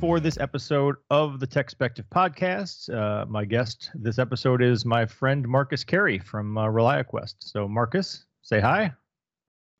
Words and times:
For 0.00 0.20
this 0.20 0.38
episode 0.38 0.94
of 1.10 1.40
the 1.40 1.46
Techspective 1.46 2.04
podcast. 2.08 2.88
Uh, 2.88 3.26
my 3.26 3.44
guest 3.44 3.90
this 3.96 4.20
episode 4.20 4.62
is 4.62 4.84
my 4.84 5.04
friend 5.04 5.46
Marcus 5.48 5.82
Carey 5.82 6.20
from 6.20 6.56
uh, 6.56 6.66
ReliaQuest. 6.66 7.34
So, 7.40 7.66
Marcus, 7.66 8.24
say 8.42 8.60
hi. 8.60 8.92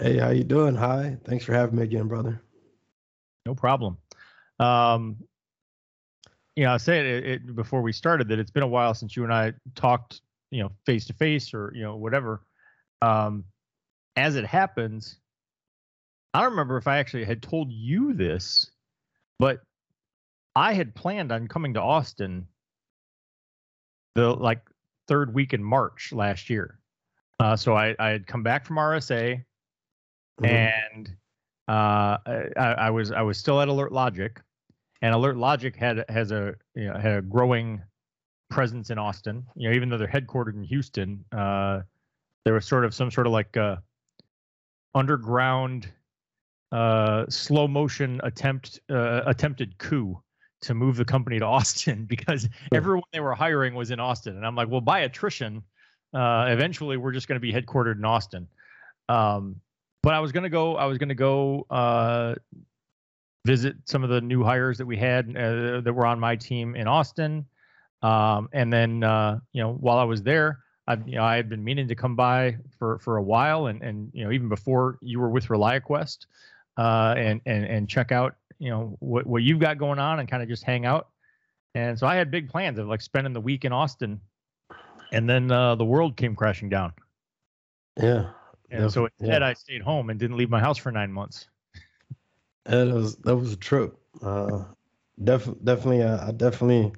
Hey, 0.00 0.18
how 0.18 0.30
you 0.30 0.42
doing? 0.42 0.74
Hi. 0.74 1.16
Thanks 1.24 1.44
for 1.44 1.52
having 1.52 1.76
me 1.76 1.84
again, 1.84 2.08
brother. 2.08 2.42
No 3.46 3.54
problem. 3.54 3.96
Um, 4.58 5.18
you 6.56 6.64
know, 6.64 6.72
I 6.72 6.78
said 6.78 7.06
it, 7.06 7.24
it 7.24 7.54
before 7.54 7.80
we 7.80 7.92
started 7.92 8.26
that 8.28 8.40
it's 8.40 8.50
been 8.50 8.64
a 8.64 8.68
while 8.68 8.94
since 8.94 9.14
you 9.14 9.22
and 9.22 9.32
I 9.32 9.52
talked, 9.76 10.22
you 10.50 10.64
know, 10.64 10.72
face 10.84 11.04
to 11.06 11.12
face 11.12 11.54
or 11.54 11.70
you 11.76 11.84
know 11.84 11.94
whatever. 11.94 12.42
Um, 13.02 13.44
as 14.16 14.34
it 14.34 14.46
happens, 14.46 15.16
I 16.34 16.40
don't 16.40 16.50
remember 16.50 16.76
if 16.76 16.88
I 16.88 16.98
actually 16.98 17.24
had 17.24 17.40
told 17.40 17.70
you 17.70 18.14
this 18.14 18.68
but 19.38 19.60
I 20.54 20.74
had 20.74 20.94
planned 20.94 21.32
on 21.32 21.48
coming 21.48 21.74
to 21.74 21.82
Austin 21.82 22.46
the 24.14 24.30
like 24.34 24.60
third 25.06 25.32
week 25.32 25.54
in 25.54 25.62
March 25.62 26.12
last 26.12 26.50
year. 26.50 26.78
Uh, 27.40 27.56
so 27.56 27.76
I, 27.76 27.94
I 27.98 28.08
had 28.08 28.26
come 28.26 28.42
back 28.42 28.66
from 28.66 28.76
RSA 28.76 29.44
mm-hmm. 30.40 30.44
and 30.44 31.16
uh, 31.68 32.18
I, 32.56 32.74
I, 32.78 32.90
was 32.90 33.12
I 33.12 33.22
was 33.22 33.38
still 33.38 33.60
at 33.60 33.68
Alert 33.68 33.92
Logic, 33.92 34.40
and 35.02 35.14
Alert 35.14 35.36
Logic 35.36 35.76
had 35.76 36.04
has 36.08 36.32
a 36.32 36.54
you 36.74 36.86
know, 36.86 36.98
had 36.98 37.12
a 37.18 37.22
growing 37.22 37.82
presence 38.48 38.88
in 38.88 38.98
Austin. 38.98 39.44
You 39.54 39.68
know, 39.68 39.76
even 39.76 39.90
though 39.90 39.98
they're 39.98 40.08
headquartered 40.08 40.54
in 40.54 40.64
Houston, 40.64 41.24
uh, 41.30 41.82
there 42.44 42.54
was 42.54 42.66
sort 42.66 42.86
of 42.86 42.94
some 42.94 43.10
sort 43.10 43.26
of 43.26 43.34
like 43.34 43.56
uh, 43.58 43.76
underground 44.94 45.92
uh, 46.72 47.26
slow 47.28 47.68
motion 47.68 48.18
attempt 48.24 48.80
uh, 48.90 49.20
attempted 49.26 49.76
coup 49.76 50.18
to 50.60 50.74
move 50.74 50.96
the 50.96 51.04
company 51.04 51.38
to 51.38 51.44
Austin 51.44 52.04
because 52.08 52.48
everyone 52.72 53.04
they 53.12 53.20
were 53.20 53.34
hiring 53.34 53.74
was 53.74 53.90
in 53.90 54.00
Austin, 54.00 54.36
and 54.36 54.46
I'm 54.46 54.54
like, 54.54 54.68
well, 54.68 54.80
by 54.80 55.00
attrition, 55.00 55.62
uh, 56.14 56.46
eventually 56.48 56.96
we're 56.96 57.12
just 57.12 57.28
going 57.28 57.36
to 57.36 57.40
be 57.40 57.52
headquartered 57.52 57.96
in 57.96 58.04
Austin. 58.04 58.48
Um, 59.08 59.60
but 60.02 60.14
I 60.14 60.20
was 60.20 60.32
going 60.32 60.44
to 60.44 60.50
go. 60.50 60.76
I 60.76 60.86
was 60.86 60.98
going 60.98 61.08
to 61.08 61.14
go 61.14 61.66
uh, 61.70 62.34
visit 63.44 63.76
some 63.84 64.04
of 64.04 64.10
the 64.10 64.20
new 64.20 64.44
hires 64.44 64.78
that 64.78 64.86
we 64.86 64.96
had 64.96 65.36
uh, 65.36 65.80
that 65.80 65.92
were 65.92 66.06
on 66.06 66.20
my 66.20 66.36
team 66.36 66.76
in 66.76 66.86
Austin, 66.86 67.46
um, 68.02 68.48
and 68.52 68.72
then 68.72 69.02
uh, 69.02 69.38
you 69.52 69.62
know 69.62 69.74
while 69.74 69.98
I 69.98 70.04
was 70.04 70.22
there. 70.22 70.60
I, 70.86 70.96
you 71.04 71.16
know, 71.16 71.24
I 71.24 71.36
had 71.36 71.50
been 71.50 71.62
meaning 71.62 71.86
to 71.88 71.94
come 71.94 72.16
by 72.16 72.56
for, 72.78 72.98
for 73.00 73.18
a 73.18 73.22
while, 73.22 73.66
and, 73.66 73.82
and 73.82 74.10
you 74.14 74.24
know 74.24 74.32
even 74.32 74.48
before 74.48 74.98
you 75.02 75.20
were 75.20 75.28
with 75.28 75.48
ReliaQuest, 75.48 76.24
uh, 76.78 77.14
and 77.16 77.42
and 77.44 77.66
and 77.66 77.88
check 77.88 78.10
out 78.10 78.36
you 78.58 78.70
know 78.70 78.96
what 79.00 79.26
what 79.26 79.42
you've 79.42 79.60
got 79.60 79.78
going 79.78 79.98
on 79.98 80.20
and 80.20 80.28
kind 80.28 80.42
of 80.42 80.48
just 80.48 80.64
hang 80.64 80.86
out. 80.86 81.08
And 81.74 81.98
so 81.98 82.06
I 82.06 82.16
had 82.16 82.30
big 82.30 82.48
plans 82.48 82.78
of 82.78 82.88
like 82.88 83.00
spending 83.00 83.32
the 83.32 83.40
week 83.40 83.64
in 83.64 83.72
Austin, 83.72 84.20
and 85.12 85.28
then 85.28 85.50
uh, 85.50 85.74
the 85.74 85.84
world 85.84 86.16
came 86.16 86.34
crashing 86.34 86.68
down. 86.68 86.92
Yeah. 88.00 88.30
And 88.70 88.92
so 88.92 89.06
instead, 89.06 89.42
yeah. 89.42 89.48
I 89.48 89.54
stayed 89.54 89.82
home 89.82 90.10
and 90.10 90.20
didn't 90.20 90.36
leave 90.36 90.50
my 90.50 90.60
house 90.60 90.76
for 90.76 90.92
nine 90.92 91.12
months. 91.12 91.48
That 92.64 92.88
was 92.88 93.16
that 93.16 93.36
was 93.36 93.52
a 93.52 93.56
trip. 93.56 93.98
Uh, 94.20 94.64
def, 95.22 95.48
definitely, 95.64 96.02
uh, 96.02 96.28
I 96.28 96.32
definitely, 96.32 96.92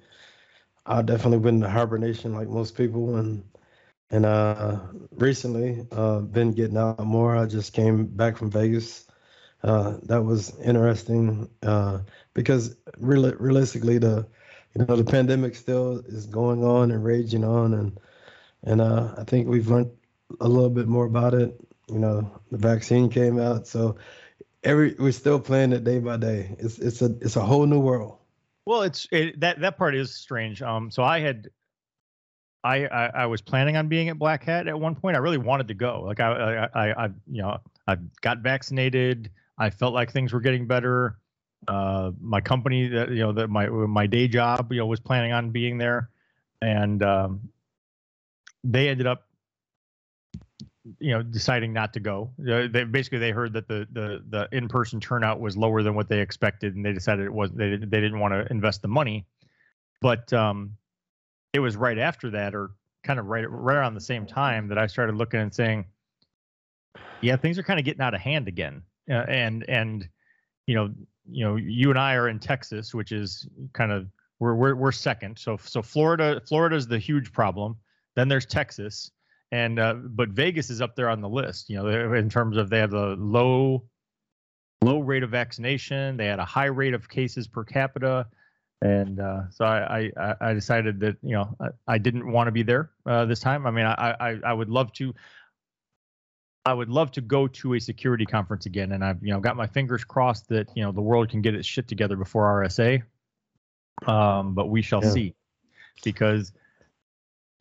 I 0.87 1.03
definitely 1.03 1.39
went 1.39 1.57
into 1.57 1.69
hibernation 1.69 2.35
like 2.35 2.49
most 2.49 2.77
people, 2.77 3.17
and 3.17 3.45
and 4.11 4.27
uh, 4.27 4.81
recently 5.13 5.87
uh, 5.93 6.21
been 6.21 6.53
getting 6.53 6.77
out 6.77 6.99
more. 7.05 7.37
I 7.37 7.47
just 7.47 7.73
came 7.73 8.07
back 8.07 8.37
from 8.37 8.51
Vegas 8.51 9.07
uh, 9.63 9.97
that 10.05 10.23
was 10.23 10.59
interesting 10.61 11.49
uh, 11.63 11.99
because 12.35 12.77
really, 12.99 13.35
realistically, 13.39 13.99
the 13.99 14.27
you 14.75 14.85
know 14.85 14.97
the 14.97 15.05
pandemic 15.05 15.55
still 15.55 15.99
is 16.07 16.27
going 16.27 16.65
on 16.65 16.91
and 16.91 17.05
raging 17.05 17.45
on, 17.45 17.75
and 17.75 18.01
and 18.63 18.81
uh, 18.81 19.15
I 19.19 19.25
think 19.25 19.49
we've 19.49 19.69
learned 19.69 19.91
a 20.41 20.49
little 20.49 20.71
bit 20.71 20.89
more 20.89 21.07
about 21.07 21.35
it. 21.35 21.55
You 21.89 21.99
know, 21.99 22.31
the 22.51 22.59
vaccine 22.59 23.11
came 23.11 23.39
out, 23.39 23.67
so 23.67 23.97
every 24.63 24.95
we're 24.99 25.13
still 25.13 25.41
playing 25.41 25.73
it 25.73 25.85
day 25.85 25.99
by 25.99 26.17
day. 26.17 26.57
It's 26.59 26.79
it's 26.79 27.03
a 27.03 27.17
it's 27.21 27.37
a 27.37 27.41
whole 27.41 27.67
new 27.67 27.81
world. 27.81 28.17
Well, 28.65 28.83
it's 28.83 29.09
it, 29.11 29.41
that 29.41 29.61
that 29.61 29.77
part 29.77 29.95
is 29.95 30.15
strange. 30.15 30.63
Um, 30.63 30.91
so 30.91 31.03
I 31.03 31.21
had 31.21 31.49
I, 32.63 32.87
I, 32.87 33.07
I 33.07 33.27
was 33.27 33.41
planning 33.41 33.77
on 33.77 33.89
being 33.89 34.09
at 34.11 34.19
Black 34.19 34.45
Hat 34.45 34.69
at 34.69 34.79
one 34.79 34.95
point. 34.95 35.17
I 35.17 35.21
really 35.21 35.39
wanted 35.39 35.69
to 35.69 35.75
go. 35.75 36.03
Like 36.03 36.21
I 36.21 36.31
I 36.31 36.69
I, 36.75 37.05
I 37.05 37.07
you 37.31 37.43
know 37.43 37.59
I 37.87 37.97
got 38.21 38.39
vaccinated. 38.39 39.31
I 39.61 39.69
felt 39.69 39.93
like 39.93 40.11
things 40.11 40.33
were 40.33 40.41
getting 40.41 40.67
better. 40.67 41.19
Uh, 41.69 42.13
my 42.19 42.41
company, 42.41 42.89
that 42.89 43.11
you 43.11 43.19
know, 43.19 43.33
that 43.33 43.49
my 43.49 43.69
my 43.69 44.07
day 44.07 44.27
job, 44.27 44.73
you 44.73 44.79
know, 44.79 44.87
was 44.87 44.99
planning 44.99 45.33
on 45.33 45.51
being 45.51 45.77
there, 45.77 46.09
and 46.63 47.03
um, 47.03 47.51
they 48.65 48.89
ended 48.89 49.07
up, 49.07 49.29
you 50.99 51.11
know, 51.11 51.23
deciding 51.23 51.75
not 51.75 51.93
to 51.93 52.01
go. 52.01 52.31
Uh, 52.41 52.67
they 52.73 52.85
basically 52.85 53.19
they 53.19 53.31
heard 53.31 53.53
that 53.53 53.69
the 53.69 53.87
the 53.93 54.25
the 54.31 54.49
in 54.51 54.67
person 54.67 54.99
turnout 54.99 55.39
was 55.39 55.59
lower 55.59 55.83
than 55.83 55.95
what 55.95 56.09
they 56.09 56.21
expected, 56.21 56.75
and 56.75 56.85
they 56.85 56.95
decided 56.95 57.27
it 57.27 57.33
was 57.33 57.51
they 57.53 57.77
they 57.77 58.01
didn't 58.01 58.19
want 58.19 58.33
to 58.33 58.51
invest 58.51 58.81
the 58.81 58.89
money. 58.89 59.27
But 60.01 60.33
um, 60.33 60.79
it 61.53 61.61
was 61.61 61.77
right 61.77 61.99
after 61.99 62.31
that, 62.31 62.55
or 62.55 62.71
kind 63.05 63.21
of 63.21 63.27
right 63.27 63.49
right 63.49 63.77
around 63.77 63.93
the 63.93 64.01
same 64.01 64.25
time, 64.25 64.69
that 64.69 64.79
I 64.79 64.87
started 64.87 65.17
looking 65.17 65.41
and 65.41 65.55
saying, 65.55 65.85
yeah, 67.21 67.37
things 67.37 67.59
are 67.59 67.63
kind 67.63 67.79
of 67.79 67.85
getting 67.85 68.01
out 68.01 68.15
of 68.15 68.23
hand 68.23 68.49
again 68.49 68.83
uh, 69.09 69.25
and 69.29 69.65
and 69.69 70.09
you 70.67 70.75
know 70.75 70.91
you 71.31 71.45
know 71.45 71.57
you 71.57 71.91
and 71.91 71.99
I 71.99 72.15
are 72.15 72.29
in 72.29 72.39
Texas, 72.39 72.95
which 72.95 73.13
is 73.13 73.49
kind 73.73 73.93
of 73.93 74.09
we're 74.39 74.55
we're 74.55 74.75
we're 74.75 74.93
second. 74.93 75.39
So 75.39 75.57
so 75.59 75.83
Florida 75.83 76.41
Florida 76.47 76.77
is 76.77 76.87
the 76.87 76.99
huge 76.99 77.33
problem. 77.33 77.77
Then 78.17 78.29
there's 78.29 78.47
Texas, 78.47 79.11
and 79.53 79.79
uh, 79.79 79.95
but 79.95 80.31
Vegas 80.31 80.71
is 80.71 80.81
up 80.81 80.97
there 80.97 81.09
on 81.09 81.21
the 81.21 81.29
list. 81.29 81.71
You 81.71 81.83
know, 81.83 82.15
in 82.15 82.29
terms 82.29 82.57
of 82.57 82.71
they 82.71 82.79
have 82.79 82.95
a 82.95 83.15
low 83.15 83.85
low 84.83 85.01
rate 85.01 85.23
of 85.23 85.31
vaccination, 85.31 86.17
they 86.17 86.27
had 86.27 86.39
a 86.39 86.45
high 86.45 86.67
rate 86.67 86.95
of 86.95 87.09
cases 87.09 87.47
per 87.47 87.65
capita, 87.65 88.27
and 88.83 89.21
uh, 89.21 89.43
so 89.51 89.65
I, 89.65 90.11
I 90.17 90.35
I 90.41 90.55
decided 90.55 91.01
that 91.01 91.17
you 91.23 91.35
know 91.35 91.55
I, 91.61 91.69
I 91.87 91.99
didn't 91.99 92.31
want 92.31 92.49
to 92.49 92.53
be 92.53 92.63
there 92.63 92.91
uh, 93.07 93.27
this 93.27 93.41
time. 93.41 93.67
I 93.67 93.71
mean, 93.71 93.87
I, 93.87 94.17
I 94.19 94.39
I 94.45 94.53
would 94.53 94.71
love 94.71 94.93
to. 94.95 95.15
I 96.65 96.75
would 96.75 96.91
love 96.91 97.11
to 97.13 97.21
go 97.21 97.47
to 97.49 97.75
a 97.75 97.81
security 97.81 98.27
conference 98.27 98.67
again, 98.67 98.93
and 98.93 99.05
I've 99.05 99.23
you 99.23 99.33
know 99.33 99.41
got 99.41 99.57
my 99.57 99.67
fingers 99.67 100.05
crossed 100.05 100.49
that 100.49 100.69
you 100.75 100.83
know 100.83 100.93
the 100.93 101.01
world 101.01 101.31
can 101.31 101.41
get 101.41 101.55
its 101.55 101.67
shit 101.67 101.89
together 101.89 102.17
before 102.17 102.45
RSA. 102.63 103.03
Um, 104.07 104.55
but 104.55 104.69
we 104.69 104.83
shall 104.83 105.03
yeah. 105.03 105.11
see, 105.11 105.35
because 106.05 106.53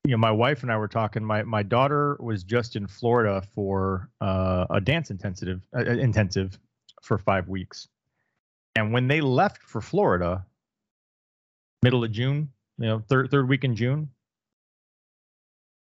you 0.06 0.12
know 0.12 0.18
my 0.18 0.32
wife 0.32 0.64
and 0.64 0.72
I 0.72 0.78
were 0.78 0.90
talking. 0.90 1.24
My 1.24 1.44
my 1.44 1.64
daughter 1.64 2.18
was 2.20 2.44
just 2.44 2.76
in 2.76 2.88
Florida 2.88 3.42
for 3.56 4.10
uh, 4.20 4.66
a 4.70 4.82
dance 4.82 5.12
intensive 5.12 5.62
uh, 5.74 5.80
uh 5.80 5.92
intensive 5.92 6.60
for 7.02 7.18
five 7.18 7.48
weeks, 7.48 7.88
and 8.76 8.92
when 8.92 9.08
they 9.08 9.22
left 9.22 9.64
for 9.64 9.80
Florida, 9.80 10.46
middle 11.84 12.04
of 12.04 12.12
June, 12.12 12.50
you 12.78 12.88
know 12.88 13.00
third 13.08 13.32
third 13.32 13.48
week 13.48 13.64
in 13.64 13.78
June, 13.78 14.10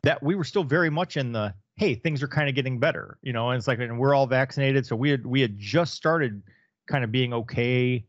that 0.02 0.20
we 0.20 0.34
were 0.34 0.44
still 0.44 0.64
very 0.64 0.90
much 0.90 1.16
in 1.16 1.30
the 1.30 1.54
hey, 1.76 1.94
things 1.94 2.22
are 2.22 2.28
kind 2.28 2.48
of 2.48 2.54
getting 2.54 2.78
better, 2.78 3.18
you 3.22 3.32
know, 3.32 3.50
and 3.50 3.58
it's 3.58 3.66
like, 3.66 3.80
and 3.80 3.98
we're 3.98 4.14
all 4.14 4.26
vaccinated. 4.26 4.86
So 4.86 4.94
we 4.94 5.10
had, 5.10 5.26
we 5.26 5.40
had 5.40 5.58
just 5.58 5.94
started 5.94 6.42
kind 6.88 7.02
of 7.02 7.10
being 7.10 7.32
okay, 7.32 8.04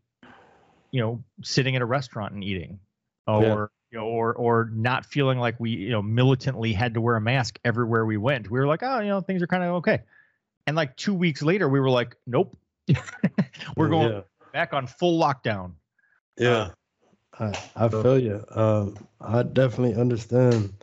you 0.92 1.02
know, 1.02 1.24
sitting 1.44 1.76
at 1.76 1.82
a 1.82 1.86
restaurant 1.86 2.34
and 2.34 2.44
eating 2.44 2.80
or, 3.28 3.42
yeah. 3.42 3.66
you 3.92 3.98
know, 4.00 4.06
or, 4.06 4.34
or 4.34 4.70
not 4.72 5.06
feeling 5.06 5.40
like 5.40 5.60
we, 5.60 5.72
you 5.72 5.90
know, 5.90 6.02
militantly 6.02 6.74
had 6.74 6.94
to 6.94 7.02
wear 7.02 7.16
a 7.16 7.22
mask 7.22 7.60
everywhere 7.66 8.06
we 8.06 8.18
went. 8.18 8.52
We 8.52 8.60
were 8.60 8.68
like, 8.68 8.84
oh, 8.84 9.00
you 9.00 9.08
know, 9.08 9.22
things 9.22 9.42
are 9.42 9.48
kind 9.48 9.64
of 9.64 9.76
okay. 9.76 10.02
And 10.68 10.76
like 10.76 10.96
two 10.96 11.14
weeks 11.14 11.42
later, 11.42 11.68
we 11.68 11.80
were 11.80 11.90
like, 11.90 12.16
nope, 12.28 12.56
we're 13.76 13.90
going 13.90 14.12
yeah. 14.12 14.22
back 14.54 14.74
on 14.74 14.86
full 14.86 15.20
lockdown. 15.20 15.74
Yeah. 16.38 16.72
Uh, 17.38 17.52
I, 17.76 17.86
I 17.86 17.90
feel 17.90 18.20
you. 18.20 18.44
Um, 18.52 18.96
I 19.20 19.44
definitely 19.44 20.00
understand. 20.00 20.74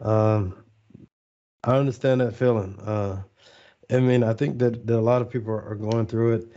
Um, 0.00 0.56
I 1.68 1.76
understand 1.76 2.22
that 2.22 2.34
feeling. 2.34 2.78
Uh, 2.80 3.22
I 3.90 4.00
mean, 4.00 4.22
I 4.22 4.32
think 4.32 4.58
that, 4.60 4.86
that 4.86 4.98
a 4.98 5.00
lot 5.00 5.20
of 5.20 5.28
people 5.28 5.52
are 5.52 5.74
going 5.74 6.06
through 6.06 6.34
it. 6.36 6.52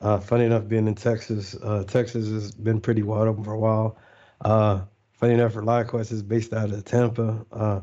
Uh, 0.00 0.18
funny 0.18 0.46
enough, 0.46 0.66
being 0.66 0.88
in 0.88 0.94
Texas, 0.94 1.54
uh, 1.62 1.84
Texas 1.84 2.26
has 2.28 2.52
been 2.52 2.80
pretty 2.80 3.02
wide 3.02 3.28
open 3.28 3.44
for 3.44 3.52
a 3.52 3.58
while. 3.58 3.98
Uh, 4.40 4.80
funny 5.12 5.34
enough, 5.34 5.52
ReliaQuest 5.52 6.10
is 6.10 6.22
based 6.22 6.54
out 6.54 6.70
of 6.70 6.84
Tampa. 6.86 7.44
Uh, 7.52 7.80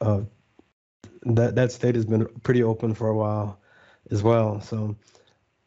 uh, 0.00 0.22
that 1.22 1.54
that 1.54 1.70
state 1.70 1.94
has 1.94 2.06
been 2.06 2.26
pretty 2.42 2.64
open 2.64 2.92
for 2.92 3.08
a 3.08 3.16
while 3.16 3.60
as 4.10 4.20
well. 4.20 4.60
So 4.60 4.96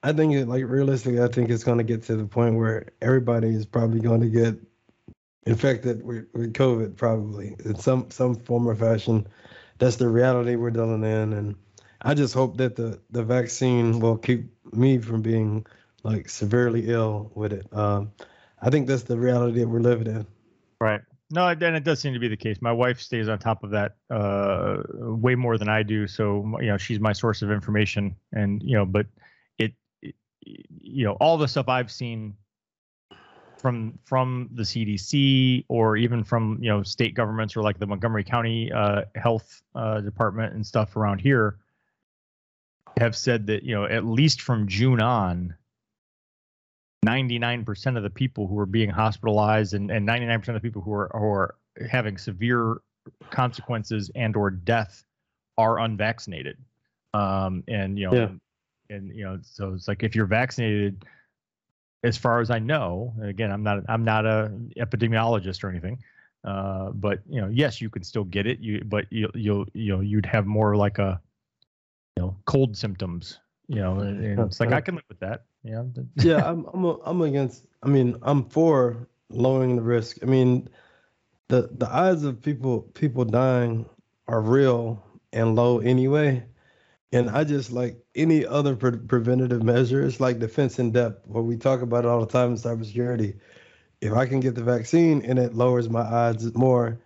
I 0.04 0.12
think, 0.12 0.34
it, 0.34 0.50
like 0.50 0.66
realistically, 0.66 1.22
I 1.22 1.30
think 1.30 1.52
it's 1.52 1.64
going 1.64 1.78
to 1.78 1.86
get 1.86 2.04
to 2.04 2.18
the 2.18 2.26
point 2.26 2.56
where 2.56 2.88
everybody 3.02 3.48
is 3.56 3.66
probably 3.66 4.02
going 4.02 4.20
to 4.20 4.30
get 4.30 4.56
infected 5.46 6.04
with, 6.04 6.28
with 6.34 6.54
COVID, 6.54 6.98
probably 6.98 7.56
in 7.64 7.76
some 7.76 8.12
some 8.12 8.36
form 8.36 8.68
or 8.68 8.76
fashion 8.76 9.26
that's 9.84 9.98
the 9.98 10.08
reality 10.08 10.56
we're 10.56 10.72
dealing 10.72 11.04
in. 11.04 11.34
And 11.34 11.56
I 12.02 12.14
just 12.14 12.34
hope 12.34 12.58
that 12.58 12.76
the, 12.76 13.00
the 13.12 13.24
vaccine 13.24 14.00
will 14.00 14.18
keep 14.18 14.50
me 14.74 14.98
from 14.98 15.22
being 15.22 15.66
like 16.04 16.30
severely 16.30 16.90
ill 16.90 17.32
with 17.36 17.52
it. 17.52 17.68
Um, 17.74 18.12
I 18.62 18.70
think 18.70 18.88
that's 18.88 19.04
the 19.04 19.18
reality 19.18 19.60
that 19.60 19.68
we're 19.68 19.82
living 19.82 20.08
in. 20.08 20.26
Right. 20.80 21.02
No, 21.32 21.48
and 21.48 21.62
it 21.62 21.84
does 21.84 22.00
seem 22.00 22.14
to 22.14 22.20
be 22.20 22.30
the 22.30 22.38
case. 22.38 22.62
My 22.62 22.72
wife 22.72 23.02
stays 23.02 23.28
on 23.28 23.40
top 23.40 23.64
of 23.64 23.72
that 23.72 23.96
uh, 24.10 24.84
way 24.94 25.36
more 25.36 25.58
than 25.58 25.68
I 25.68 25.84
do. 25.84 26.08
So 26.08 26.58
you 26.62 26.68
know, 26.68 26.78
she's 26.78 27.00
my 27.00 27.12
source 27.12 27.42
of 27.42 27.50
information, 27.50 28.16
and 28.34 28.62
you 28.62 28.76
know, 28.76 28.86
but 28.86 29.08
it, 29.58 29.74
it 30.02 30.14
you 30.42 31.06
know, 31.06 31.14
all 31.14 31.38
the 31.38 31.48
stuff 31.48 31.70
I've 31.70 31.92
seen 31.92 32.36
from 33.64 33.98
from 34.04 34.50
the 34.54 34.64
CDC 34.64 35.64
or 35.70 35.96
even 35.96 36.22
from 36.22 36.60
you 36.62 36.70
know 36.70 36.84
state 36.84 37.16
governments 37.16 37.56
or 37.56 37.64
like 37.64 37.80
the 37.80 37.88
Montgomery 37.88 38.26
County 38.26 38.70
uh, 38.74 39.04
Health 39.16 39.64
uh, 39.74 40.02
Department 40.02 40.54
and 40.54 40.68
stuff 40.68 40.98
around 40.98 41.20
here 41.20 41.56
have 43.00 43.16
said 43.16 43.48
that 43.48 43.64
you 43.64 43.74
know 43.74 43.86
at 43.86 44.04
least 44.04 44.42
from 44.42 44.68
June 44.68 45.02
on, 45.02 45.56
99% 47.06 47.96
of 47.98 48.04
the 48.04 48.10
people 48.10 48.48
who 48.48 48.60
are 48.60 48.66
being 48.66 48.90
hospitalized 48.90 49.74
and, 49.74 49.90
and 49.90 50.06
99% 50.08 50.50
of 50.50 50.56
the 50.56 50.60
people 50.60 50.82
who 50.82 50.94
are, 50.94 51.10
who 51.14 51.26
are 51.26 51.56
having 51.90 52.18
severe 52.18 52.82
consequences 53.30 54.12
and 54.14 54.36
or 54.36 54.50
death 54.50 55.06
are 55.58 55.80
unvaccinated 55.80 56.58
um, 57.14 57.64
and 57.70 57.98
you 57.98 58.10
know 58.10 58.14
Yeah. 58.14 58.96
and 58.96 59.16
you 59.16 59.24
know 59.24 59.40
so 59.42 59.74
it's 59.74 59.88
like 59.88 60.04
if 60.04 60.16
you're 60.16 60.26
vaccinated 60.26 61.06
as 62.04 62.18
far 62.18 62.40
as 62.42 62.50
i 62.50 62.60
know 62.60 63.14
again 63.22 63.52
i'm 63.52 63.64
not 63.64 63.80
i'm 63.90 64.04
not 64.04 64.26
a 64.26 64.52
epidemiologist 64.78 65.64
or 65.64 65.70
anything 65.70 65.98
uh, 66.44 66.90
but 66.92 67.20
you 67.30 67.40
know 67.40 67.48
yes 67.48 67.80
you 67.80 67.90
can 67.90 68.04
still 68.04 68.26
get 68.26 68.46
it 68.46 68.60
you 68.60 68.84
but 68.86 69.06
you 69.12 69.30
you'll 69.34 69.66
you 69.74 69.96
know 69.96 70.02
you'd 70.02 70.26
have 70.26 70.46
more 70.46 70.76
like 70.76 71.00
a 71.00 71.20
you 72.18 72.24
know 72.24 72.38
cold 72.46 72.76
symptoms 72.76 73.40
you 73.68 73.78
know 73.78 74.00
and, 74.00 74.24
and 74.24 74.40
it's 74.40 74.60
like 74.60 74.74
i 74.74 74.82
can 74.82 74.96
live 74.96 75.06
with 75.08 75.20
that 75.20 75.46
Yeah. 75.64 75.84
yeah, 76.18 76.46
I'm 76.46 76.66
I'm 76.74 76.86
a, 76.86 76.98
I'm 77.04 77.22
against. 77.22 77.68
I 77.82 77.88
mean, 77.88 78.18
I'm 78.22 78.46
for 78.50 79.08
lowering 79.30 79.76
the 79.76 79.82
risk. 79.82 80.18
I 80.22 80.26
mean, 80.26 80.70
the 81.48 81.70
the 81.78 81.90
odds 81.90 82.24
of 82.24 82.42
people 82.42 82.82
people 82.94 83.26
dying 83.26 83.86
are 84.28 84.42
real 84.42 85.04
and 85.32 85.56
low 85.56 85.80
anyway. 85.80 86.44
And 87.14 87.30
I 87.30 87.44
just 87.46 87.72
like 87.72 87.98
any 88.16 88.46
other 88.46 88.76
pre- 88.76 88.98
preventative 88.98 89.64
measure. 89.64 90.04
It's 90.04 90.20
like 90.20 90.40
defense 90.40 90.80
in 90.80 90.92
depth, 90.92 91.28
where 91.28 91.44
we 91.44 91.58
talk 91.58 91.82
about 91.82 92.06
it 92.06 92.10
all 92.10 92.22
the 92.22 92.32
time 92.32 92.52
in 92.52 92.58
cybersecurity. 92.58 93.40
If 94.02 94.14
I 94.14 94.26
can 94.26 94.42
get 94.42 94.56
the 94.56 94.64
vaccine 94.64 95.24
and 95.24 95.40
it 95.40 95.56
lowers 95.56 95.90
my 95.90 96.02
odds 96.02 96.54
more, 96.56 97.00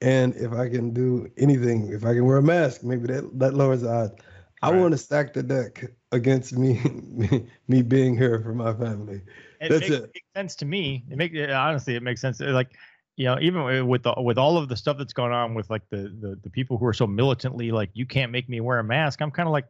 and 0.00 0.34
if 0.36 0.52
I 0.52 0.68
can 0.68 0.92
do 0.92 1.30
anything, 1.36 1.92
if 1.92 2.04
I 2.04 2.14
can 2.14 2.24
wear 2.24 2.38
a 2.38 2.42
mask, 2.42 2.82
maybe 2.82 3.06
that 3.08 3.38
that 3.38 3.54
lowers 3.54 3.82
the 3.82 3.90
odds. 3.90 4.14
I 4.62 4.70
want 4.70 4.92
to 4.92 4.98
stack 4.98 5.32
the 5.32 5.42
deck 5.42 5.84
against 6.12 6.56
me, 6.56 6.80
me, 7.04 7.46
me 7.68 7.82
being 7.82 8.16
here 8.16 8.40
for 8.40 8.54
my 8.54 8.72
family. 8.72 9.22
it 9.60 9.70
That's 9.70 9.80
makes, 9.80 9.90
it. 9.90 10.02
makes 10.14 10.26
sense 10.36 10.56
to 10.56 10.64
me. 10.64 11.04
It 11.10 11.16
makes 11.16 11.36
honestly, 11.52 11.96
it 11.96 12.02
makes 12.02 12.20
sense. 12.20 12.40
Like, 12.40 12.72
you 13.20 13.26
know, 13.26 13.36
even 13.38 13.86
with 13.86 14.04
the, 14.04 14.14
with 14.16 14.38
all 14.38 14.56
of 14.56 14.70
the 14.70 14.76
stuff 14.76 14.96
that's 14.96 15.12
going 15.12 15.30
on 15.30 15.52
with 15.52 15.68
like 15.68 15.82
the, 15.90 16.10
the 16.22 16.38
the 16.42 16.48
people 16.48 16.78
who 16.78 16.86
are 16.86 16.94
so 16.94 17.06
militantly 17.06 17.70
like, 17.70 17.90
you 17.92 18.06
can't 18.06 18.32
make 18.32 18.48
me 18.48 18.62
wear 18.62 18.78
a 18.78 18.84
mask. 18.84 19.20
I'm 19.20 19.30
kind 19.30 19.46
of 19.46 19.52
like, 19.52 19.66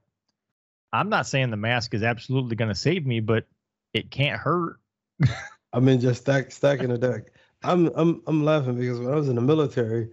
I'm 0.92 1.08
not 1.08 1.26
saying 1.26 1.50
the 1.50 1.56
mask 1.56 1.92
is 1.92 2.04
absolutely 2.04 2.54
going 2.54 2.68
to 2.68 2.76
save 2.76 3.04
me, 3.04 3.18
but 3.18 3.48
it 3.92 4.08
can't 4.08 4.38
hurt. 4.38 4.76
I 5.72 5.80
mean, 5.80 5.98
just 5.98 6.20
stack 6.20 6.52
stacking 6.52 6.90
the 6.90 6.98
deck. 6.98 7.22
I'm 7.64 7.88
I'm 7.96 8.22
I'm 8.28 8.44
laughing 8.44 8.78
because 8.78 9.00
when 9.00 9.12
I 9.12 9.16
was 9.16 9.28
in 9.28 9.34
the 9.34 9.40
military, 9.40 10.10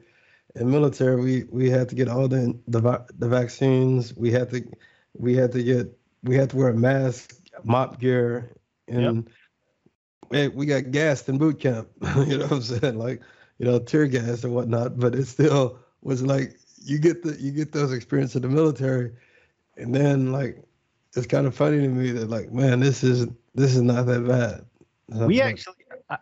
in 0.56 0.72
military 0.72 1.22
we 1.22 1.44
we 1.52 1.70
had 1.70 1.90
to 1.90 1.96
get 1.96 2.08
all 2.08 2.28
the 2.28 2.58
the 2.68 3.06
the 3.20 3.30
vaccines. 3.30 4.16
We 4.18 4.32
had 4.32 4.50
to 4.50 4.64
we 5.14 5.36
had 5.36 5.52
to 5.52 5.62
get 5.62 5.96
we 6.24 6.36
had 6.36 6.50
to 6.50 6.56
wear 6.58 6.70
a 6.70 6.74
mask, 6.74 7.36
MOPP 7.64 8.00
gear, 8.00 8.56
and 8.88 9.30
hey, 10.32 10.48
we 10.48 10.66
got 10.66 10.92
gassed 10.92 11.30
in 11.30 11.38
boot 11.38 11.60
camp. 11.60 11.88
you 12.28 12.38
know 12.38 12.46
what 12.46 12.52
I'm 12.52 12.62
saying? 12.62 12.98
Like 12.98 13.22
you 13.58 13.66
know 13.66 13.80
tear 13.80 14.08
gas 14.08 14.44
and 14.44 14.54
whatnot. 14.54 15.00
But 15.00 15.16
it 15.16 15.26
still 15.26 15.80
was 16.02 16.22
like 16.22 16.58
you 16.84 17.00
get 17.00 17.24
the 17.24 17.40
you 17.40 17.52
get 17.52 17.72
those 17.72 17.92
experiences 17.92 18.38
in 18.38 18.42
the 18.44 18.50
military, 18.50 19.12
and 19.78 19.94
then 19.94 20.32
like 20.32 20.64
it's 21.16 21.28
kind 21.28 21.48
of 21.48 21.56
funny 21.56 21.80
to 21.80 21.88
me 21.88 22.12
that 22.12 22.30
like 22.30 22.52
man 22.52 22.80
this 22.80 23.04
is 23.04 23.28
this 23.56 23.76
is 23.76 23.82
not 23.82 24.06
that 24.06 24.28
bad. 24.28 25.28
we 25.28 25.42
actually 25.42 25.76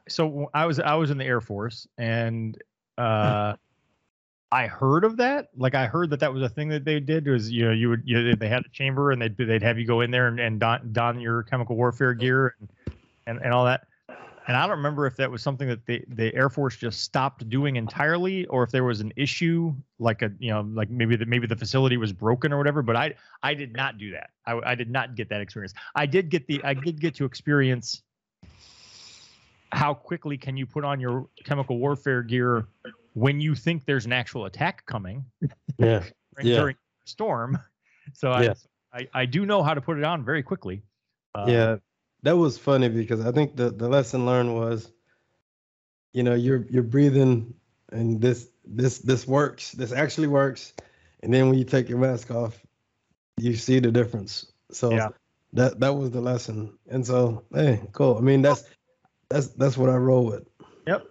so 0.07 0.49
i 0.53 0.65
was 0.65 0.79
i 0.79 0.95
was 0.95 1.09
in 1.09 1.17
the 1.17 1.25
air 1.25 1.41
force 1.41 1.87
and 1.97 2.61
uh 2.97 3.53
i 4.51 4.67
heard 4.67 5.03
of 5.03 5.17
that 5.17 5.49
like 5.57 5.75
i 5.75 5.85
heard 5.85 6.09
that 6.09 6.19
that 6.19 6.31
was 6.31 6.41
a 6.41 6.49
thing 6.49 6.69
that 6.69 6.85
they 6.85 6.99
did 6.99 7.27
was 7.27 7.51
you 7.51 7.65
know 7.65 7.71
you 7.71 7.89
would 7.89 8.01
you, 8.05 8.35
they 8.35 8.47
had 8.47 8.63
a 8.65 8.69
chamber 8.69 9.11
and 9.11 9.21
they'd 9.21 9.37
they'd 9.37 9.61
have 9.61 9.77
you 9.77 9.85
go 9.85 10.01
in 10.01 10.11
there 10.11 10.27
and, 10.27 10.39
and 10.39 10.59
don, 10.59 10.91
don 10.93 11.19
your 11.19 11.43
chemical 11.43 11.75
warfare 11.75 12.13
gear 12.13 12.55
and, 12.59 12.69
and 13.27 13.39
and 13.43 13.53
all 13.53 13.65
that 13.65 13.87
and 14.47 14.55
i 14.55 14.61
don't 14.61 14.77
remember 14.77 15.05
if 15.05 15.15
that 15.15 15.29
was 15.29 15.41
something 15.41 15.67
that 15.67 15.85
the 15.85 16.03
the 16.09 16.33
air 16.35 16.49
force 16.49 16.75
just 16.75 17.01
stopped 17.01 17.47
doing 17.49 17.75
entirely 17.75 18.45
or 18.47 18.63
if 18.63 18.71
there 18.71 18.83
was 18.83 19.01
an 19.01 19.11
issue 19.15 19.73
like 19.99 20.21
a 20.21 20.31
you 20.39 20.51
know 20.51 20.61
like 20.73 20.89
maybe 20.89 21.15
the 21.15 21.25
maybe 21.25 21.47
the 21.47 21.55
facility 21.55 21.97
was 21.97 22.13
broken 22.13 22.53
or 22.53 22.57
whatever 22.57 22.81
but 22.81 22.95
i 22.95 23.13
i 23.43 23.53
did 23.53 23.73
not 23.73 23.97
do 23.97 24.11
that 24.11 24.29
i, 24.45 24.59
I 24.65 24.75
did 24.75 24.89
not 24.89 25.15
get 25.15 25.29
that 25.29 25.41
experience 25.41 25.73
i 25.95 26.05
did 26.05 26.29
get 26.29 26.47
the 26.47 26.63
i 26.63 26.73
did 26.73 26.99
get 26.99 27.15
to 27.15 27.25
experience 27.25 28.01
how 29.71 29.93
quickly 29.93 30.37
can 30.37 30.55
you 30.55 30.65
put 30.65 30.85
on 30.85 30.99
your 30.99 31.27
chemical 31.43 31.77
warfare 31.79 32.21
gear 32.21 32.67
when 33.13 33.41
you 33.41 33.55
think 33.55 33.85
there's 33.85 34.05
an 34.05 34.13
actual 34.13 34.45
attack 34.45 34.85
coming 34.85 35.25
yeah. 35.77 36.03
during, 36.35 36.47
Yeah. 36.47 36.55
during 36.55 36.75
storm 37.05 37.57
so 38.13 38.31
I, 38.31 38.43
Yeah. 38.43 38.53
I 38.93 39.07
i 39.13 39.25
do 39.25 39.45
know 39.45 39.63
how 39.63 39.73
to 39.73 39.81
put 39.81 39.97
it 39.97 40.03
on 40.03 40.23
very 40.23 40.43
quickly 40.43 40.83
Uh, 41.33 41.45
yeah, 41.49 41.75
that 42.25 42.35
was 42.35 42.57
funny 42.57 42.89
because 42.89 43.23
I 43.23 43.31
think 43.31 43.55
the, 43.55 43.69
the 43.69 43.87
lesson 43.87 44.25
learned 44.25 44.55
was, 44.55 44.91
you 46.11 46.23
know, 46.23 46.33
you're 46.33 46.65
you're 46.71 46.83
breathing, 46.83 47.53
and 47.91 48.19
this 48.19 48.49
this 48.65 48.97
this 48.97 49.27
works. 49.27 49.71
This 49.71 49.91
actually 49.91 50.27
works, 50.27 50.73
and 51.21 51.31
then 51.31 51.47
when 51.49 51.57
you 51.57 51.63
take 51.63 51.87
your 51.87 51.99
mask 51.99 52.31
off, 52.31 52.59
you 53.37 53.55
see 53.55 53.79
the 53.79 53.91
difference. 53.91 54.51
So 54.71 54.91
Yeah. 54.91 55.09
that 55.53 55.79
that 55.79 55.95
was 55.95 56.09
the 56.09 56.21
lesson. 56.21 56.77
And 56.89 57.05
so, 57.05 57.43
hey, 57.53 57.81
cool. 57.91 58.17
I 58.17 58.21
mean, 58.21 58.41
that's 58.41 58.63
that's 59.29 59.49
that's 59.49 59.77
what 59.77 59.91
I 59.91 59.95
roll 59.95 60.25
with. 60.25 60.47
Yep. 60.87 61.05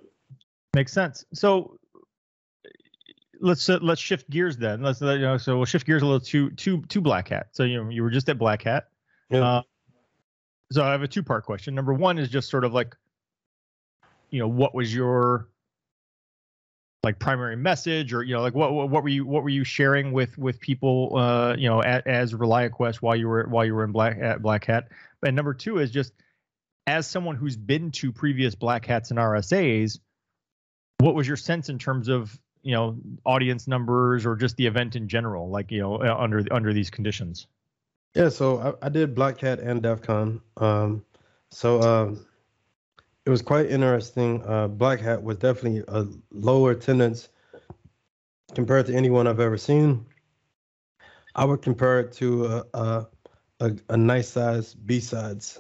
Makes 0.75 0.93
sense 0.93 1.25
so 1.33 1.79
let's 3.41 3.69
uh, 3.69 3.79
let's 3.81 4.01
shift 4.01 4.29
gears 4.29 4.57
then 4.57 4.83
let's 4.83 5.01
you 5.01 5.19
know 5.19 5.37
so 5.37 5.57
we'll 5.57 5.65
shift 5.65 5.87
gears 5.87 6.03
a 6.03 6.05
little 6.05 6.19
to 6.19 6.51
to 6.51 6.83
to 6.83 7.01
black 7.01 7.29
hat 7.29 7.49
so 7.53 7.63
you 7.63 7.81
know 7.81 7.89
you 7.91 8.03
were 8.03 8.11
just 8.11 8.29
at 8.29 8.39
black 8.39 8.63
hat 8.63 8.89
Yeah. 9.31 9.59
Uh, 9.59 9.63
so 10.73 10.83
I 10.83 10.93
have 10.93 11.03
a 11.03 11.09
two 11.09 11.23
part 11.23 11.45
question. 11.45 11.75
Number 11.75 11.93
one 11.93 12.19
is 12.19 12.29
just 12.29 12.51
sort 12.51 12.65
of 12.65 12.73
like, 12.73 12.97
you 14.31 14.41
know, 14.41 14.49
what 14.49 14.75
was 14.75 14.95
your 14.95 15.49
like 17.03 17.19
primary 17.19 17.57
message, 17.57 18.13
or 18.15 18.23
you 18.23 18.35
know, 18.35 18.41
like 18.41 18.55
what 18.55 18.73
what, 18.73 18.91
were 19.03 19.09
you 19.09 19.27
what 19.27 19.43
were 19.43 19.51
you 19.51 19.63
sharing 19.63 20.13
with 20.13 20.37
with 20.39 20.59
people, 20.59 21.17
uh, 21.17 21.55
you 21.57 21.69
know, 21.69 21.83
at, 21.83 22.07
as 22.07 22.33
ReliaQuest 22.33 22.97
while 22.97 23.15
you 23.15 23.29
were 23.29 23.47
while 23.49 23.65
you 23.65 23.75
were 23.75 23.85
in 23.85 23.93
Black 23.93 24.19
at 24.21 24.43
Black 24.43 24.65
Hat. 24.65 24.89
And 25.23 25.37
number 25.37 25.55
two 25.55 25.79
is 25.79 25.91
just 25.91 26.13
as 26.87 27.07
someone 27.07 27.37
who's 27.37 27.57
been 27.57 27.91
to 27.93 28.13
previous 28.13 28.55
Black 28.55 28.87
Hats 28.87 29.11
and 29.11 29.19
RSAs, 29.19 29.99
what 30.99 31.15
was 31.15 31.27
your 31.27 31.37
sense 31.37 31.69
in 31.69 31.79
terms 31.79 32.09
of 32.09 32.37
you 32.63 32.73
know 32.73 32.97
audience 33.25 33.69
numbers 33.69 34.27
or 34.27 34.37
just 34.37 34.57
the 34.57 34.67
event 34.67 34.97
in 34.97 35.09
general, 35.09 35.51
like 35.51 35.71
you 35.71 35.81
know 35.81 35.99
under 36.01 36.43
under 36.51 36.73
these 36.73 36.91
conditions? 36.91 37.47
Yeah, 38.15 38.29
so 38.29 38.77
I, 38.83 38.87
I 38.87 38.89
did 38.89 39.15
Black 39.15 39.41
Hat 39.41 39.59
and 39.59 39.83
DEF 39.83 40.03
CON. 40.03 40.41
Um, 40.57 41.05
so 41.51 41.81
um, 41.83 42.27
it 43.27 43.31
was 43.31 43.43
quite 43.43 43.67
interesting. 43.67 44.43
Uh, 44.47 44.69
Black 44.69 45.01
Hat 45.01 45.23
was 45.23 45.39
definitely 45.39 45.83
a 45.89 46.07
lower 46.31 46.73
attendance 46.73 47.29
compared 48.55 48.87
to 48.87 48.95
anyone 48.95 49.27
I've 49.27 49.41
ever 49.41 49.59
seen. 49.59 50.07
I 51.35 51.45
would 51.45 51.63
compare 51.63 52.01
it 52.01 52.13
to 52.15 52.47
a, 52.47 52.65
a, 52.75 53.07
a, 53.61 53.73
a 53.89 53.97
nice 53.97 54.29
size 54.29 54.77
BSides, 54.87 55.59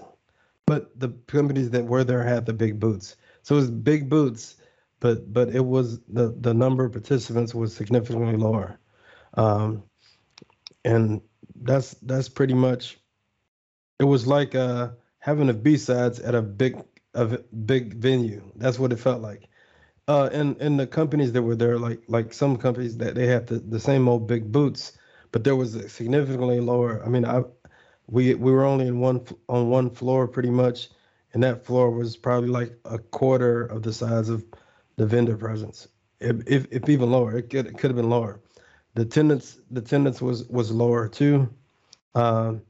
but 0.67 0.99
the 0.99 1.09
companies 1.27 1.71
that 1.71 1.85
were 1.85 2.05
there 2.05 2.23
had 2.23 2.47
the 2.47 2.53
big 2.53 2.79
boots. 2.79 3.17
So 3.43 3.57
it 3.57 3.59
was 3.59 3.71
big 3.71 4.09
boots, 4.09 4.57
but 5.01 5.33
but 5.33 5.49
it 5.49 5.65
was 5.65 6.01
the 6.09 6.35
the 6.41 6.55
number 6.55 6.85
of 6.85 6.93
participants 6.93 7.55
was 7.55 7.75
significantly 7.75 8.37
lower. 8.37 8.79
Um, 9.35 9.83
and 10.85 11.21
that's 11.65 11.95
that's 12.03 12.29
pretty 12.29 12.55
much 12.55 12.99
it 14.01 14.05
was 14.05 14.27
like 14.27 14.55
uh 14.55 14.91
having 15.21 15.49
a 15.49 15.55
BSides 15.55 16.27
at 16.27 16.35
a 16.35 16.43
big 16.43 16.83
a 17.15 17.39
big 17.67 17.95
venue. 17.95 18.43
That's 18.57 18.79
what 18.79 18.93
it 18.93 18.99
felt 18.99 19.23
like. 19.23 19.49
Uh 20.09 20.29
and 20.33 20.57
and 20.61 20.79
the 20.79 20.87
companies 20.87 21.33
that 21.33 21.43
were 21.43 21.57
there 21.57 21.79
like 21.79 22.03
like 22.09 22.33
some 22.35 22.57
companies 22.57 22.99
that 22.99 23.15
they 23.15 23.27
had 23.27 23.47
the, 23.47 23.59
the 23.61 23.81
same 23.81 24.09
old 24.09 24.27
big 24.27 24.53
boots 24.53 24.99
but 25.33 25.45
there 25.45 25.57
was 25.57 25.75
a 25.75 25.89
significantly 25.89 26.61
lower 26.61 27.05
i 27.05 27.09
mean 27.09 27.25
i 27.25 27.43
we 28.09 28.35
we 28.35 28.53
were 28.53 28.65
only 28.65 28.87
in 28.87 29.01
one 29.01 29.25
on 29.49 29.71
one 29.71 29.91
floor 29.91 30.29
pretty 30.29 30.51
much 30.51 30.91
and 31.35 31.43
that 31.43 31.65
floor 31.65 31.91
was 31.91 32.17
probably 32.17 32.51
like 32.51 32.79
a 32.87 32.99
quarter 32.99 33.65
of 33.67 33.83
the 33.83 33.93
size 33.93 34.29
of 34.29 34.45
the 34.97 35.07
vendor 35.07 35.37
presence. 35.37 35.89
If 36.21 36.37
if, 36.47 36.67
if 36.73 36.89
even 36.89 37.11
lower 37.11 37.37
it 37.39 37.51
could 37.51 37.67
it 37.67 37.79
could 37.79 37.91
have 37.91 37.97
been 37.97 38.11
lower 38.11 38.41
the 38.95 39.03
attendance 39.03 39.61
the 39.71 39.81
attendance 39.81 40.23
was 40.23 40.47
was 40.49 40.73
lower 40.73 41.09
too 41.09 41.53
um 42.15 42.63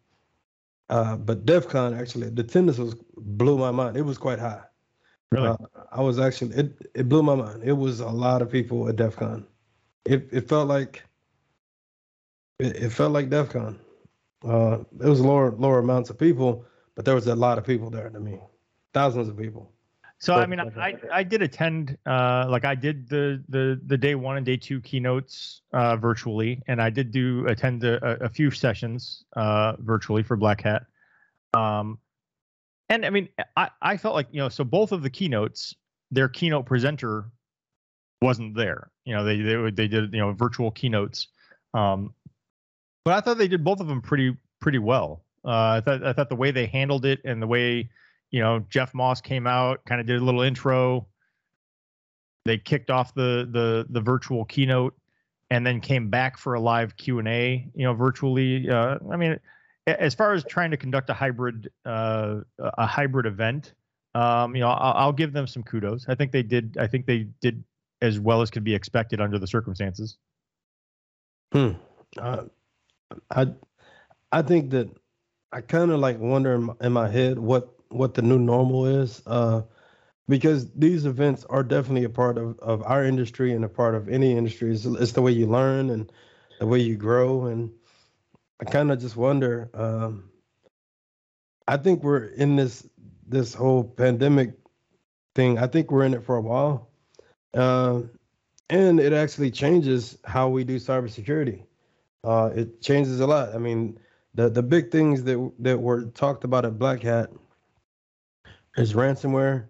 Uh, 0.90 1.16
but 1.16 1.46
DEF 1.46 1.68
CON 1.68 1.94
actually, 1.94 2.30
the 2.30 2.42
attendance 2.42 2.78
was 2.78 2.94
blew 3.16 3.58
my 3.58 3.72
mind. 3.72 3.96
It 3.96 4.02
was 4.04 4.18
quite 4.18 4.38
high. 4.38 4.62
Really? 5.32 5.48
Uh, 5.48 5.56
I 5.92 6.02
was 6.02 6.20
actually 6.20 6.56
it 6.56 6.90
it 6.94 7.10
blew 7.10 7.22
my 7.22 7.36
mind. 7.36 7.64
It 7.64 7.74
was 7.74 8.00
a 8.00 8.08
lot 8.10 8.42
of 8.42 8.50
people 8.50 8.88
at 8.88 8.96
DEF 8.96 9.16
CON. 9.16 9.46
It 10.06 10.28
it 10.32 10.48
felt 10.48 10.68
like 10.68 11.04
it, 12.60 12.76
it 12.76 12.90
felt 12.92 13.12
like 13.12 13.30
DEF 13.30 13.50
CON. 13.50 13.80
Uh, 14.44 14.84
it 15.02 15.08
was 15.10 15.20
lower 15.22 15.52
lower 15.52 15.80
amounts 15.80 16.10
of 16.10 16.18
people, 16.18 16.66
but 16.96 17.04
there 17.06 17.16
was 17.16 17.28
a 17.28 17.36
lot 17.36 17.58
of 17.58 17.66
people 17.66 17.90
there 17.90 18.10
to 18.10 18.20
me, 18.20 18.40
thousands 18.94 19.28
of 19.28 19.38
people. 19.38 19.73
So 20.24 20.36
I 20.36 20.46
mean, 20.46 20.58
I 20.58 20.96
I 21.12 21.22
did 21.22 21.42
attend 21.42 21.98
uh, 22.06 22.46
like 22.48 22.64
I 22.64 22.74
did 22.74 23.08
the 23.08 23.44
the 23.50 23.78
the 23.86 23.98
day 23.98 24.14
one 24.14 24.38
and 24.38 24.46
day 24.46 24.56
two 24.56 24.80
keynotes 24.80 25.60
uh, 25.74 25.96
virtually, 25.96 26.62
and 26.66 26.80
I 26.80 26.88
did 26.88 27.10
do 27.10 27.46
attend 27.46 27.84
a, 27.84 28.24
a 28.24 28.28
few 28.30 28.50
sessions 28.50 29.24
uh, 29.36 29.74
virtually 29.80 30.22
for 30.22 30.36
Black 30.36 30.62
Hat. 30.62 30.86
Um, 31.52 31.98
and 32.88 33.04
I 33.04 33.10
mean, 33.10 33.28
I 33.56 33.68
I 33.82 33.98
felt 33.98 34.14
like 34.14 34.28
you 34.30 34.38
know, 34.38 34.48
so 34.48 34.64
both 34.64 34.92
of 34.92 35.02
the 35.02 35.10
keynotes, 35.10 35.74
their 36.10 36.30
keynote 36.30 36.64
presenter 36.64 37.26
wasn't 38.22 38.56
there. 38.56 38.90
You 39.04 39.14
know, 39.14 39.24
they 39.24 39.42
they 39.42 39.70
they 39.70 39.88
did 39.88 40.14
you 40.14 40.20
know 40.20 40.32
virtual 40.32 40.70
keynotes. 40.70 41.28
Um, 41.74 42.14
but 43.04 43.12
I 43.12 43.20
thought 43.20 43.36
they 43.36 43.48
did 43.48 43.62
both 43.62 43.80
of 43.80 43.88
them 43.88 44.00
pretty 44.00 44.34
pretty 44.58 44.78
well. 44.78 45.22
Uh, 45.44 45.76
I 45.76 45.82
thought 45.84 46.02
I 46.02 46.14
thought 46.14 46.30
the 46.30 46.36
way 46.36 46.50
they 46.50 46.64
handled 46.64 47.04
it 47.04 47.20
and 47.26 47.42
the 47.42 47.46
way 47.46 47.90
you 48.30 48.40
know 48.40 48.64
Jeff 48.70 48.94
Moss 48.94 49.20
came 49.20 49.46
out, 49.46 49.84
kind 49.84 50.00
of 50.00 50.06
did 50.06 50.20
a 50.20 50.24
little 50.24 50.42
intro. 50.42 51.06
They 52.44 52.58
kicked 52.58 52.90
off 52.90 53.14
the 53.14 53.48
the 53.50 53.86
the 53.88 54.00
virtual 54.00 54.44
keynote, 54.44 54.94
and 55.50 55.66
then 55.66 55.80
came 55.80 56.10
back 56.10 56.38
for 56.38 56.54
a 56.54 56.60
live 56.60 56.96
Q 56.96 57.18
and 57.18 57.28
A. 57.28 57.70
You 57.74 57.84
know, 57.84 57.94
virtually. 57.94 58.68
Uh, 58.68 58.98
I 59.10 59.16
mean, 59.16 59.38
as 59.86 60.14
far 60.14 60.32
as 60.32 60.44
trying 60.44 60.70
to 60.70 60.76
conduct 60.76 61.10
a 61.10 61.14
hybrid 61.14 61.70
uh, 61.84 62.40
a 62.58 62.86
hybrid 62.86 63.26
event, 63.26 63.74
um, 64.14 64.54
you 64.54 64.60
know, 64.60 64.68
I'll, 64.68 65.06
I'll 65.06 65.12
give 65.12 65.32
them 65.32 65.46
some 65.46 65.62
kudos. 65.62 66.06
I 66.08 66.14
think 66.14 66.32
they 66.32 66.42
did. 66.42 66.76
I 66.78 66.86
think 66.86 67.06
they 67.06 67.28
did 67.40 67.64
as 68.00 68.20
well 68.20 68.42
as 68.42 68.50
could 68.50 68.64
be 68.64 68.74
expected 68.74 69.20
under 69.20 69.38
the 69.38 69.46
circumstances. 69.46 70.18
Hmm. 71.52 71.72
Uh, 72.18 72.44
I 73.30 73.46
I 74.32 74.42
think 74.42 74.70
that 74.70 74.88
I 75.52 75.60
kind 75.60 75.90
of 75.90 76.00
like 76.00 76.18
wonder 76.18 76.54
in 76.54 76.64
my, 76.64 76.74
in 76.80 76.92
my, 76.92 77.08
head 77.08 77.38
what 77.38 77.74
what 77.94 78.14
the 78.14 78.22
new 78.22 78.38
normal 78.38 78.86
is, 78.86 79.22
uh, 79.26 79.62
because 80.28 80.70
these 80.72 81.06
events 81.06 81.44
are 81.50 81.62
definitely 81.62 82.04
a 82.04 82.10
part 82.10 82.38
of, 82.38 82.58
of 82.60 82.82
our 82.82 83.04
industry 83.04 83.52
and 83.52 83.64
a 83.64 83.68
part 83.68 83.94
of 83.94 84.08
any 84.08 84.36
industry. 84.36 84.72
It's, 84.72 84.84
it's 84.84 85.12
the 85.12 85.22
way 85.22 85.32
you 85.32 85.46
learn 85.46 85.90
and 85.90 86.10
the 86.58 86.66
way 86.66 86.78
you 86.78 86.96
grow, 86.96 87.46
and 87.46 87.70
I 88.60 88.64
kind 88.64 88.90
of 88.90 89.00
just 89.00 89.16
wonder. 89.16 89.70
Um, 89.74 90.30
I 91.66 91.76
think 91.76 92.02
we're 92.02 92.26
in 92.26 92.56
this 92.56 92.86
this 93.26 93.54
whole 93.54 93.84
pandemic 93.84 94.54
thing. 95.34 95.58
I 95.58 95.66
think 95.66 95.90
we're 95.90 96.04
in 96.04 96.14
it 96.14 96.24
for 96.24 96.36
a 96.36 96.40
while, 96.42 96.90
uh, 97.54 98.02
and 98.70 99.00
it 99.00 99.12
actually 99.12 99.50
changes 99.50 100.18
how 100.24 100.48
we 100.48 100.64
do 100.64 100.76
cybersecurity 100.76 101.64
uh, 102.24 102.50
it 102.54 102.80
changes 102.80 103.20
a 103.20 103.26
lot. 103.26 103.54
I 103.54 103.58
mean, 103.58 103.98
the 104.34 104.48
the 104.48 104.62
big 104.62 104.90
things 104.90 105.22
that 105.24 105.52
that 105.60 105.78
were 105.78 106.06
talked 106.06 106.44
about 106.44 106.64
at 106.64 106.78
Black 106.78 107.02
Hat 107.02 107.30
is 108.76 108.94
ransomware 108.94 109.66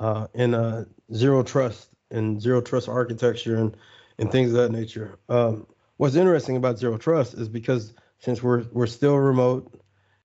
uh, 0.00 0.26
and 0.34 0.54
uh, 0.54 0.84
zero 1.14 1.42
trust 1.42 1.88
and 2.10 2.40
zero 2.40 2.60
trust 2.60 2.88
architecture 2.88 3.56
and 3.56 3.76
and 4.18 4.30
things 4.30 4.50
of 4.50 4.56
that 4.56 4.70
nature. 4.70 5.18
Um, 5.28 5.66
what's 5.96 6.14
interesting 6.16 6.56
about 6.56 6.78
zero 6.78 6.98
trust 6.98 7.34
is 7.34 7.48
because 7.48 7.94
since 8.18 8.42
we're 8.42 8.64
we're 8.72 8.86
still 8.86 9.16
remote, 9.16 9.80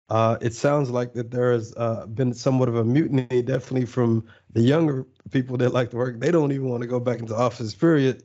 uh, 0.10 0.38
it 0.42 0.54
sounds 0.54 0.90
like 0.90 1.14
that 1.14 1.32
there 1.32 1.52
has 1.52 1.74
uh, 1.78 2.06
been 2.06 2.34
somewhat 2.34 2.70
of 2.70 2.76
a 2.76 2.84
mutiny, 2.84 3.42
definitely 3.42 3.86
from 3.86 4.26
the 4.54 4.62
younger 4.62 5.06
people 5.32 5.58
that 5.58 5.74
like 5.74 5.92
to 5.92 5.98
work. 5.98 6.20
They 6.20 6.32
don't 6.32 6.52
even 6.52 6.70
want 6.70 6.82
to 6.82 6.88
go 6.88 7.00
back 7.00 7.20
into 7.20 7.36
office. 7.36 7.74
Period. 7.74 8.24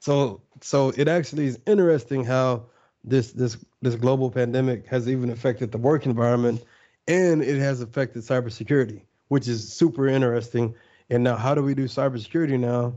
So 0.00 0.42
so 0.62 0.90
it 0.96 1.08
actually 1.08 1.46
is 1.46 1.58
interesting 1.66 2.24
how 2.24 2.66
this 3.04 3.32
this 3.32 3.56
this 3.82 3.94
global 3.94 4.30
pandemic 4.30 4.86
has 4.86 5.08
even 5.08 5.30
affected 5.30 5.72
the 5.72 5.78
work 5.78 6.06
environment 6.06 6.62
and 7.08 7.42
it 7.42 7.58
has 7.58 7.80
affected 7.80 8.22
cybersecurity, 8.22 9.02
which 9.28 9.48
is 9.48 9.72
super 9.72 10.06
interesting. 10.06 10.74
And 11.10 11.22
now, 11.24 11.36
how 11.36 11.54
do 11.54 11.62
we 11.62 11.74
do 11.74 11.84
cybersecurity 11.84 12.58
now, 12.58 12.96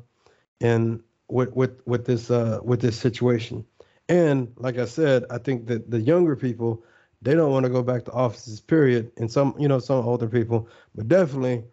and 0.62 1.02
with 1.28 1.54
with 1.56 1.82
with 1.86 2.06
this 2.06 2.32
uh, 2.32 2.60
with 2.64 2.82
this 2.82 2.98
situation? 2.98 3.66
And 4.08 4.52
like 4.58 4.78
I 4.78 4.86
said, 4.86 5.26
I 5.30 5.38
think 5.38 5.68
that 5.68 5.90
the 5.90 6.00
younger 6.00 6.36
people 6.36 6.84
they 7.22 7.36
don't 7.36 7.52
want 7.52 7.66
to 7.66 7.70
go 7.70 7.84
back 7.84 8.06
to 8.06 8.12
offices. 8.12 8.62
Period. 8.62 9.12
And 9.18 9.32
some 9.32 9.56
you 9.60 9.68
know 9.68 9.80
some 9.80 10.06
older 10.06 10.28
people, 10.28 10.70
but 10.96 11.08
definitely, 11.08 11.66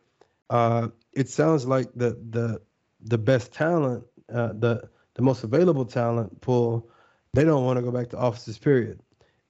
uh, 0.50 0.88
it 1.12 1.28
sounds 1.28 1.66
like 1.66 1.88
the 1.94 2.18
the 2.30 2.60
the 3.02 3.18
best 3.18 3.52
talent, 3.52 4.04
uh, 4.32 4.52
the 4.52 4.88
the 5.14 5.22
most 5.22 5.44
available 5.44 5.86
talent 5.86 6.40
pool 6.42 6.90
they 7.36 7.44
don't 7.44 7.66
want 7.66 7.76
to 7.76 7.82
go 7.82 7.90
back 7.90 8.08
to 8.10 8.16
offices, 8.16 8.56
period. 8.56 8.98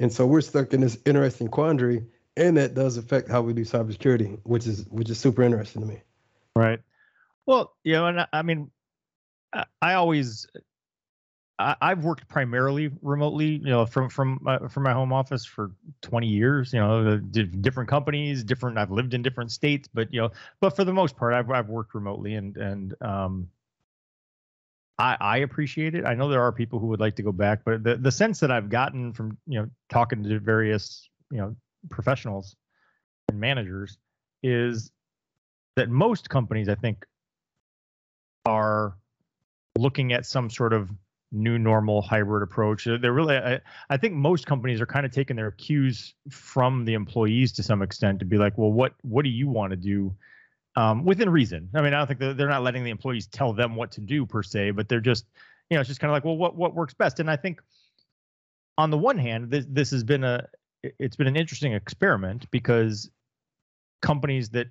And 0.01 0.13
so 0.13 0.27
we're 0.27 0.41
stuck 0.41 0.75
in 0.75 0.81
this 0.81 0.99
interesting 1.07 1.47
quandary, 1.47 2.05
and 2.37 2.57
that 2.57 2.75
does 2.75 2.97
affect 2.97 3.29
how 3.29 3.43
we 3.43 3.53
do 3.53 3.63
cybersecurity, 3.63 4.39
which 4.45 4.67
is 4.67 4.87
which 4.91 5.11
is 5.11 5.19
super 5.19 5.43
interesting 5.43 5.83
to 5.83 5.89
me. 5.89 6.03
Right. 6.55 6.81
Well, 7.47 7.75
you 7.85 7.93
know, 7.93 8.07
and 8.07 8.21
I, 8.21 8.27
I 8.33 8.43
mean, 8.43 8.71
I, 9.53 9.65
I 9.81 9.95
always 9.95 10.47
I, 11.59 11.77
have 11.81 12.05
worked 12.05 12.29
primarily 12.29 12.91
remotely, 13.01 13.47
you 13.47 13.71
know, 13.71 13.87
from 13.87 14.11
from 14.11 14.41
uh, 14.47 14.69
from 14.69 14.83
my 14.83 14.93
home 14.93 15.13
office 15.13 15.47
for 15.47 15.73
20 16.03 16.27
years. 16.27 16.73
You 16.73 16.81
know, 16.81 17.17
different 17.19 17.89
companies, 17.89 18.45
different. 18.45 18.77
I've 18.77 18.91
lived 18.91 19.15
in 19.15 19.23
different 19.23 19.53
states, 19.53 19.89
but 19.93 20.13
you 20.13 20.21
know, 20.21 20.31
but 20.61 20.77
for 20.77 20.85
the 20.85 20.93
most 20.93 21.17
part, 21.17 21.33
I've 21.33 21.51
I've 21.51 21.69
worked 21.69 21.95
remotely, 21.95 22.35
and 22.35 22.57
and 22.59 22.95
um, 23.01 23.49
I, 24.99 25.17
I 25.19 25.37
appreciate 25.39 25.95
it. 25.95 26.05
I 26.05 26.15
know 26.15 26.29
there 26.29 26.43
are 26.43 26.53
people 26.53 26.79
who 26.79 26.89
would 26.89 27.01
like 27.01 27.17
to 27.17 27.23
go 27.23 27.33
back, 27.33 27.61
but 27.65 27.83
the, 27.83 27.97
the 27.97 28.13
sense 28.13 28.41
that 28.41 28.51
I've 28.51 28.69
gotten 28.69 29.15
from 29.15 29.39
you 29.47 29.61
know 29.61 29.71
talking 29.89 30.23
to 30.25 30.39
various 30.39 31.09
you 31.31 31.39
know 31.39 31.57
professionals 31.91 32.57
and 33.29 33.41
managers 33.41 33.99
is 34.43 34.91
that 35.77 35.89
most 35.89 36.31
companies, 36.31 36.69
I 36.69 36.75
think, 36.75 37.05
are 38.45 38.97
looking 39.79 40.13
at 40.13 40.25
some 40.25 40.49
sort 40.49 40.73
of 40.73 40.91
new 41.33 41.59
normal 41.59 42.01
hybrid 42.01 42.43
approach. 42.43 42.85
They're 42.85 43.13
really, 43.13 43.37
I, 43.37 43.61
I 43.91 43.97
think 43.97 44.15
most 44.15 44.47
companies 44.47 44.81
are 44.81 44.87
kind 44.87 45.05
of 45.05 45.13
taking 45.13 45.37
their 45.37 45.51
cues 45.51 46.15
from 46.31 46.85
the 46.85 46.95
employees 46.95 47.53
to 47.53 47.63
some 47.63 47.83
extent 47.83 48.21
to 48.21 48.25
be 48.25 48.39
like, 48.39 48.57
well, 48.57 48.73
what 48.73 48.95
what 49.03 49.25
do 49.25 49.31
you 49.31 49.49
want 49.49 49.73
to 49.73 49.77
do? 49.77 50.15
um, 50.77 51.05
within 51.05 51.31
reason. 51.31 51.71
I 51.75 51.81
mean, 51.81 51.95
I 51.95 51.99
don't 51.99 52.07
think 52.07 52.37
they're 52.37 52.49
not 52.49 52.63
letting 52.63 52.85
the 52.85 52.91
employees 52.91 53.27
tell 53.27 53.53
them 53.53 53.75
what 53.75 53.91
to 53.93 54.01
do 54.01 54.27
per 54.27 54.43
se, 54.43 54.73
but 54.73 54.89
they're 54.89 55.01
just, 55.01 55.25
you 55.71 55.77
know, 55.77 55.81
it's 55.81 55.89
just 55.89 56.01
kind 56.01 56.11
of 56.11 56.13
like, 56.13 56.25
well, 56.25 56.37
what 56.37 56.55
what 56.55 56.75
works 56.75 56.95
best? 56.95 57.19
And 57.19 57.31
I 57.31 57.37
think, 57.37 57.63
on 58.79 58.91
the 58.91 58.99
one 58.99 59.19
hand, 59.19 59.51
this 59.51 59.65
this 59.69 59.91
has 59.91 60.05
been 60.05 60.23
a 60.23 60.47
it's 60.83 61.17
been 61.17 61.27
an 61.27 61.37
interesting 61.37 61.73
experiment 61.73 62.51
because 62.51 63.11
companies 64.03 64.51
that 64.51 64.69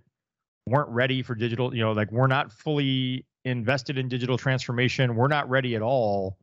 weren't 0.67 0.89
ready 0.89 1.21
for 1.21 1.35
digital, 1.35 1.73
you 1.75 1.81
know, 1.81 1.91
like 1.91 2.11
we're 2.11 2.27
not 2.27 2.51
fully 2.51 3.25
invested 3.43 3.97
in 3.97 4.07
digital 4.09 4.37
transformation, 4.37 5.15
we're 5.15 5.27
not 5.27 5.49
ready 5.49 5.75
at 5.75 5.81
all. 5.81 6.37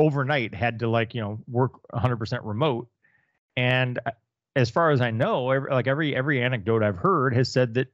Overnight, 0.00 0.54
had 0.54 0.78
to 0.78 0.88
like 0.88 1.12
you 1.12 1.20
know 1.20 1.40
work 1.48 1.72
100% 1.92 2.40
remote, 2.44 2.88
and 3.56 3.98
as 4.54 4.70
far 4.70 4.92
as 4.92 5.00
I 5.00 5.10
know, 5.10 5.50
every, 5.50 5.70
like 5.70 5.88
every 5.88 6.14
every 6.14 6.40
anecdote 6.40 6.84
I've 6.84 6.96
heard 6.96 7.34
has 7.34 7.50
said 7.50 7.74
that 7.74 7.88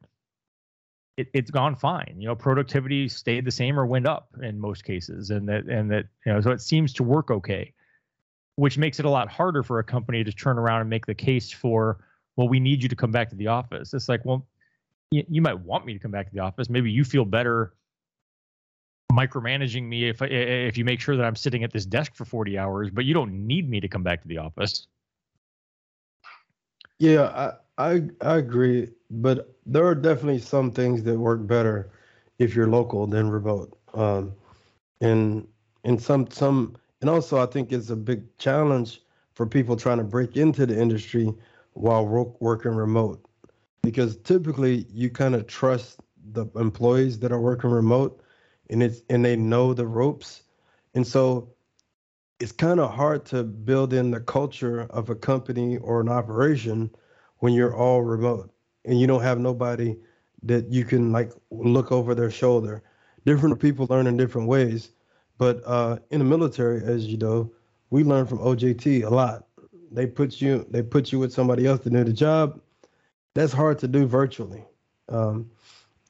it, 1.17 1.29
has 1.35 1.51
gone 1.51 1.77
fine. 1.77 2.17
You 2.19 2.29
know, 2.29 2.35
productivity 2.35 3.09
stayed 3.09 3.45
the 3.45 3.51
same 3.51 3.79
or 3.79 3.87
went 3.87 4.07
up 4.07 4.29
in 4.43 4.59
most 4.59 4.85
cases, 4.85 5.31
and 5.31 5.49
that 5.49 5.65
and 5.65 5.91
that 5.91 6.07
you 6.27 6.33
know, 6.33 6.41
so 6.41 6.51
it 6.51 6.61
seems 6.61 6.93
to 6.95 7.03
work 7.03 7.31
okay, 7.31 7.73
which 8.57 8.79
makes 8.79 8.99
it 8.99 9.05
a 9.05 9.11
lot 9.11 9.29
harder 9.29 9.63
for 9.63 9.79
a 9.79 9.85
company 9.85 10.23
to 10.25 10.33
turn 10.33 10.59
around 10.59 10.81
and 10.81 10.91
make 10.91 11.07
the 11.07 11.15
case 11.15 11.51
for, 11.51 12.05
well, 12.37 12.49
we 12.49 12.61
need 12.61 12.83
you 12.83 12.89
to 12.89 12.97
come 12.97 13.11
back 13.11 13.29
to 13.31 13.37
the 13.37 13.49
office. 13.49 13.93
It's 13.95 14.09
like, 14.09 14.25
well, 14.25 14.47
you, 15.11 15.25
you 15.29 15.43
might 15.43 15.59
want 15.61 15.87
me 15.87 15.93
to 15.93 15.99
come 15.99 16.11
back 16.11 16.29
to 16.29 16.35
the 16.35 16.41
office. 16.41 16.69
Maybe 16.69 16.91
you 16.91 17.05
feel 17.05 17.25
better 17.25 17.75
micromanaging 19.13 19.85
me 19.85 20.09
if 20.09 20.21
if 20.23 20.77
you 20.77 20.85
make 20.85 21.01
sure 21.01 21.17
that 21.17 21.25
I'm 21.25 21.37
sitting 21.37 21.63
at 21.63 21.73
this 21.73 21.87
desk 21.87 22.15
for 22.15 22.25
40 22.25 22.59
hours, 22.59 22.91
but 22.91 23.05
you 23.05 23.15
don't 23.15 23.47
need 23.47 23.69
me 23.69 23.81
to 23.81 23.89
come 23.89 24.03
back 24.03 24.23
to 24.23 24.29
the 24.29 24.39
office. 24.39 24.87
Yeah, 26.99 27.55
I 27.79 27.95
I, 27.95 28.03
I 28.21 28.37
agree, 28.37 28.89
but 29.11 29.55
there 29.67 29.87
are 29.87 29.95
definitely 29.95 30.39
some 30.39 30.71
things 30.71 31.03
that 31.05 31.19
work 31.19 31.47
better 31.47 31.91
if 32.39 32.55
you're 32.55 32.69
local 32.69 33.07
than 33.07 33.31
remote. 33.31 33.77
Um, 33.95 34.33
and 35.01 35.47
and 35.85 36.01
some 36.01 36.31
some 36.31 36.77
and 37.05 37.11
also 37.11 37.39
I 37.39 37.45
think 37.45 37.71
it's 37.71 37.91
a 37.91 37.97
big 37.97 38.35
challenge 38.39 39.03
for 39.35 39.45
people 39.45 39.77
trying 39.77 39.99
to 39.99 40.05
break 40.05 40.39
into 40.39 40.65
the 40.65 40.81
industry 40.81 41.35
while 41.75 42.07
working 42.41 42.71
remote 42.71 43.23
because 43.83 44.17
typically 44.17 44.87
you 44.91 45.11
kind 45.11 45.35
of 45.35 45.47
trust 45.47 46.01
the 46.33 46.47
employees 46.57 47.19
that 47.19 47.31
are 47.31 47.43
working 47.43 47.69
remote 47.69 48.23
and 48.71 48.83
it's 48.83 49.03
and 49.11 49.23
they 49.23 49.37
know 49.37 49.75
the 49.75 49.87
ropes 49.87 50.45
and 50.95 51.07
so 51.07 51.53
it's 52.41 52.53
kind 52.53 52.81
of 52.81 52.91
hard 52.91 53.27
to 53.27 53.43
build 53.43 53.93
in 53.93 54.11
the 54.11 54.21
culture 54.21 54.87
of 54.89 55.11
a 55.11 55.15
company 55.15 55.77
or 55.77 56.01
an 56.01 56.09
operation 56.09 56.91
when 57.41 57.53
you're 57.53 57.77
all 57.77 58.01
remote 58.01 58.51
and 58.87 58.99
you 58.99 59.07
don't 59.07 59.23
have 59.23 59.39
nobody 59.39 59.95
that 60.43 60.73
you 60.73 60.87
can 60.87 61.13
like 61.13 61.33
look 61.51 61.93
over 61.93 62.15
their 62.15 62.31
shoulder. 62.31 62.83
Different 63.27 63.61
people 63.61 63.87
learn 63.91 64.07
in 64.07 64.17
different 64.17 64.49
ways, 64.49 64.93
but 65.39 65.63
uh, 65.67 65.99
in 66.11 66.19
the 66.19 66.25
military, 66.25 66.83
as 66.85 67.07
you 67.07 67.17
know, 67.17 67.51
we 67.91 68.05
learn 68.05 68.27
from 68.27 68.39
OJT 68.39 69.05
a 69.05 69.11
lot. 69.11 69.47
They 69.91 70.07
put 70.07 70.41
you 70.41 70.67
they 70.71 70.83
put 70.83 71.13
you 71.13 71.19
with 71.19 71.33
somebody 71.33 71.67
else 71.67 71.81
to 71.81 71.91
do 71.91 72.05
the 72.05 72.13
job. 72.13 72.61
That's 73.35 73.53
hard 73.53 73.79
to 73.81 73.89
do 73.89 74.07
virtually, 74.07 74.65
um, 75.09 75.51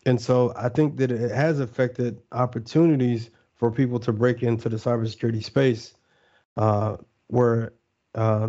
and 0.07 0.21
so 0.21 0.52
I 0.57 0.69
think 0.69 0.97
that 0.99 1.11
it 1.11 1.31
has 1.31 1.61
affected 1.61 2.21
opportunities 2.33 3.31
for 3.54 3.71
people 3.71 3.99
to 4.00 4.12
break 4.12 4.43
into 4.43 4.69
the 4.69 4.76
cybersecurity 4.76 5.43
space, 5.43 5.95
uh, 6.57 6.97
where 7.28 7.73
uh, 8.14 8.49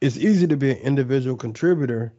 it's 0.00 0.16
easy 0.16 0.46
to 0.46 0.56
be 0.56 0.70
an 0.70 0.78
individual 0.78 1.36
contributor, 1.36 2.12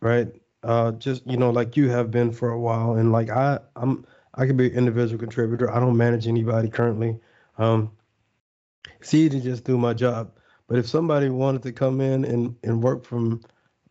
right? 0.00 0.28
Uh, 0.62 0.92
just 0.92 1.26
you 1.26 1.36
know, 1.36 1.50
like 1.50 1.76
you 1.76 1.88
have 1.88 2.10
been 2.10 2.32
for 2.32 2.50
a 2.50 2.58
while, 2.58 2.94
and 2.94 3.12
like 3.12 3.30
I, 3.30 3.58
I'm, 3.76 4.04
I 4.36 4.46
can 4.46 4.56
be 4.56 4.66
an 4.66 4.74
individual 4.74 5.18
contributor. 5.18 5.70
I 5.70 5.80
don't 5.80 5.96
manage 5.96 6.26
anybody 6.26 6.68
currently. 6.68 7.18
Um, 7.58 7.90
it's 9.00 9.14
easy 9.14 9.30
to 9.30 9.40
just 9.40 9.64
do 9.64 9.78
my 9.78 9.94
job. 9.94 10.32
But 10.68 10.78
if 10.78 10.86
somebody 10.86 11.28
wanted 11.28 11.62
to 11.62 11.72
come 11.72 12.00
in 12.00 12.24
and, 12.24 12.56
and 12.62 12.82
work 12.82 13.04
from 13.04 13.40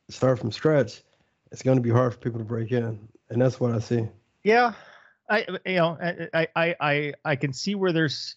start 0.09 0.39
from 0.39 0.51
scratch, 0.51 1.03
it's 1.51 1.61
going 1.61 1.77
to 1.77 1.81
be 1.81 1.89
hard 1.89 2.13
for 2.13 2.19
people 2.19 2.39
to 2.39 2.45
break 2.45 2.71
in, 2.71 3.07
and 3.29 3.41
that's 3.41 3.59
what 3.59 3.71
I 3.71 3.79
see. 3.79 4.07
Yeah, 4.43 4.73
I 5.29 5.45
you 5.65 5.75
know 5.75 5.97
I 6.33 6.47
I 6.55 6.75
I 6.79 7.13
I 7.23 7.35
can 7.35 7.53
see 7.53 7.75
where 7.75 7.93
there's 7.93 8.35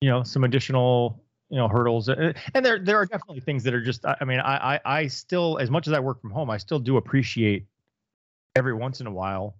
you 0.00 0.10
know 0.10 0.22
some 0.22 0.44
additional 0.44 1.22
you 1.50 1.56
know 1.56 1.68
hurdles 1.68 2.08
uh, 2.08 2.32
and 2.54 2.64
there 2.64 2.78
there 2.78 2.98
are 2.98 3.06
definitely 3.06 3.40
things 3.40 3.62
that 3.64 3.74
are 3.74 3.80
just 3.80 4.04
i 4.06 4.24
mean 4.24 4.40
i 4.40 4.74
i, 4.74 4.80
I 4.84 5.06
still 5.06 5.58
as 5.58 5.70
much 5.70 5.86
as 5.86 5.92
i 5.92 6.00
work 6.00 6.20
from 6.20 6.30
home 6.30 6.50
i 6.50 6.56
still 6.56 6.78
do 6.78 6.96
appreciate 6.96 7.66
every 8.56 8.72
once 8.72 9.00
in 9.00 9.06
a 9.06 9.10
while 9.12 9.56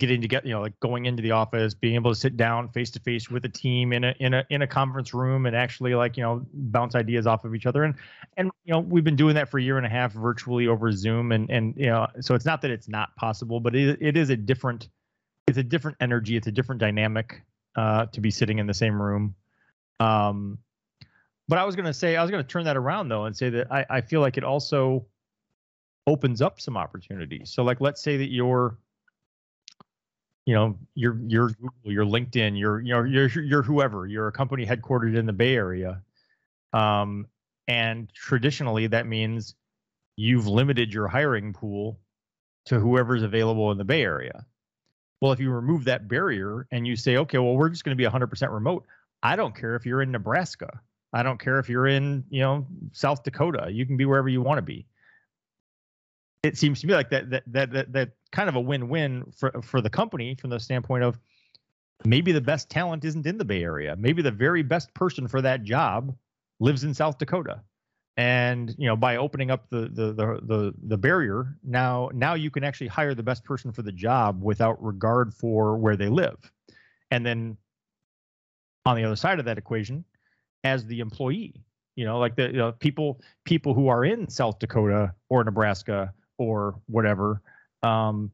getting 0.00 0.20
to 0.20 0.26
get 0.26 0.44
you 0.44 0.52
know 0.52 0.60
like 0.60 0.78
going 0.80 1.06
into 1.06 1.22
the 1.22 1.30
office 1.30 1.72
being 1.72 1.94
able 1.94 2.10
to 2.10 2.18
sit 2.18 2.36
down 2.36 2.68
face 2.70 2.90
to 2.90 3.00
face 3.00 3.30
with 3.30 3.44
a 3.44 3.48
team 3.48 3.92
in 3.92 4.04
a 4.04 4.14
in 4.18 4.34
a 4.34 4.44
in 4.50 4.62
a 4.62 4.66
conference 4.66 5.14
room 5.14 5.46
and 5.46 5.54
actually 5.54 5.94
like 5.94 6.16
you 6.16 6.22
know 6.22 6.44
bounce 6.52 6.94
ideas 6.94 7.26
off 7.26 7.44
of 7.44 7.54
each 7.54 7.64
other 7.64 7.84
and 7.84 7.94
and 8.36 8.50
you 8.64 8.72
know 8.72 8.80
we've 8.80 9.04
been 9.04 9.16
doing 9.16 9.34
that 9.34 9.48
for 9.48 9.58
a 9.58 9.62
year 9.62 9.76
and 9.76 9.86
a 9.86 9.88
half 9.88 10.12
virtually 10.12 10.66
over 10.66 10.90
zoom 10.90 11.30
and 11.30 11.48
and 11.48 11.74
you 11.76 11.86
know 11.86 12.06
so 12.20 12.34
it's 12.34 12.44
not 12.44 12.60
that 12.60 12.70
it's 12.70 12.88
not 12.88 13.14
possible 13.16 13.60
but 13.60 13.74
it, 13.76 13.96
it 14.00 14.16
is 14.16 14.30
a 14.30 14.36
different 14.36 14.88
it's 15.46 15.58
a 15.58 15.62
different 15.62 15.96
energy 16.00 16.36
it's 16.36 16.48
a 16.48 16.52
different 16.52 16.80
dynamic 16.80 17.42
uh 17.76 18.06
to 18.06 18.20
be 18.20 18.30
sitting 18.30 18.58
in 18.58 18.66
the 18.66 18.74
same 18.74 19.00
room 19.00 19.34
um 20.00 20.58
but 21.48 21.58
I 21.58 21.64
was 21.64 21.76
going 21.76 21.86
to 21.86 21.94
say, 21.94 22.16
I 22.16 22.22
was 22.22 22.30
going 22.30 22.42
to 22.42 22.48
turn 22.48 22.64
that 22.64 22.76
around 22.76 23.08
though 23.08 23.24
and 23.24 23.36
say 23.36 23.50
that 23.50 23.70
I, 23.70 23.84
I 23.90 24.00
feel 24.00 24.20
like 24.20 24.36
it 24.36 24.44
also 24.44 25.06
opens 26.06 26.40
up 26.42 26.60
some 26.60 26.76
opportunities. 26.76 27.50
So, 27.50 27.62
like, 27.62 27.80
let's 27.80 28.02
say 28.02 28.16
that 28.16 28.30
you're, 28.30 28.78
you 30.46 30.54
know, 30.54 30.78
you're 30.94 31.18
you're 31.26 31.50
Google, 31.84 32.06
LinkedIn, 32.06 32.58
you're 32.58 32.80
you 32.80 32.92
know 32.92 33.02
you're 33.04 33.28
you're 33.28 33.62
whoever, 33.62 34.06
you're 34.06 34.28
a 34.28 34.32
company 34.32 34.66
headquartered 34.66 35.16
in 35.16 35.26
the 35.26 35.32
Bay 35.32 35.54
Area, 35.54 36.02
um, 36.72 37.26
and 37.68 38.12
traditionally 38.14 38.86
that 38.88 39.06
means 39.06 39.54
you've 40.16 40.46
limited 40.46 40.92
your 40.92 41.08
hiring 41.08 41.52
pool 41.52 41.98
to 42.66 42.78
whoever's 42.78 43.22
available 43.22 43.72
in 43.72 43.78
the 43.78 43.84
Bay 43.84 44.02
Area. 44.02 44.46
Well, 45.20 45.32
if 45.32 45.40
you 45.40 45.50
remove 45.50 45.84
that 45.84 46.08
barrier 46.08 46.66
and 46.70 46.86
you 46.86 46.96
say, 46.96 47.16
okay, 47.16 47.38
well, 47.38 47.56
we're 47.56 47.70
just 47.70 47.84
going 47.84 47.96
to 47.96 48.02
be 48.02 48.08
100% 48.08 48.52
remote. 48.52 48.84
I 49.22 49.36
don't 49.36 49.56
care 49.56 49.74
if 49.74 49.86
you're 49.86 50.02
in 50.02 50.12
Nebraska 50.12 50.80
I 51.14 51.22
don't 51.22 51.38
care 51.38 51.60
if 51.60 51.68
you're 51.68 51.86
in, 51.86 52.24
you 52.28 52.40
know, 52.40 52.66
South 52.92 53.22
Dakota. 53.22 53.68
You 53.70 53.86
can 53.86 53.96
be 53.96 54.04
wherever 54.04 54.28
you 54.28 54.42
want 54.42 54.58
to 54.58 54.62
be. 54.62 54.84
It 56.42 56.58
seems 56.58 56.80
to 56.80 56.88
me 56.88 56.92
like 56.92 57.08
that 57.10 57.30
that 57.30 57.44
that 57.46 57.70
that, 57.70 57.92
that 57.92 58.10
kind 58.34 58.48
of 58.48 58.56
a 58.56 58.60
win-win 58.60 59.24
for 59.36 59.62
for 59.62 59.80
the 59.80 59.88
company 59.88 60.34
from 60.34 60.50
the 60.50 60.60
standpoint 60.60 61.04
of 61.04 61.18
maybe 62.04 62.32
the 62.32 62.40
best 62.40 62.68
talent 62.68 63.04
isn't 63.04 63.26
in 63.26 63.38
the 63.38 63.44
Bay 63.44 63.62
Area. 63.62 63.96
Maybe 63.96 64.20
the 64.20 64.30
very 64.30 64.62
best 64.62 64.92
person 64.94 65.28
for 65.28 65.40
that 65.40 65.62
job 65.62 66.14
lives 66.60 66.84
in 66.84 66.92
South 66.92 67.16
Dakota. 67.18 67.62
And 68.16 68.74
you 68.76 68.86
know, 68.86 68.96
by 68.96 69.16
opening 69.16 69.50
up 69.50 69.70
the 69.70 69.88
the 69.88 70.12
the 70.12 70.40
the, 70.42 70.74
the 70.82 70.98
barrier, 70.98 71.56
now 71.62 72.10
now 72.12 72.34
you 72.34 72.50
can 72.50 72.64
actually 72.64 72.88
hire 72.88 73.14
the 73.14 73.22
best 73.22 73.44
person 73.44 73.72
for 73.72 73.82
the 73.82 73.92
job 73.92 74.42
without 74.42 74.82
regard 74.82 75.32
for 75.32 75.76
where 75.76 75.96
they 75.96 76.08
live. 76.08 76.36
And 77.10 77.24
then 77.24 77.56
on 78.84 78.96
the 78.96 79.04
other 79.04 79.16
side 79.16 79.38
of 79.38 79.44
that 79.46 79.58
equation, 79.58 80.04
as 80.64 80.86
the 80.86 81.00
employee. 81.00 81.54
You 81.94 82.04
know, 82.04 82.18
like 82.18 82.34
the 82.34 82.46
you 82.46 82.58
know, 82.58 82.72
people 82.72 83.20
people 83.44 83.72
who 83.72 83.86
are 83.86 84.04
in 84.04 84.28
South 84.28 84.58
Dakota 84.58 85.14
or 85.28 85.44
Nebraska 85.44 86.12
or 86.38 86.74
whatever. 86.86 87.40
Um, 87.84 88.32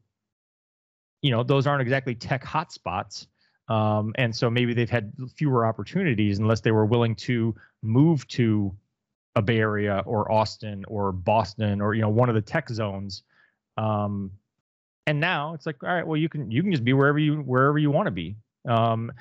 you 1.21 1.31
know, 1.31 1.43
those 1.43 1.67
aren't 1.67 1.81
exactly 1.81 2.15
tech 2.15 2.43
hotspots. 2.43 3.27
Um, 3.67 4.13
and 4.15 4.35
so 4.35 4.49
maybe 4.49 4.73
they've 4.73 4.89
had 4.89 5.13
fewer 5.35 5.65
opportunities 5.65 6.39
unless 6.39 6.61
they 6.61 6.71
were 6.71 6.85
willing 6.85 7.15
to 7.15 7.55
move 7.83 8.27
to 8.29 8.75
a 9.35 9.41
Bay 9.41 9.59
Area 9.59 10.03
or 10.05 10.29
Austin 10.31 10.83
or 10.87 11.11
Boston 11.11 11.79
or 11.79 11.93
you 11.93 12.01
know 12.01 12.09
one 12.09 12.27
of 12.27 12.35
the 12.35 12.41
tech 12.41 12.69
zones. 12.69 13.23
Um, 13.77 14.31
and 15.07 15.19
now 15.19 15.53
it's 15.53 15.65
like, 15.65 15.81
all 15.83 15.89
right, 15.89 16.05
well 16.05 16.17
you 16.17 16.27
can 16.27 16.51
you 16.51 16.61
can 16.61 16.71
just 16.71 16.83
be 16.83 16.93
wherever 16.93 17.19
you 17.19 17.37
wherever 17.37 17.77
you 17.77 17.91
want 17.91 18.07
to 18.07 18.11
be. 18.11 18.35
Um, 18.67 19.11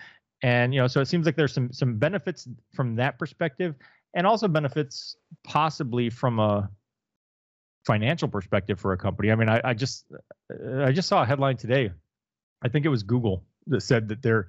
and 0.42 0.74
you 0.74 0.80
know 0.80 0.86
so 0.86 1.00
it 1.00 1.06
seems 1.06 1.26
like 1.26 1.36
there's 1.36 1.52
some 1.52 1.72
some 1.72 1.96
benefits 1.96 2.48
from 2.74 2.96
that 2.96 3.18
perspective 3.18 3.74
and 4.14 4.26
also 4.26 4.48
benefits 4.48 5.16
possibly 5.44 6.10
from 6.10 6.40
a 6.40 6.68
financial 7.86 8.28
perspective 8.28 8.78
for 8.78 8.92
a 8.92 8.96
company 8.96 9.30
i 9.30 9.34
mean 9.34 9.48
i, 9.48 9.60
I 9.64 9.74
just 9.74 10.04
uh, 10.52 10.82
i 10.84 10.92
just 10.92 11.08
saw 11.08 11.22
a 11.22 11.26
headline 11.26 11.56
today 11.56 11.90
i 12.62 12.68
think 12.68 12.84
it 12.84 12.90
was 12.90 13.02
google 13.02 13.44
that 13.66 13.80
said 13.82 14.08
that 14.08 14.22
they're 14.22 14.48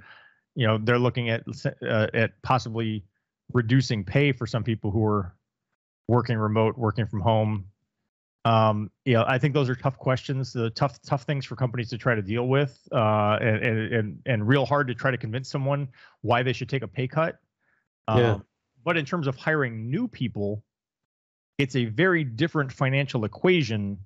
you 0.55 0.67
know 0.67 0.77
they're 0.77 0.99
looking 0.99 1.29
at 1.29 1.43
uh, 1.81 2.07
at 2.13 2.41
possibly 2.41 3.05
reducing 3.53 4.03
pay 4.03 4.31
for 4.31 4.45
some 4.45 4.63
people 4.63 4.91
who 4.91 5.05
are 5.05 5.33
working 6.07 6.37
remote 6.37 6.77
working 6.77 7.05
from 7.05 7.21
home 7.21 7.65
um, 8.43 8.89
you 9.05 9.13
know, 9.13 9.23
I 9.27 9.37
think 9.37 9.53
those 9.53 9.69
are 9.69 9.75
tough 9.75 9.97
questions, 9.97 10.53
the 10.53 10.71
tough 10.71 10.99
tough 11.03 11.23
things 11.23 11.45
for 11.45 11.55
companies 11.55 11.89
to 11.89 11.97
try 11.97 12.15
to 12.15 12.23
deal 12.23 12.47
with, 12.47 12.79
uh, 12.91 13.37
and, 13.39 13.63
and 13.63 13.93
and 13.93 14.21
and 14.25 14.47
real 14.47 14.65
hard 14.65 14.87
to 14.87 14.95
try 14.95 15.11
to 15.11 15.17
convince 15.17 15.47
someone 15.49 15.89
why 16.21 16.41
they 16.41 16.53
should 16.53 16.69
take 16.69 16.81
a 16.81 16.87
pay 16.87 17.07
cut. 17.07 17.37
Um, 18.07 18.19
yeah. 18.19 18.37
But 18.83 18.97
in 18.97 19.05
terms 19.05 19.27
of 19.27 19.35
hiring 19.35 19.91
new 19.91 20.07
people, 20.07 20.63
it's 21.62 21.76
a 21.76 21.86
very 21.86 22.24
different 22.24 22.71
financial 22.71 23.24
equation 23.24 24.00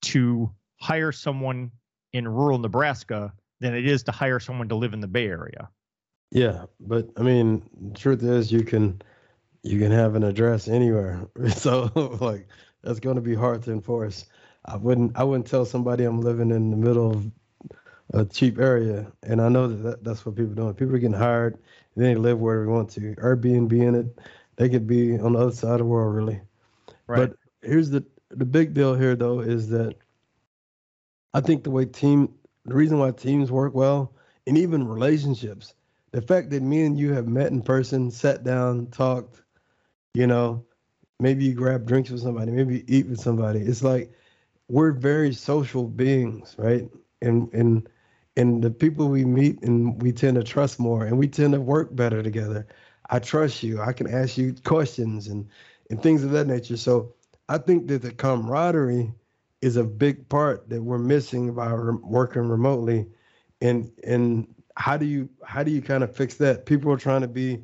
to 0.00 0.50
hire 0.80 1.12
someone 1.12 1.70
in 2.14 2.26
rural 2.26 2.58
Nebraska 2.58 3.34
than 3.60 3.74
it 3.74 3.86
is 3.86 4.04
to 4.04 4.12
hire 4.12 4.40
someone 4.40 4.70
to 4.70 4.74
live 4.74 4.94
in 4.94 5.00
the 5.00 5.06
Bay 5.06 5.26
Area. 5.26 5.68
Yeah, 6.30 6.64
but 6.80 7.10
I 7.18 7.22
mean, 7.22 7.68
the 7.90 7.98
truth 7.98 8.22
is, 8.22 8.50
you 8.50 8.62
can 8.62 9.02
you 9.62 9.78
can 9.78 9.92
have 9.92 10.14
an 10.14 10.24
address 10.24 10.66
anywhere. 10.66 11.28
So 11.50 11.90
like 12.20 12.48
that's 12.82 13.00
going 13.00 13.16
to 13.16 13.22
be 13.22 13.34
hard 13.34 13.62
to 13.64 13.72
enforce. 13.72 14.24
I 14.64 14.76
wouldn't 14.76 15.12
I 15.14 15.24
wouldn't 15.24 15.46
tell 15.46 15.66
somebody 15.66 16.04
I'm 16.04 16.22
living 16.22 16.50
in 16.50 16.70
the 16.70 16.76
middle 16.76 17.10
of 17.10 17.30
a 18.14 18.24
cheap 18.24 18.58
area, 18.58 19.12
and 19.22 19.42
I 19.42 19.50
know 19.50 19.68
that, 19.68 19.82
that 19.82 20.04
that's 20.04 20.24
what 20.24 20.36
people 20.36 20.52
are 20.52 20.54
doing. 20.54 20.74
People 20.74 20.94
are 20.94 20.98
getting 20.98 21.18
hired, 21.18 21.58
they 21.96 22.14
live 22.14 22.38
wherever 22.38 22.64
they 22.64 22.72
want 22.72 22.90
to. 22.92 23.14
Airbnb 23.16 23.72
in 23.72 23.94
it, 23.94 24.18
they 24.56 24.70
could 24.70 24.86
be 24.86 25.18
on 25.18 25.34
the 25.34 25.38
other 25.38 25.52
side 25.52 25.72
of 25.72 25.78
the 25.80 25.84
world, 25.84 26.14
really. 26.14 26.40
Right. 27.08 27.30
But 27.30 27.36
here's 27.62 27.90
the 27.90 28.04
the 28.30 28.44
big 28.44 28.74
deal 28.74 28.94
here, 28.94 29.16
though, 29.16 29.40
is 29.40 29.70
that 29.70 29.96
I 31.34 31.40
think 31.40 31.64
the 31.64 31.70
way 31.70 31.86
team, 31.86 32.34
the 32.66 32.74
reason 32.74 32.98
why 32.98 33.10
teams 33.12 33.50
work 33.50 33.74
well, 33.74 34.14
and 34.46 34.58
even 34.58 34.86
relationships, 34.86 35.74
the 36.12 36.22
fact 36.22 36.50
that 36.50 36.62
me 36.62 36.84
and 36.84 36.98
you 36.98 37.12
have 37.14 37.26
met 37.28 37.50
in 37.50 37.62
person, 37.62 38.10
sat 38.10 38.44
down, 38.44 38.86
talked, 38.88 39.42
you 40.14 40.26
know, 40.26 40.64
maybe 41.20 41.44
you 41.44 41.54
grab 41.54 41.86
drinks 41.86 42.10
with 42.10 42.22
somebody, 42.22 42.52
maybe 42.52 42.76
you 42.78 42.84
eat 42.88 43.06
with 43.08 43.20
somebody. 43.20 43.60
It's 43.60 43.82
like 43.82 44.12
we're 44.68 44.92
very 44.92 45.32
social 45.32 45.86
beings, 45.86 46.54
right? 46.58 46.88
And 47.22 47.52
and 47.54 47.88
and 48.36 48.62
the 48.62 48.70
people 48.70 49.08
we 49.08 49.24
meet 49.24 49.62
and 49.62 50.00
we 50.02 50.12
tend 50.12 50.36
to 50.36 50.44
trust 50.44 50.78
more 50.78 51.06
and 51.06 51.18
we 51.18 51.28
tend 51.28 51.54
to 51.54 51.60
work 51.60 51.94
better 51.96 52.22
together. 52.22 52.66
I 53.10 53.18
trust 53.18 53.62
you. 53.62 53.80
I 53.80 53.92
can 53.92 54.06
ask 54.08 54.36
you 54.38 54.54
questions 54.64 55.28
and 55.28 55.48
and 55.90 56.02
things 56.02 56.24
of 56.24 56.30
that 56.32 56.46
nature. 56.46 56.76
So 56.76 57.14
I 57.48 57.58
think 57.58 57.88
that 57.88 58.02
the 58.02 58.12
camaraderie 58.12 59.12
is 59.60 59.76
a 59.76 59.84
big 59.84 60.28
part 60.28 60.68
that 60.68 60.82
we're 60.82 60.98
missing 60.98 61.54
by 61.54 61.70
re- 61.70 61.98
working 62.02 62.48
remotely. 62.48 63.06
And 63.60 63.90
and 64.04 64.54
how 64.76 64.96
do 64.96 65.06
you 65.06 65.28
how 65.44 65.62
do 65.62 65.70
you 65.70 65.82
kind 65.82 66.04
of 66.04 66.14
fix 66.14 66.34
that? 66.36 66.66
People 66.66 66.92
are 66.92 66.98
trying 66.98 67.22
to 67.22 67.28
be 67.28 67.62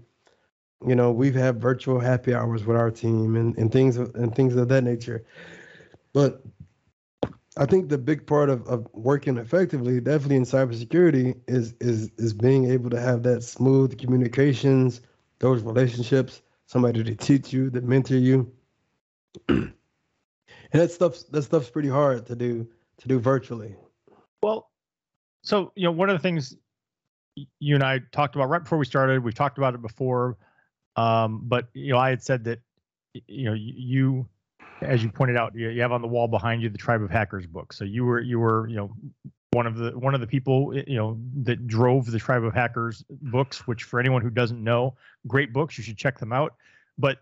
you 0.87 0.95
know, 0.95 1.11
we've 1.11 1.35
had 1.35 1.61
virtual 1.61 1.99
happy 1.99 2.35
hours 2.35 2.65
with 2.65 2.77
our 2.77 2.91
team 2.91 3.37
and, 3.37 3.57
and 3.57 3.73
things 3.73 3.97
and 3.97 4.35
things 4.35 4.55
of 4.57 4.69
that 4.69 4.85
nature. 4.85 5.25
But 6.13 6.43
I 7.57 7.67
think 7.67 7.89
the 7.89 7.99
big 7.99 8.27
part 8.27 8.51
of, 8.51 8.67
of 8.67 8.87
working 8.93 9.39
effectively, 9.39 10.01
definitely 10.01 10.37
in 10.37 10.43
cybersecurity, 10.45 11.39
is 11.47 11.75
is 11.81 12.11
is 12.19 12.35
being 12.35 12.71
able 12.71 12.91
to 12.91 13.01
have 13.01 13.23
that 13.23 13.43
smooth 13.43 13.99
communications, 13.99 15.01
those 15.39 15.63
relationships, 15.63 16.43
somebody 16.67 17.03
to 17.05 17.15
teach 17.15 17.53
you, 17.53 17.71
to 17.71 17.81
mentor 17.81 18.17
you. 18.17 18.51
and 19.49 19.73
that 20.73 20.91
stuff's 20.91 21.25
that 21.25 21.43
stuff's 21.43 21.71
pretty 21.71 21.89
hard 21.89 22.27
to 22.27 22.37
do 22.37 22.67
to 22.99 23.09
do 23.09 23.19
virtually. 23.19 23.75
Well, 24.43 24.71
so 25.43 25.73
you 25.75 25.85
know, 25.85 25.93
one 25.93 26.11
of 26.11 26.17
the 26.17 26.23
things 26.23 26.57
you 27.59 27.75
and 27.75 27.83
I 27.83 28.01
talked 28.13 28.37
about 28.37 28.49
right 28.49 28.63
before 28.63 28.79
we 28.79 28.85
started, 28.85 29.23
we've 29.25 29.35
talked 29.35 29.59
about 29.59 29.75
it 29.75 29.83
before, 29.83 30.37
um, 30.97 31.43
but 31.45 31.69
you 31.75 31.93
know, 31.93 31.99
I 31.99 32.11
had 32.11 32.23
said 32.23 32.45
that 32.45 32.61
you 33.27 33.47
know 33.47 33.55
you 33.55 34.29
as 34.83 35.03
you 35.03 35.11
pointed 35.11 35.37
out, 35.37 35.55
you, 35.55 35.81
have 35.81 35.93
on 35.93 36.03
the 36.03 36.09
wall 36.09 36.29
behind 36.29 36.63
you 36.63 36.69
the 36.69 36.79
Tribe 36.79 37.03
of 37.03 37.11
Hackers 37.11 37.47
book. 37.47 37.73
So 37.73 37.85
you 37.85 38.05
were 38.05 38.21
you 38.21 38.39
were 38.39 38.69
you 38.69 38.77
know 38.77 38.91
one 39.55 39.67
of 39.67 39.77
the 39.77 39.91
one 39.99 40.15
of 40.15 40.21
the 40.21 40.27
people 40.27 40.75
you 40.75 40.97
know 40.97 41.19
that 41.43 41.67
drove 41.67 42.11
the 42.11 42.19
Tribe 42.19 42.45
of 42.45 42.55
Hackers 42.55 43.05
books. 43.09 43.67
Which 43.67 43.85
for 43.85 44.01
anyone 44.01 44.23
who 44.23 44.31
doesn't 44.31 44.63
know, 44.63 44.95
great 45.27 45.53
books. 45.53 45.79
You 45.79 45.85
should 45.85 45.97
check 45.97 46.19
them 46.19 46.33
out. 46.33 46.55
But 46.99 47.19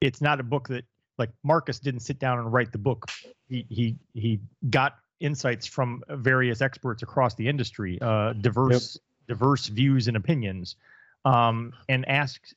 it's 0.00 0.20
not 0.20 0.40
a 0.40 0.42
book 0.42 0.68
that 0.68 0.84
like 1.18 1.30
Marcus 1.42 1.78
didn't 1.78 2.00
sit 2.00 2.18
down 2.18 2.38
and 2.38 2.52
write 2.52 2.72
the 2.72 2.78
book. 2.78 3.06
He 3.48 3.66
he 3.68 3.96
he 4.14 4.40
got 4.70 4.96
insights 5.20 5.66
from 5.66 6.02
various 6.08 6.60
experts 6.60 7.02
across 7.02 7.34
the 7.34 7.48
industry, 7.48 7.98
uh, 8.00 8.32
diverse 8.34 8.98
yep. 9.28 9.36
diverse 9.36 9.66
views 9.66 10.08
and 10.08 10.16
opinions, 10.16 10.76
um, 11.24 11.72
and 11.88 12.08
asked 12.08 12.54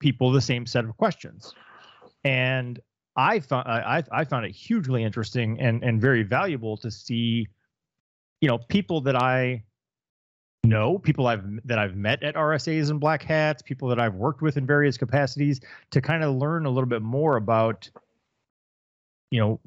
people 0.00 0.30
the 0.30 0.40
same 0.40 0.66
set 0.66 0.84
of 0.84 0.96
questions. 0.96 1.54
And 2.24 2.78
I 3.16 3.40
found 3.40 3.68
I, 3.68 4.04
I 4.12 4.24
found 4.24 4.46
it 4.46 4.52
hugely 4.52 5.02
interesting 5.02 5.58
and 5.60 5.82
and 5.82 6.00
very 6.00 6.22
valuable 6.22 6.76
to 6.78 6.90
see, 6.90 7.48
you 8.40 8.48
know, 8.48 8.58
people 8.58 9.00
that 9.02 9.16
I 9.16 9.64
know, 10.64 10.98
people 10.98 11.26
I've 11.26 11.44
that 11.66 11.78
I've 11.78 11.96
met 11.96 12.22
at 12.22 12.34
RSAs 12.34 12.90
and 12.90 13.00
Black 13.00 13.22
Hats, 13.22 13.62
people 13.62 13.88
that 13.88 14.00
I've 14.00 14.14
worked 14.14 14.42
with 14.42 14.56
in 14.56 14.66
various 14.66 14.96
capacities, 14.96 15.60
to 15.90 16.00
kind 16.00 16.22
of 16.22 16.36
learn 16.36 16.66
a 16.66 16.70
little 16.70 16.88
bit 16.88 17.02
more 17.02 17.36
about, 17.36 17.90
you 19.30 19.40
know, 19.40 19.60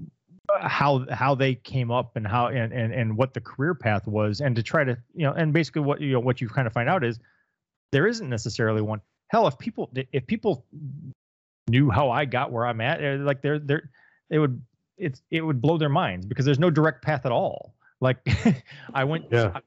how 0.60 1.05
how 1.12 1.36
they 1.36 1.55
came 1.55 1.91
up 1.91 2.15
and 2.15 2.27
how 2.27 2.47
and 2.47 2.71
and 2.73 2.93
and 2.93 3.17
what 3.17 3.34
the 3.34 3.41
career 3.41 3.73
path 3.73 4.07
was, 4.07 4.41
and 4.41 4.55
to 4.55 4.63
try 4.63 4.84
to 4.84 4.97
you 5.13 5.25
know, 5.25 5.34
and 5.34 5.53
basically 5.53 5.81
what 5.81 6.01
you 6.01 6.13
know 6.13 6.19
what 6.19 6.41
you 6.41 6.47
kind 6.47 6.67
of 6.67 6.73
find 6.73 6.89
out 6.89 7.03
is 7.03 7.19
there 7.91 8.07
isn't 8.07 8.29
necessarily 8.29 8.81
one. 8.81 9.01
Hell, 9.29 9.47
if 9.47 9.57
people 9.57 9.89
if 10.12 10.25
people 10.27 10.65
knew 11.69 11.89
how 11.89 12.10
I 12.10 12.25
got 12.25 12.51
where 12.51 12.65
I'm 12.65 12.81
at, 12.81 13.03
eh, 13.03 13.17
like 13.19 13.41
they're 13.41 13.60
they're 13.60 13.89
it 14.29 14.39
would 14.39 14.62
it's 14.97 15.21
it 15.31 15.41
would 15.41 15.62
blow 15.62 15.77
their 15.77 15.89
minds 15.89 16.25
because 16.25 16.45
there's 16.45 16.60
no 16.60 16.69
direct 16.69 17.03
path 17.03 17.25
at 17.25 17.31
all. 17.31 17.75
Like 18.02 18.18
I 18.94 19.04
went, 19.06 19.26
yeah, 19.32 19.60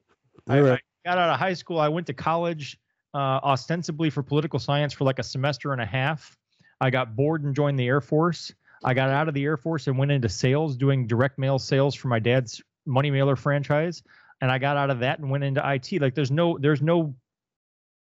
I, 0.47 0.59
I, 0.59 0.79
got 1.05 1.17
out 1.17 1.29
of 1.29 1.39
high 1.39 1.53
school. 1.53 1.79
I 1.79 1.87
went 1.87 2.05
to 2.07 2.13
college 2.13 2.77
uh, 3.13 3.39
ostensibly 3.43 4.09
for 4.09 4.21
political 4.21 4.59
science 4.59 4.93
for 4.93 5.05
like 5.05 5.19
a 5.19 5.23
semester 5.23 5.71
and 5.71 5.81
a 5.81 5.85
half. 5.85 6.37
I 6.81 6.89
got 6.89 7.15
bored 7.15 7.43
and 7.43 7.55
joined 7.55 7.79
the 7.79 7.87
Air 7.87 8.01
Force. 8.01 8.53
I 8.83 8.93
got 8.93 9.09
out 9.09 9.27
of 9.27 9.33
the 9.33 9.43
Air 9.43 9.57
Force 9.57 9.87
and 9.87 9.97
went 9.97 10.11
into 10.11 10.29
sales, 10.29 10.75
doing 10.75 11.07
direct 11.07 11.39
mail 11.39 11.57
sales 11.57 11.95
for 11.95 12.09
my 12.09 12.19
dad's 12.19 12.61
money 12.85 13.09
mailer 13.09 13.35
franchise. 13.35 14.03
And 14.41 14.51
I 14.51 14.57
got 14.57 14.77
out 14.77 14.89
of 14.89 14.99
that 14.99 15.19
and 15.19 15.31
went 15.31 15.43
into 15.43 15.61
IT. 15.67 16.01
Like 16.01 16.13
there's 16.13 16.31
no 16.31 16.57
there's 16.57 16.81
no 16.81 17.15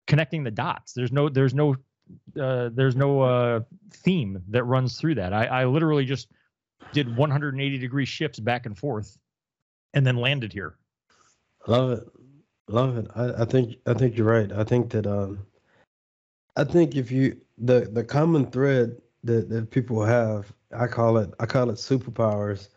connecting 0.07 0.45
the 0.45 0.51
dots. 0.51 0.93
There's 0.93 1.13
no 1.13 1.29
there's 1.29 1.55
no 1.55 1.77
uh, 2.41 2.71
there's 2.73 2.97
no 2.97 3.21
uh, 3.21 3.61
theme 3.93 4.43
that 4.49 4.65
runs 4.65 4.99
through 4.99 5.17
that. 5.17 5.33
I, 5.33 5.47
I 5.47 5.65
literally 5.67 6.05
just 6.05 6.29
did 6.93 7.15
180 7.15 7.79
degree 7.79 8.05
shifts 8.05 8.41
back 8.41 8.67
and 8.67 8.77
forth, 8.77 9.19
and 9.95 10.07
then 10.07 10.17
landed 10.17 10.53
here. 10.53 10.75
Love 11.67 11.91
it, 11.93 12.09
love 12.69 12.97
it. 12.97 13.07
I, 13.15 13.43
I 13.43 13.45
think 13.45 13.77
I 13.87 13.95
think 13.95 14.17
you're 14.17 14.27
right. 14.27 14.51
I 14.53 14.65
think 14.65 14.91
that 14.91 15.07
um, 15.07 15.47
I 16.57 16.65
think 16.65 16.97
if 16.97 17.11
you 17.11 17.41
the 17.59 17.89
the 17.93 18.05
common 18.05 18.51
thread 18.51 19.01
that 19.25 19.49
that 19.51 19.71
people 19.71 20.05
have, 20.05 20.53
I 20.77 20.87
call 20.87 21.19
it 21.19 21.31
I 21.39 21.47
call 21.47 21.71
it 21.71 21.75
superpowers. 21.75 22.69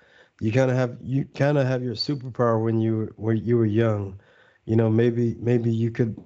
You 0.42 0.52
kind 0.52 0.72
of 0.72 0.78
have 0.78 0.98
you 1.02 1.26
kind 1.26 1.58
of 1.58 1.68
have 1.68 1.84
your 1.84 1.96
superpower 1.96 2.62
when 2.62 2.82
you 2.82 2.98
were 2.98 3.14
when 3.16 3.38
you 3.38 3.58
were 3.58 3.66
young. 3.66 4.20
You 4.66 4.76
know, 4.76 4.90
maybe 4.90 5.36
maybe 5.40 5.72
you 5.72 5.92
could 5.92 6.18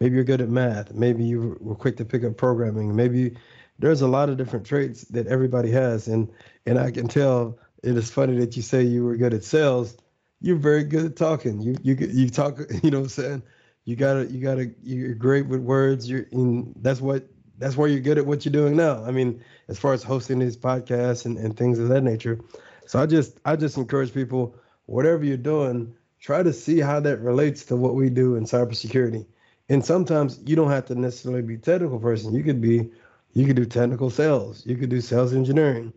Maybe 0.00 0.16
you're 0.16 0.24
good 0.24 0.40
at 0.40 0.48
math. 0.48 0.92
Maybe 0.92 1.24
you 1.24 1.56
were 1.60 1.74
quick 1.74 1.96
to 1.98 2.04
pick 2.04 2.24
up 2.24 2.36
programming. 2.36 2.94
Maybe 2.94 3.36
there's 3.78 4.02
a 4.02 4.08
lot 4.08 4.28
of 4.28 4.36
different 4.36 4.66
traits 4.66 5.02
that 5.04 5.26
everybody 5.28 5.70
has, 5.70 6.08
and 6.08 6.30
and 6.66 6.78
I 6.78 6.90
can 6.90 7.08
tell. 7.08 7.58
It 7.82 7.96
is 7.96 8.10
funny 8.10 8.36
that 8.38 8.56
you 8.56 8.62
say 8.62 8.82
you 8.82 9.04
were 9.04 9.16
good 9.16 9.34
at 9.34 9.44
sales. 9.44 9.96
You're 10.40 10.56
very 10.56 10.84
good 10.84 11.04
at 11.06 11.16
talking. 11.16 11.60
You 11.60 11.76
you 11.82 11.94
you 11.96 12.30
talk. 12.30 12.58
You 12.82 12.90
know 12.90 12.98
what 12.98 13.04
I'm 13.04 13.08
saying? 13.08 13.42
You 13.84 13.96
gotta 13.96 14.26
you 14.26 14.40
gotta 14.40 14.70
you're 14.82 15.14
great 15.14 15.46
with 15.46 15.60
words. 15.60 16.08
You're 16.08 16.26
in. 16.32 16.74
That's 16.80 17.00
what 17.00 17.26
that's 17.58 17.76
why 17.76 17.86
you're 17.86 18.00
good 18.00 18.18
at 18.18 18.26
what 18.26 18.44
you're 18.44 18.52
doing 18.52 18.76
now. 18.76 19.04
I 19.04 19.10
mean, 19.10 19.42
as 19.68 19.78
far 19.78 19.92
as 19.92 20.02
hosting 20.02 20.38
these 20.38 20.56
podcasts 20.56 21.24
and, 21.24 21.38
and 21.38 21.56
things 21.56 21.78
of 21.78 21.88
that 21.88 22.02
nature. 22.02 22.40
So 22.86 23.00
I 23.00 23.06
just 23.06 23.38
I 23.44 23.56
just 23.56 23.76
encourage 23.76 24.12
people, 24.12 24.56
whatever 24.86 25.24
you're 25.24 25.36
doing, 25.36 25.94
try 26.20 26.42
to 26.42 26.52
see 26.52 26.80
how 26.80 27.00
that 27.00 27.20
relates 27.20 27.64
to 27.66 27.76
what 27.76 27.94
we 27.94 28.10
do 28.10 28.34
in 28.36 28.44
cybersecurity 28.44 29.26
and 29.68 29.84
sometimes 29.84 30.40
you 30.44 30.56
don't 30.56 30.70
have 30.70 30.86
to 30.86 30.94
necessarily 30.94 31.42
be 31.42 31.56
technical 31.56 31.98
person. 31.98 32.34
You 32.34 32.42
could 32.42 32.60
be, 32.60 32.90
you 33.32 33.46
could 33.46 33.56
do 33.56 33.64
technical 33.64 34.10
sales. 34.10 34.64
You 34.66 34.76
could 34.76 34.90
do 34.90 35.00
sales 35.00 35.32
engineering. 35.32 35.92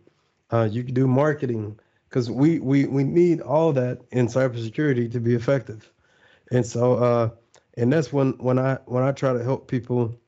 Uh, 0.50 0.68
you 0.70 0.82
could 0.82 0.94
do 0.94 1.06
marketing 1.06 1.78
because 2.08 2.30
we, 2.30 2.58
we 2.58 2.86
we 2.86 3.04
need 3.04 3.40
all 3.40 3.72
that 3.72 4.00
in 4.10 4.26
cybersecurity 4.26 5.10
to 5.12 5.20
be 5.20 5.34
effective. 5.34 5.90
And 6.50 6.64
so, 6.64 6.94
uh, 6.94 7.30
and 7.76 7.92
that's 7.92 8.12
when 8.12 8.32
when 8.38 8.58
I 8.58 8.78
when 8.86 9.02
I 9.02 9.12
try 9.12 9.32
to 9.32 9.42
help 9.42 9.68
people 9.68 10.18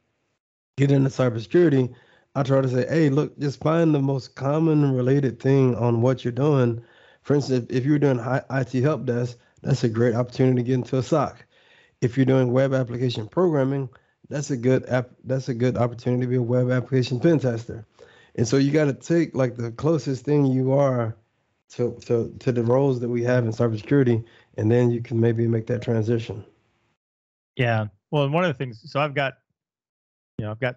get 0.76 0.90
into 0.90 1.10
cybersecurity, 1.10 1.92
I 2.34 2.42
try 2.42 2.60
to 2.60 2.68
say, 2.68 2.86
hey, 2.88 3.08
look, 3.08 3.38
just 3.38 3.60
find 3.60 3.94
the 3.94 4.00
most 4.00 4.34
common 4.34 4.94
related 4.94 5.40
thing 5.40 5.74
on 5.76 6.02
what 6.02 6.24
you're 6.24 6.32
doing. 6.32 6.82
For 7.22 7.34
instance, 7.34 7.66
if 7.70 7.84
you're 7.84 7.98
doing 7.98 8.20
IT 8.50 8.72
help 8.82 9.04
desk, 9.04 9.36
that's 9.62 9.84
a 9.84 9.88
great 9.88 10.14
opportunity 10.14 10.62
to 10.62 10.66
get 10.66 10.74
into 10.74 10.98
a 10.98 11.02
SOC 11.02 11.44
if 12.00 12.16
you're 12.16 12.26
doing 12.26 12.52
web 12.52 12.72
application 12.72 13.28
programming, 13.28 13.88
that's 14.28 14.50
a 14.50 14.56
good 14.56 14.88
app. 14.88 15.10
That's 15.24 15.48
a 15.48 15.54
good 15.54 15.76
opportunity 15.76 16.22
to 16.22 16.28
be 16.28 16.36
a 16.36 16.42
web 16.42 16.70
application 16.70 17.20
pen 17.20 17.38
tester. 17.38 17.84
And 18.36 18.46
so 18.46 18.56
you 18.56 18.70
got 18.70 18.84
to 18.84 18.94
take 18.94 19.34
like 19.34 19.56
the 19.56 19.72
closest 19.72 20.24
thing 20.24 20.46
you 20.46 20.72
are 20.72 21.16
to, 21.70 21.98
to 22.06 22.34
to 22.40 22.52
the 22.52 22.62
roles 22.62 23.00
that 23.00 23.08
we 23.08 23.22
have 23.22 23.44
in 23.44 23.52
cybersecurity, 23.52 24.24
and 24.56 24.70
then 24.70 24.90
you 24.90 25.00
can 25.00 25.20
maybe 25.20 25.46
make 25.46 25.66
that 25.68 25.82
transition. 25.82 26.44
Yeah. 27.56 27.86
Well, 28.10 28.28
one 28.28 28.44
of 28.44 28.48
the 28.48 28.54
things. 28.54 28.80
So 28.90 29.00
I've 29.00 29.14
got, 29.14 29.34
you 30.38 30.44
know, 30.44 30.50
I've 30.50 30.60
got 30.60 30.76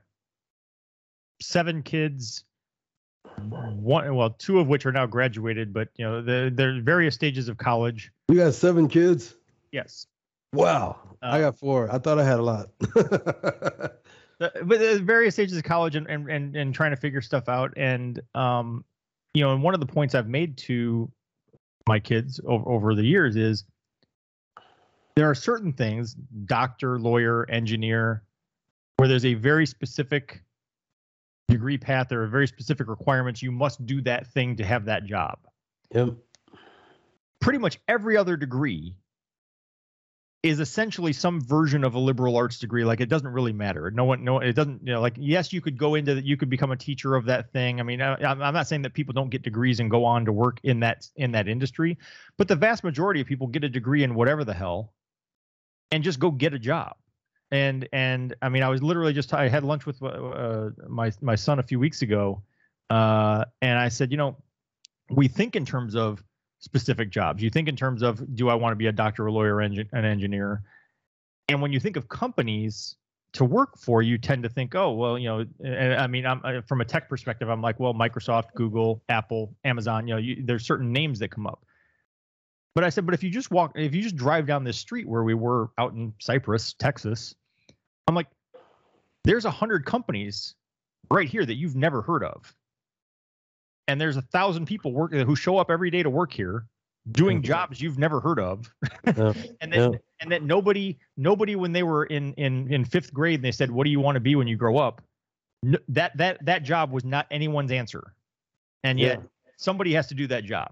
seven 1.41 1.81
kids. 1.81 2.43
One, 3.47 4.13
well, 4.15 4.31
two 4.31 4.59
of 4.59 4.67
which 4.67 4.85
are 4.85 4.91
now 4.91 5.05
graduated, 5.05 5.73
but 5.73 5.89
you 5.95 6.05
know, 6.05 6.21
they're, 6.21 6.49
they're 6.49 6.81
various 6.81 7.15
stages 7.15 7.47
of 7.47 7.57
college. 7.57 8.11
You 8.29 8.35
got 8.35 8.53
seven 8.53 8.87
kids. 8.87 9.35
Yes. 9.71 10.07
Wow. 10.53 10.99
Uh, 11.21 11.27
I 11.27 11.39
got 11.39 11.57
four. 11.57 11.91
I 11.91 11.97
thought 11.97 12.19
I 12.19 12.23
had 12.23 12.39
a 12.39 12.43
lot. 12.43 12.69
but 14.39 15.01
various 15.01 15.33
stages 15.33 15.57
of 15.57 15.63
college 15.63 15.95
and, 15.95 16.07
and, 16.07 16.29
and, 16.29 16.55
and 16.55 16.75
trying 16.75 16.91
to 16.91 16.97
figure 16.97 17.21
stuff 17.21 17.49
out. 17.49 17.73
And, 17.77 18.21
um, 18.35 18.85
you 19.33 19.43
know, 19.43 19.53
and 19.53 19.63
one 19.63 19.73
of 19.73 19.79
the 19.79 19.85
points 19.85 20.15
I've 20.15 20.27
made 20.27 20.57
to 20.59 21.11
my 21.87 21.99
kids 21.99 22.39
over, 22.45 22.69
over 22.69 22.95
the 22.95 23.03
years 23.03 23.35
is 23.35 23.65
there 25.15 25.29
are 25.29 25.35
certain 25.35 25.73
things, 25.73 26.15
doctor, 26.45 26.99
lawyer, 26.99 27.49
engineer, 27.49 28.23
where 28.97 29.07
there's 29.07 29.25
a 29.25 29.33
very 29.33 29.65
specific 29.65 30.43
degree 31.49 31.77
path 31.77 32.11
or 32.11 32.25
very 32.27 32.47
specific 32.47 32.87
requirements. 32.87 33.41
You 33.41 33.51
must 33.51 33.85
do 33.85 34.01
that 34.03 34.27
thing 34.27 34.55
to 34.55 34.65
have 34.65 34.85
that 34.85 35.05
job. 35.05 35.37
Yep. 35.93 36.15
Pretty 37.41 37.59
much 37.59 37.79
every 37.87 38.15
other 38.15 38.37
degree 38.37 38.95
is 40.43 40.59
essentially 40.59 41.13
some 41.13 41.39
version 41.39 41.85
of 41.85 41.95
a 41.95 41.99
liberal 41.99 42.35
arts 42.35 42.59
degree. 42.59 42.83
Like 42.83 42.99
it 42.99 43.07
doesn't 43.07 43.29
really 43.29 43.53
matter. 43.53 43.89
No 43.89 44.03
one, 44.03 44.25
no, 44.25 44.39
it 44.39 44.53
doesn't. 44.53 44.85
You 44.85 44.93
know, 44.93 45.01
like 45.01 45.15
yes, 45.17 45.53
you 45.53 45.61
could 45.61 45.77
go 45.77 45.95
into 45.95 46.15
that. 46.15 46.25
You 46.25 46.35
could 46.35 46.49
become 46.49 46.71
a 46.71 46.75
teacher 46.75 47.15
of 47.15 47.25
that 47.25 47.51
thing. 47.53 47.79
I 47.79 47.83
mean, 47.83 48.01
I, 48.01 48.15
I'm 48.15 48.53
not 48.53 48.67
saying 48.67 48.81
that 48.81 48.93
people 48.93 49.13
don't 49.13 49.29
get 49.29 49.41
degrees 49.41 49.79
and 49.79 49.89
go 49.89 50.03
on 50.03 50.25
to 50.25 50.33
work 50.33 50.59
in 50.63 50.81
that 50.81 51.07
in 51.15 51.31
that 51.31 51.47
industry, 51.47 51.97
but 52.37 52.49
the 52.49 52.57
vast 52.57 52.83
majority 52.83 53.21
of 53.21 53.27
people 53.27 53.47
get 53.47 53.63
a 53.63 53.69
degree 53.69 54.03
in 54.03 54.15
whatever 54.15 54.43
the 54.43 54.53
hell, 54.53 54.93
and 55.91 56.03
just 56.03 56.19
go 56.19 56.29
get 56.29 56.53
a 56.53 56.59
job. 56.59 56.97
And 57.49 57.87
and 57.93 58.35
I 58.41 58.49
mean, 58.49 58.63
I 58.63 58.69
was 58.69 58.83
literally 58.83 59.13
just 59.13 59.33
I 59.33 59.47
had 59.47 59.63
lunch 59.63 59.85
with 59.85 60.03
uh, 60.03 60.71
my 60.89 61.13
my 61.21 61.35
son 61.35 61.59
a 61.59 61.63
few 61.63 61.79
weeks 61.79 62.01
ago, 62.01 62.43
uh, 62.89 63.45
and 63.61 63.79
I 63.79 63.87
said, 63.87 64.11
you 64.11 64.17
know, 64.17 64.35
we 65.09 65.29
think 65.29 65.55
in 65.55 65.65
terms 65.65 65.95
of 65.95 66.21
specific 66.63 67.09
jobs. 67.09 67.43
You 67.43 67.49
think 67.49 67.67
in 67.67 67.75
terms 67.75 68.01
of 68.01 68.35
do 68.35 68.47
I 68.47 68.55
want 68.55 68.71
to 68.71 68.77
be 68.77 68.87
a 68.87 68.91
doctor, 68.91 69.25
a 69.25 69.31
lawyer, 69.31 69.59
an 69.59 69.85
engineer? 69.93 70.63
And 71.49 71.61
when 71.61 71.73
you 71.73 71.79
think 71.79 71.97
of 71.97 72.07
companies 72.07 72.95
to 73.33 73.43
work 73.43 73.77
for, 73.77 74.01
you 74.01 74.17
tend 74.17 74.43
to 74.43 74.49
think, 74.49 74.73
oh, 74.73 74.93
well, 74.93 75.19
you 75.19 75.27
know, 75.27 75.39
eh, 75.41 75.69
eh, 75.69 75.95
I 75.97 76.07
mean, 76.07 76.25
I'm, 76.25 76.41
eh, 76.45 76.61
from 76.61 76.79
a 76.79 76.85
tech 76.85 77.09
perspective, 77.09 77.49
I'm 77.49 77.61
like, 77.61 77.81
well, 77.81 77.93
Microsoft, 77.93 78.53
Google, 78.55 79.03
Apple, 79.09 79.53
Amazon, 79.65 80.07
you 80.07 80.13
know, 80.13 80.19
you, 80.19 80.43
there's 80.45 80.65
certain 80.65 80.93
names 80.93 81.19
that 81.19 81.29
come 81.29 81.45
up. 81.45 81.65
But 82.75 82.85
I 82.85 82.89
said, 82.89 83.05
but 83.05 83.13
if 83.13 83.23
you 83.23 83.29
just 83.29 83.51
walk, 83.51 83.73
if 83.75 83.93
you 83.93 84.01
just 84.01 84.15
drive 84.15 84.47
down 84.47 84.63
this 84.63 84.77
street 84.77 85.07
where 85.07 85.23
we 85.23 85.33
were 85.33 85.69
out 85.77 85.93
in 85.93 86.13
Cypress, 86.19 86.73
Texas, 86.73 87.35
I'm 88.07 88.15
like, 88.15 88.27
there's 89.25 89.45
a 89.45 89.51
hundred 89.51 89.85
companies 89.85 90.55
right 91.11 91.27
here 91.27 91.45
that 91.45 91.55
you've 91.55 91.75
never 91.75 92.01
heard 92.01 92.23
of. 92.23 92.55
And 93.87 93.99
there's 93.99 94.17
a 94.17 94.21
thousand 94.21 94.65
people 94.65 94.93
work 94.93 95.11
who 95.11 95.35
show 95.35 95.57
up 95.57 95.69
every 95.69 95.89
day 95.91 96.03
to 96.03 96.09
work 96.09 96.31
here 96.31 96.65
doing 97.11 97.41
Mhm. 97.41 97.45
jobs 97.45 97.81
you've 97.81 97.97
never 97.99 98.19
heard 98.21 98.39
of. 98.39 98.73
Yeah. 99.17 99.33
and 99.61 99.73
then 99.73 99.93
Yeah. 99.93 99.99
and 100.21 100.31
that 100.31 100.43
nobody 100.43 100.97
nobody 101.17 101.55
when 101.55 101.73
they 101.73 101.83
were 101.83 102.05
in 102.05 102.33
in 102.33 102.71
in 102.71 102.85
fifth 102.85 103.13
grade 103.13 103.35
and 103.35 103.43
they 103.45 103.51
said, 103.51 103.69
What 103.71 103.83
do 103.83 103.89
you 103.91 103.99
want 103.99 104.15
to 104.15 104.19
be 104.21 104.35
when 104.35 104.47
you 104.47 104.55
grow 104.55 104.77
up? 104.77 105.01
No, 105.63 105.77
that 105.89 106.15
that 106.17 106.45
that 106.45 106.63
job 106.63 106.91
was 106.91 107.03
not 107.03 107.27
anyone's 107.29 107.71
answer. 107.71 108.13
And 108.83 108.99
yet 108.99 109.19
Yeah. 109.19 109.27
somebody 109.57 109.93
has 109.93 110.07
to 110.07 110.15
do 110.15 110.27
that 110.27 110.45
job. 110.45 110.71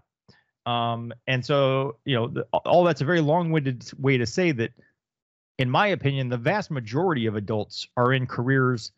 Um, 0.66 1.12
and 1.28 1.44
so, 1.46 1.98
you 2.06 2.16
know, 2.16 2.28
the, 2.28 2.44
all 2.54 2.84
that's 2.84 3.02
a 3.02 3.06
very 3.06 3.20
long-winded 3.20 3.92
way 3.98 4.18
to 4.18 4.26
say 4.28 4.52
that, 4.52 4.72
in 5.58 5.70
my 5.72 5.88
opinion, 5.88 6.30
the 6.30 6.38
vast 6.38 6.70
majority 6.70 7.26
of 7.26 7.36
adults 7.36 7.88
are 7.98 8.14
in 8.14 8.28
careers 8.28 8.92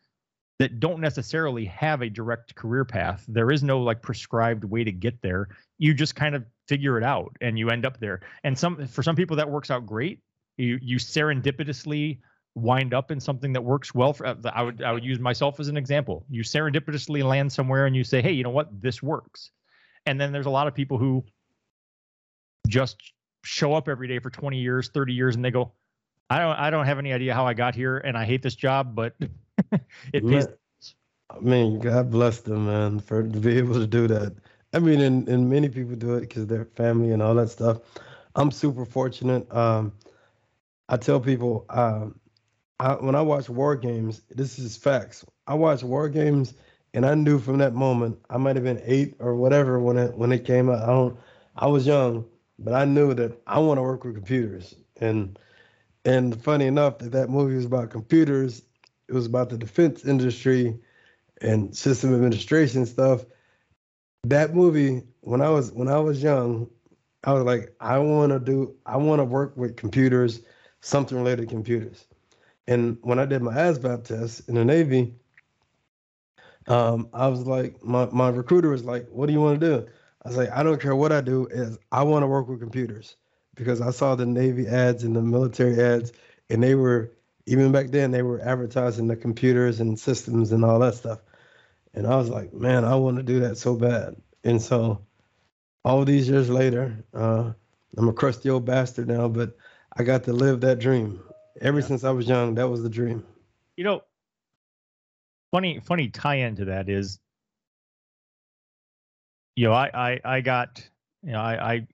that 0.58 0.78
don't 0.78 1.00
necessarily 1.00 1.64
have 1.64 2.02
a 2.02 2.08
direct 2.08 2.54
career 2.54 2.84
path. 2.84 3.24
There 3.26 3.50
is 3.50 3.62
no 3.62 3.80
like 3.80 4.02
prescribed 4.02 4.64
way 4.64 4.84
to 4.84 4.92
get 4.92 5.20
there. 5.20 5.48
You 5.78 5.94
just 5.94 6.14
kind 6.14 6.34
of 6.34 6.44
figure 6.68 6.96
it 6.96 7.04
out 7.04 7.36
and 7.40 7.58
you 7.58 7.70
end 7.70 7.84
up 7.84 7.98
there. 7.98 8.20
And 8.44 8.56
some 8.58 8.86
for 8.86 9.02
some 9.02 9.16
people 9.16 9.36
that 9.36 9.50
works 9.50 9.70
out 9.70 9.86
great. 9.86 10.20
You 10.56 10.78
you 10.80 10.98
serendipitously 10.98 12.20
wind 12.54 12.94
up 12.94 13.10
in 13.10 13.18
something 13.18 13.52
that 13.52 13.62
works 13.62 13.92
well 13.94 14.12
for 14.12 14.26
uh, 14.26 14.36
I 14.52 14.62
would 14.62 14.82
I 14.82 14.92
would 14.92 15.04
use 15.04 15.18
myself 15.18 15.58
as 15.58 15.68
an 15.68 15.76
example. 15.76 16.24
You 16.30 16.42
serendipitously 16.42 17.24
land 17.24 17.52
somewhere 17.52 17.86
and 17.86 17.96
you 17.96 18.04
say, 18.04 18.22
"Hey, 18.22 18.32
you 18.32 18.44
know 18.44 18.50
what? 18.50 18.80
This 18.80 19.02
works." 19.02 19.50
And 20.06 20.20
then 20.20 20.32
there's 20.32 20.46
a 20.46 20.50
lot 20.50 20.68
of 20.68 20.74
people 20.74 20.98
who 20.98 21.24
just 22.68 22.96
show 23.42 23.74
up 23.74 23.88
every 23.88 24.06
day 24.06 24.18
for 24.20 24.30
20 24.30 24.58
years, 24.58 24.88
30 24.88 25.12
years 25.12 25.34
and 25.34 25.44
they 25.44 25.50
go, 25.50 25.72
"I 26.30 26.38
don't 26.38 26.56
I 26.56 26.70
don't 26.70 26.86
have 26.86 27.00
any 27.00 27.12
idea 27.12 27.34
how 27.34 27.44
I 27.44 27.54
got 27.54 27.74
here 27.74 27.98
and 27.98 28.16
I 28.16 28.24
hate 28.24 28.42
this 28.42 28.54
job, 28.54 28.94
but 28.94 29.16
it 30.12 30.26
pays 30.26 30.46
I 31.30 31.40
mean, 31.40 31.80
God 31.80 32.10
bless 32.10 32.40
them, 32.40 32.66
man, 32.66 33.00
for 33.00 33.22
to 33.22 33.40
be 33.40 33.58
able 33.58 33.74
to 33.74 33.86
do 33.86 34.06
that. 34.08 34.34
I 34.72 34.78
mean, 34.78 35.00
and, 35.00 35.28
and 35.28 35.48
many 35.50 35.68
people 35.68 35.96
do 35.96 36.14
it 36.14 36.20
because 36.20 36.46
they're 36.46 36.66
family 36.76 37.10
and 37.12 37.22
all 37.22 37.34
that 37.36 37.48
stuff. 37.50 37.80
I'm 38.36 38.50
super 38.50 38.84
fortunate. 38.84 39.52
Um, 39.54 39.92
I 40.88 40.96
tell 40.96 41.20
people 41.20 41.66
um, 41.70 42.20
I, 42.80 42.94
when 42.94 43.14
I 43.14 43.22
watch 43.22 43.48
war 43.48 43.76
games, 43.76 44.22
this 44.30 44.58
is 44.58 44.76
facts. 44.76 45.24
I 45.46 45.54
watch 45.54 45.82
war 45.82 46.08
games, 46.08 46.54
and 46.94 47.06
I 47.06 47.14
knew 47.14 47.38
from 47.38 47.58
that 47.58 47.74
moment 47.74 48.18
I 48.30 48.38
might 48.38 48.56
have 48.56 48.64
been 48.64 48.82
eight 48.84 49.16
or 49.20 49.34
whatever 49.36 49.78
when 49.80 49.96
it 49.98 50.16
when 50.16 50.32
it 50.32 50.44
came 50.44 50.70
out. 50.70 50.82
I 50.82 50.86
don't. 50.86 51.18
I 51.56 51.66
was 51.68 51.86
young, 51.86 52.26
but 52.58 52.74
I 52.74 52.84
knew 52.84 53.14
that 53.14 53.40
I 53.46 53.58
want 53.60 53.78
to 53.78 53.82
work 53.82 54.04
with 54.04 54.14
computers. 54.16 54.74
And 55.00 55.38
and 56.04 56.42
funny 56.42 56.66
enough, 56.66 56.98
that 56.98 57.12
that 57.12 57.30
movie 57.30 57.56
was 57.56 57.66
about 57.66 57.90
computers. 57.90 58.62
It 59.08 59.12
was 59.12 59.26
about 59.26 59.50
the 59.50 59.58
defense 59.58 60.04
industry 60.04 60.78
and 61.40 61.76
system 61.76 62.14
administration 62.14 62.86
stuff. 62.86 63.24
That 64.24 64.54
movie, 64.54 65.02
when 65.20 65.40
I 65.40 65.50
was 65.50 65.72
when 65.72 65.88
I 65.88 65.98
was 65.98 66.22
young, 66.22 66.68
I 67.24 67.32
was 67.32 67.44
like, 67.44 67.74
I 67.80 67.98
want 67.98 68.32
to 68.32 68.38
do, 68.38 68.74
I 68.86 68.96
want 68.96 69.20
to 69.20 69.24
work 69.24 69.56
with 69.56 69.76
computers, 69.76 70.40
something 70.80 71.16
related 71.16 71.48
to 71.48 71.54
computers. 71.54 72.06
And 72.66 72.98
when 73.02 73.18
I 73.18 73.26
did 73.26 73.42
my 73.42 73.54
ASVAB 73.54 74.04
test 74.04 74.48
in 74.48 74.54
the 74.54 74.64
Navy, 74.64 75.14
um, 76.66 77.08
I 77.12 77.28
was 77.28 77.46
like, 77.46 77.82
my, 77.84 78.06
my 78.06 78.28
recruiter 78.28 78.70
was 78.70 78.84
like, 78.84 79.06
what 79.10 79.26
do 79.26 79.32
you 79.32 79.40
want 79.40 79.60
to 79.60 79.66
do? 79.66 79.86
I 80.24 80.28
was 80.28 80.36
like, 80.36 80.50
I 80.50 80.62
don't 80.62 80.80
care 80.80 80.96
what 80.96 81.12
I 81.12 81.20
do, 81.20 81.46
is 81.50 81.78
I 81.92 82.02
want 82.02 82.22
to 82.22 82.26
work 82.26 82.48
with 82.48 82.60
computers 82.60 83.16
because 83.54 83.80
I 83.80 83.90
saw 83.90 84.14
the 84.14 84.26
Navy 84.26 84.66
ads 84.66 85.04
and 85.04 85.14
the 85.14 85.20
military 85.20 85.80
ads, 85.80 86.12
and 86.48 86.62
they 86.62 86.74
were 86.74 87.12
even 87.46 87.72
back 87.72 87.88
then 87.88 88.10
they 88.10 88.22
were 88.22 88.40
advertising 88.40 89.06
the 89.06 89.16
computers 89.16 89.80
and 89.80 89.98
systems 89.98 90.52
and 90.52 90.64
all 90.64 90.78
that 90.80 90.94
stuff. 90.94 91.20
And 91.92 92.06
I 92.06 92.16
was 92.16 92.28
like, 92.28 92.52
man, 92.52 92.84
I 92.84 92.94
want 92.96 93.18
to 93.18 93.22
do 93.22 93.40
that 93.40 93.58
so 93.58 93.76
bad. 93.76 94.16
And 94.42 94.60
so 94.60 95.00
all 95.84 96.04
these 96.04 96.28
years 96.28 96.48
later, 96.50 97.04
uh, 97.14 97.52
I'm 97.96 98.08
a 98.08 98.12
crusty 98.12 98.50
old 98.50 98.64
bastard 98.64 99.08
now, 99.08 99.28
but 99.28 99.56
I 99.96 100.02
got 100.02 100.24
to 100.24 100.32
live 100.32 100.60
that 100.62 100.78
dream. 100.78 101.20
Ever 101.60 101.78
Yeah. 101.80 101.86
since 101.86 102.02
I 102.04 102.10
was 102.10 102.26
young, 102.28 102.54
that 102.56 102.68
was 102.68 102.82
the 102.82 102.88
dream. 102.88 103.24
you 103.76 103.84
know 103.84 104.02
funny 105.52 105.80
funny 105.80 106.08
tie-in 106.08 106.56
to 106.56 106.64
that 106.66 106.88
is 106.88 107.20
you 109.56 109.66
know 109.66 109.72
i 109.72 109.90
i, 109.94 110.20
I 110.24 110.40
got 110.40 110.88
you 111.22 111.32
know 111.32 111.40
I, 111.40 111.74
I 111.74 111.86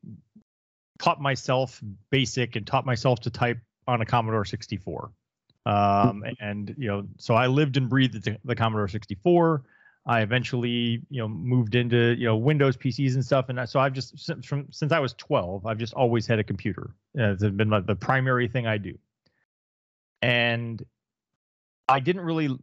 taught 0.98 1.20
myself 1.20 1.80
basic 2.10 2.56
and 2.56 2.66
taught 2.66 2.86
myself 2.86 3.20
to 3.20 3.30
type 3.30 3.58
on 3.86 4.00
a 4.00 4.06
commodore 4.06 4.44
64 4.44 5.10
um 5.70 6.24
and 6.40 6.74
you 6.76 6.88
know 6.88 7.06
so 7.18 7.35
i 7.35 7.46
lived 7.46 7.76
and 7.76 7.88
breathed 7.88 8.22
the, 8.24 8.37
the 8.44 8.54
commodore 8.54 8.88
64 8.88 9.62
i 10.06 10.20
eventually 10.20 11.02
you 11.11 11.20
know 11.20 11.28
moved 11.28 11.74
into 11.74 12.14
you 12.18 12.26
know 12.26 12.37
windows 12.37 12.76
pcs 12.76 13.14
and 13.14 13.24
stuff. 13.24 13.48
And 13.48 13.68
so 13.68 13.78
i've 13.78 13.92
just 13.92 14.18
since 14.18 14.44
from 14.44 14.66
since 14.70 14.92
i 14.92 14.98
was 14.98 15.14
12 15.14 15.66
i've 15.66 15.78
just 15.78 15.94
always 15.94 16.26
had 16.26 16.38
a 16.38 16.44
computer. 16.44 16.94
Uh, 17.18 17.33
it's 17.33 17.42
been 17.42 17.68
my, 17.68 17.80
the 17.80 17.94
primary 17.94 18.48
thing 18.48 18.66
i 18.66 18.78
do. 18.78 18.98
And 20.22 20.85
I 21.88 21.98
didn't 22.00 22.22
really 22.22 22.56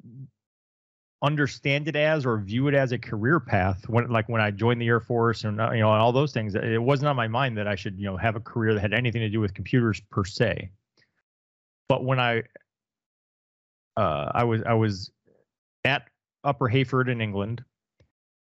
understand 1.21 1.87
it 1.87 1.95
as 1.95 2.25
or 2.25 2.37
view 2.37 2.67
it 2.67 2.75
as 2.75 2.91
a 2.91 2.97
career 2.97 3.39
path 3.39 3.89
when 3.89 4.07
like 4.09 4.29
when 4.29 4.41
I 4.41 4.51
joined 4.51 4.79
the 4.79 4.87
Air 4.87 4.99
Force 4.99 5.43
and 5.43 5.59
uh, 5.59 5.71
you 5.71 5.79
know 5.79 5.89
all 5.89 6.11
those 6.11 6.31
things. 6.31 6.55
It 6.55 6.81
wasn't 6.81 7.09
on 7.09 7.15
my 7.15 7.27
mind 7.27 7.57
that 7.57 7.67
I 7.67 7.75
should 7.75 7.99
you 7.99 8.05
know 8.05 8.17
have 8.17 8.35
a 8.35 8.39
career 8.39 8.73
that 8.73 8.79
had 8.79 8.93
anything 8.93 9.21
to 9.21 9.29
do 9.29 9.39
with 9.39 9.53
computers 9.53 9.99
per 10.11 10.23
se. 10.23 10.69
But 11.89 12.03
when 12.03 12.19
I 12.19 12.43
uh, 13.97 14.31
I 14.33 14.43
was 14.43 14.61
I 14.63 14.73
was 14.73 15.11
at 15.83 16.03
Upper 16.43 16.67
Heyford 16.67 17.09
in 17.09 17.19
England 17.21 17.63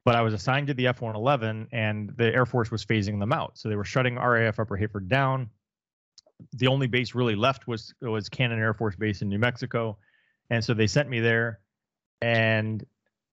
but 0.09 0.14
I 0.14 0.22
was 0.22 0.33
assigned 0.33 0.68
to 0.68 0.72
the 0.72 0.87
F-111 0.87 1.66
and 1.70 2.11
the 2.16 2.35
Air 2.35 2.46
Force 2.46 2.70
was 2.70 2.83
phasing 2.83 3.20
them 3.20 3.31
out. 3.31 3.59
So 3.59 3.68
they 3.68 3.77
were 3.77 3.85
shutting 3.85 4.16
RAF 4.16 4.59
Upper 4.59 4.74
Heyford 4.74 5.07
down. 5.07 5.51
The 6.55 6.68
only 6.68 6.87
base 6.87 7.14
really 7.14 7.35
left 7.35 7.68
was 7.68 7.92
was 8.01 8.31
Cannon 8.31 8.59
Air 8.59 8.72
Force 8.72 8.96
Base 8.96 9.20
in 9.20 9.29
New 9.29 9.38
Mexico. 9.38 9.98
And 10.48 10.64
so 10.64 10.72
they 10.72 10.87
sent 10.87 11.11
me 11.11 11.20
there 11.20 11.61
and 12.22 12.83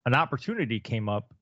an 0.05 0.15
opportunity 0.15 0.79
came 0.79 1.09
up 1.09 1.33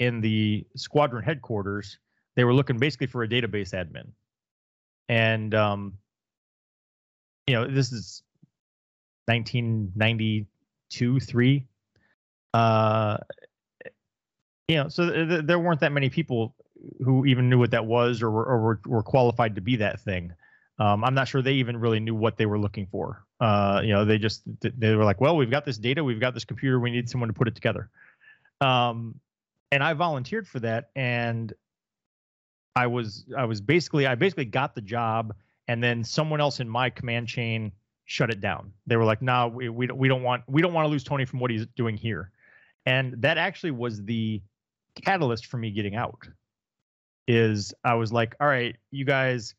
in 0.00 0.20
the 0.20 0.66
squadron 0.74 1.22
headquarters. 1.22 2.00
They 2.34 2.42
were 2.42 2.52
looking 2.52 2.78
basically 2.78 3.06
for 3.06 3.22
a 3.22 3.28
database 3.28 3.74
admin. 3.74 4.10
And 5.08 5.54
um 5.54 5.98
you 7.46 7.54
know 7.54 7.68
this 7.68 7.92
is 7.92 8.24
1992 9.26 11.20
3 11.20 11.66
uh 12.52 13.16
you 14.68 14.76
know 14.76 14.88
so 14.88 15.10
th- 15.10 15.28
th- 15.28 15.44
there 15.44 15.58
weren't 15.58 15.80
that 15.80 15.92
many 15.92 16.08
people 16.08 16.54
who 17.02 17.24
even 17.24 17.48
knew 17.48 17.58
what 17.58 17.70
that 17.70 17.86
was 17.86 18.22
or 18.22 18.30
were, 18.30 18.44
or 18.44 18.60
were, 18.60 18.80
were 18.86 19.02
qualified 19.02 19.54
to 19.54 19.60
be 19.60 19.76
that 19.76 20.00
thing 20.00 20.32
um, 20.78 21.04
I'm 21.04 21.14
not 21.14 21.28
sure 21.28 21.40
they 21.40 21.54
even 21.54 21.76
really 21.76 22.00
knew 22.00 22.14
what 22.14 22.36
they 22.36 22.46
were 22.46 22.58
looking 22.58 22.86
for. 22.86 23.24
Uh, 23.40 23.80
you 23.84 23.92
know, 23.92 24.04
they 24.04 24.18
just 24.18 24.42
they 24.60 24.94
were 24.94 25.04
like, 25.04 25.20
well, 25.20 25.36
we've 25.36 25.50
got 25.50 25.64
this 25.64 25.78
data, 25.78 26.02
we've 26.02 26.20
got 26.20 26.34
this 26.34 26.44
computer, 26.44 26.80
we 26.80 26.90
need 26.90 27.08
someone 27.08 27.28
to 27.28 27.32
put 27.32 27.46
it 27.46 27.54
together. 27.54 27.90
Um, 28.60 29.20
and 29.70 29.82
I 29.84 29.92
volunteered 29.92 30.48
for 30.48 30.60
that, 30.60 30.90
and 30.96 31.52
I 32.74 32.88
was 32.88 33.24
I 33.36 33.44
was 33.44 33.60
basically 33.60 34.06
I 34.06 34.16
basically 34.16 34.46
got 34.46 34.74
the 34.74 34.80
job, 34.80 35.34
and 35.68 35.82
then 35.82 36.02
someone 36.02 36.40
else 36.40 36.58
in 36.58 36.68
my 36.68 36.90
command 36.90 37.28
chain 37.28 37.72
shut 38.04 38.30
it 38.30 38.40
down. 38.40 38.72
They 38.86 38.96
were 38.96 39.04
like, 39.04 39.22
no, 39.22 39.48
we 39.48 39.68
we 39.68 39.86
don't 39.86 39.98
we 39.98 40.08
don't 40.08 40.22
want 40.22 40.42
we 40.46 40.62
don't 40.62 40.72
want 40.72 40.86
to 40.86 40.90
lose 40.90 41.04
Tony 41.04 41.24
from 41.24 41.40
what 41.40 41.50
he's 41.50 41.66
doing 41.76 41.96
here, 41.96 42.30
and 42.86 43.14
that 43.22 43.38
actually 43.38 43.72
was 43.72 44.02
the 44.02 44.42
catalyst 45.02 45.46
for 45.46 45.56
me 45.56 45.70
getting 45.70 45.94
out. 45.94 46.28
Is 47.26 47.72
I 47.82 47.94
was 47.94 48.12
like, 48.12 48.36
all 48.40 48.46
right, 48.46 48.76
you 48.90 49.04
guys 49.04 49.54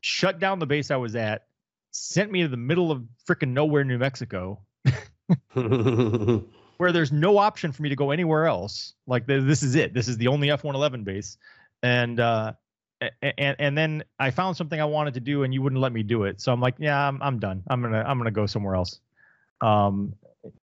shut 0.00 0.38
down 0.38 0.58
the 0.58 0.66
base 0.66 0.90
I 0.90 0.96
was 0.96 1.14
at, 1.14 1.46
sent 1.90 2.30
me 2.30 2.42
to 2.42 2.48
the 2.48 2.56
middle 2.56 2.90
of 2.90 3.04
freaking 3.28 3.50
nowhere, 3.50 3.84
New 3.84 3.98
Mexico, 3.98 4.60
where 5.52 6.92
there's 6.92 7.12
no 7.12 7.38
option 7.38 7.72
for 7.72 7.82
me 7.82 7.90
to 7.90 7.96
go 7.96 8.10
anywhere 8.10 8.46
else. 8.46 8.94
Like 9.06 9.26
this 9.26 9.62
is 9.62 9.74
it. 9.74 9.92
This 9.92 10.08
is 10.08 10.16
the 10.16 10.28
only 10.28 10.48
F111 10.48 11.04
base, 11.04 11.36
and 11.82 12.18
uh, 12.18 12.54
and 13.00 13.56
and 13.58 13.76
then 13.76 14.04
I 14.18 14.30
found 14.30 14.56
something 14.56 14.80
I 14.80 14.84
wanted 14.84 15.14
to 15.14 15.20
do, 15.20 15.42
and 15.42 15.52
you 15.52 15.62
wouldn't 15.62 15.80
let 15.80 15.92
me 15.92 16.02
do 16.02 16.24
it. 16.24 16.40
So 16.40 16.52
I'm 16.52 16.60
like, 16.60 16.74
yeah, 16.78 17.08
I'm 17.08 17.20
I'm 17.22 17.38
done. 17.38 17.62
I'm 17.68 17.82
gonna 17.82 18.04
I'm 18.06 18.18
gonna 18.18 18.30
go 18.30 18.46
somewhere 18.46 18.74
else. 18.74 19.00
Um, 19.60 20.14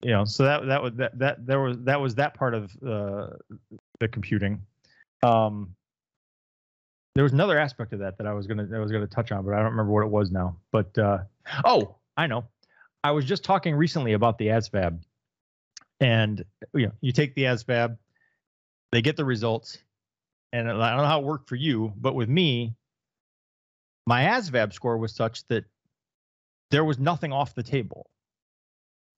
you 0.02 0.12
know, 0.12 0.26
so 0.26 0.44
that 0.44 0.66
that 0.68 0.82
was 0.82 0.94
that 0.96 1.18
that 1.20 1.46
there 1.46 1.62
was 1.62 1.78
that 1.82 2.00
was 2.00 2.16
that 2.16 2.34
part 2.34 2.54
of 2.54 2.72
uh, 2.86 3.28
the 4.00 4.08
computing. 4.08 4.62
Um, 5.24 5.76
there 7.16 7.24
was 7.24 7.34
another 7.34 7.58
aspect 7.58 7.94
of 7.94 8.00
that 8.00 8.18
that 8.18 8.28
I 8.28 8.34
was 8.34 8.48
gonna 8.48 8.68
I 8.74 8.80
was 8.80 8.92
gonna 8.92 9.08
touch 9.08 9.32
on, 9.32 9.46
but 9.46 9.54
I 9.54 9.58
don't 9.58 9.72
remember 9.72 9.92
what 9.92 10.04
it 10.04 10.10
was 10.10 10.32
now. 10.32 10.58
But 10.72 10.98
uh, 10.98 11.20
oh, 11.66 11.96
I 12.18 12.28
know. 12.28 12.46
I 13.04 13.12
was 13.12 13.26
just 13.26 13.44
talking 13.44 13.76
recently 13.76 14.14
about 14.14 14.38
the 14.38 14.48
ASVAB, 14.48 15.00
and 16.02 16.44
you 16.74 16.88
know, 16.88 16.92
you 17.02 17.12
take 17.12 17.34
the 17.36 17.44
ASVAB, 17.44 17.98
they 18.92 19.02
get 19.02 19.16
the 19.16 19.26
results, 19.26 19.80
and 20.52 20.70
I 20.70 20.90
don't 20.90 20.98
know 20.98 21.06
how 21.06 21.20
it 21.20 21.26
worked 21.26 21.48
for 21.50 21.56
you, 21.56 21.94
but 21.98 22.16
with 22.16 22.30
me, 22.30 22.76
my 24.08 24.24
ASVAB 24.24 24.74
score 24.74 24.98
was 24.98 25.14
such 25.14 25.46
that 25.48 25.66
there 26.72 26.84
was 26.84 27.00
nothing 27.00 27.32
off 27.32 27.54
the 27.56 27.64
table. 27.64 28.10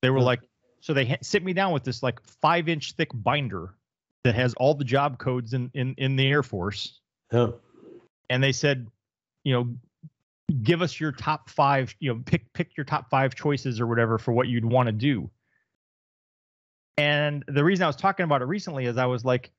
They 0.02 0.10
were 0.10 0.20
Hmm. 0.20 0.26
like, 0.26 0.42
so 0.82 0.94
they 0.94 1.18
sit 1.22 1.44
me 1.44 1.54
down 1.54 1.74
with 1.74 1.84
this 1.84 2.02
like 2.04 2.20
five 2.42 2.68
inch 2.68 2.94
thick 2.94 3.10
binder 3.14 3.76
that 4.24 4.36
has 4.36 4.54
all 4.56 4.74
the 4.74 4.84
job 4.84 5.18
codes 5.18 5.54
in 5.54 5.70
in 5.74 5.96
in 5.98 6.16
the 6.16 6.28
Air 6.28 6.44
Force, 6.44 7.00
and 8.30 8.44
they 8.44 8.52
said, 8.52 8.88
you 9.44 9.54
know, 9.54 9.76
give 10.64 10.82
us 10.82 11.00
your 11.00 11.12
top 11.12 11.50
five, 11.50 11.96
you 12.00 12.14
know, 12.14 12.22
pick 12.26 12.52
pick 12.54 12.76
your 12.76 12.84
top 12.84 13.10
five 13.10 13.36
choices 13.36 13.80
or 13.80 13.88
whatever 13.88 14.18
for 14.18 14.32
what 14.32 14.48
you'd 14.48 14.66
want 14.66 14.88
to 14.88 14.92
do. 14.92 15.30
And 16.98 17.44
the 17.48 17.64
reason 17.64 17.84
I 17.84 17.88
was 17.88 17.96
talking 17.96 18.24
about 18.26 18.42
it 18.42 18.46
recently 18.46 18.86
is 18.86 18.98
I 18.98 19.06
was 19.06 19.24
like, 19.26 19.52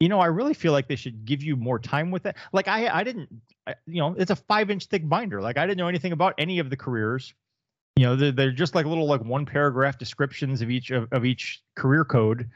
you 0.00 0.08
know, 0.08 0.20
I 0.20 0.26
really 0.26 0.54
feel 0.54 0.72
like 0.72 0.88
they 0.88 0.96
should 0.96 1.24
give 1.24 1.42
you 1.42 1.56
more 1.56 1.78
time 1.78 2.10
with 2.10 2.26
it. 2.26 2.36
Like 2.52 2.68
I 2.68 2.88
I 2.88 3.04
didn't, 3.04 3.30
I, 3.66 3.74
you 3.86 4.00
know, 4.00 4.14
it's 4.18 4.30
a 4.30 4.36
five 4.36 4.70
inch 4.70 4.86
thick 4.86 5.08
binder. 5.08 5.40
Like 5.40 5.56
I 5.56 5.66
didn't 5.66 5.78
know 5.78 5.88
anything 5.88 6.12
about 6.12 6.34
any 6.38 6.58
of 6.58 6.70
the 6.70 6.76
careers. 6.76 7.32
You 7.96 8.04
know, 8.04 8.16
they're, 8.16 8.32
they're 8.32 8.52
just 8.52 8.74
like 8.74 8.84
little 8.84 9.06
like 9.06 9.24
one 9.24 9.46
paragraph 9.46 9.98
descriptions 9.98 10.60
of 10.60 10.70
each 10.70 10.90
of, 10.90 11.08
of 11.12 11.24
each 11.24 11.62
career 11.76 12.04
code, 12.04 12.50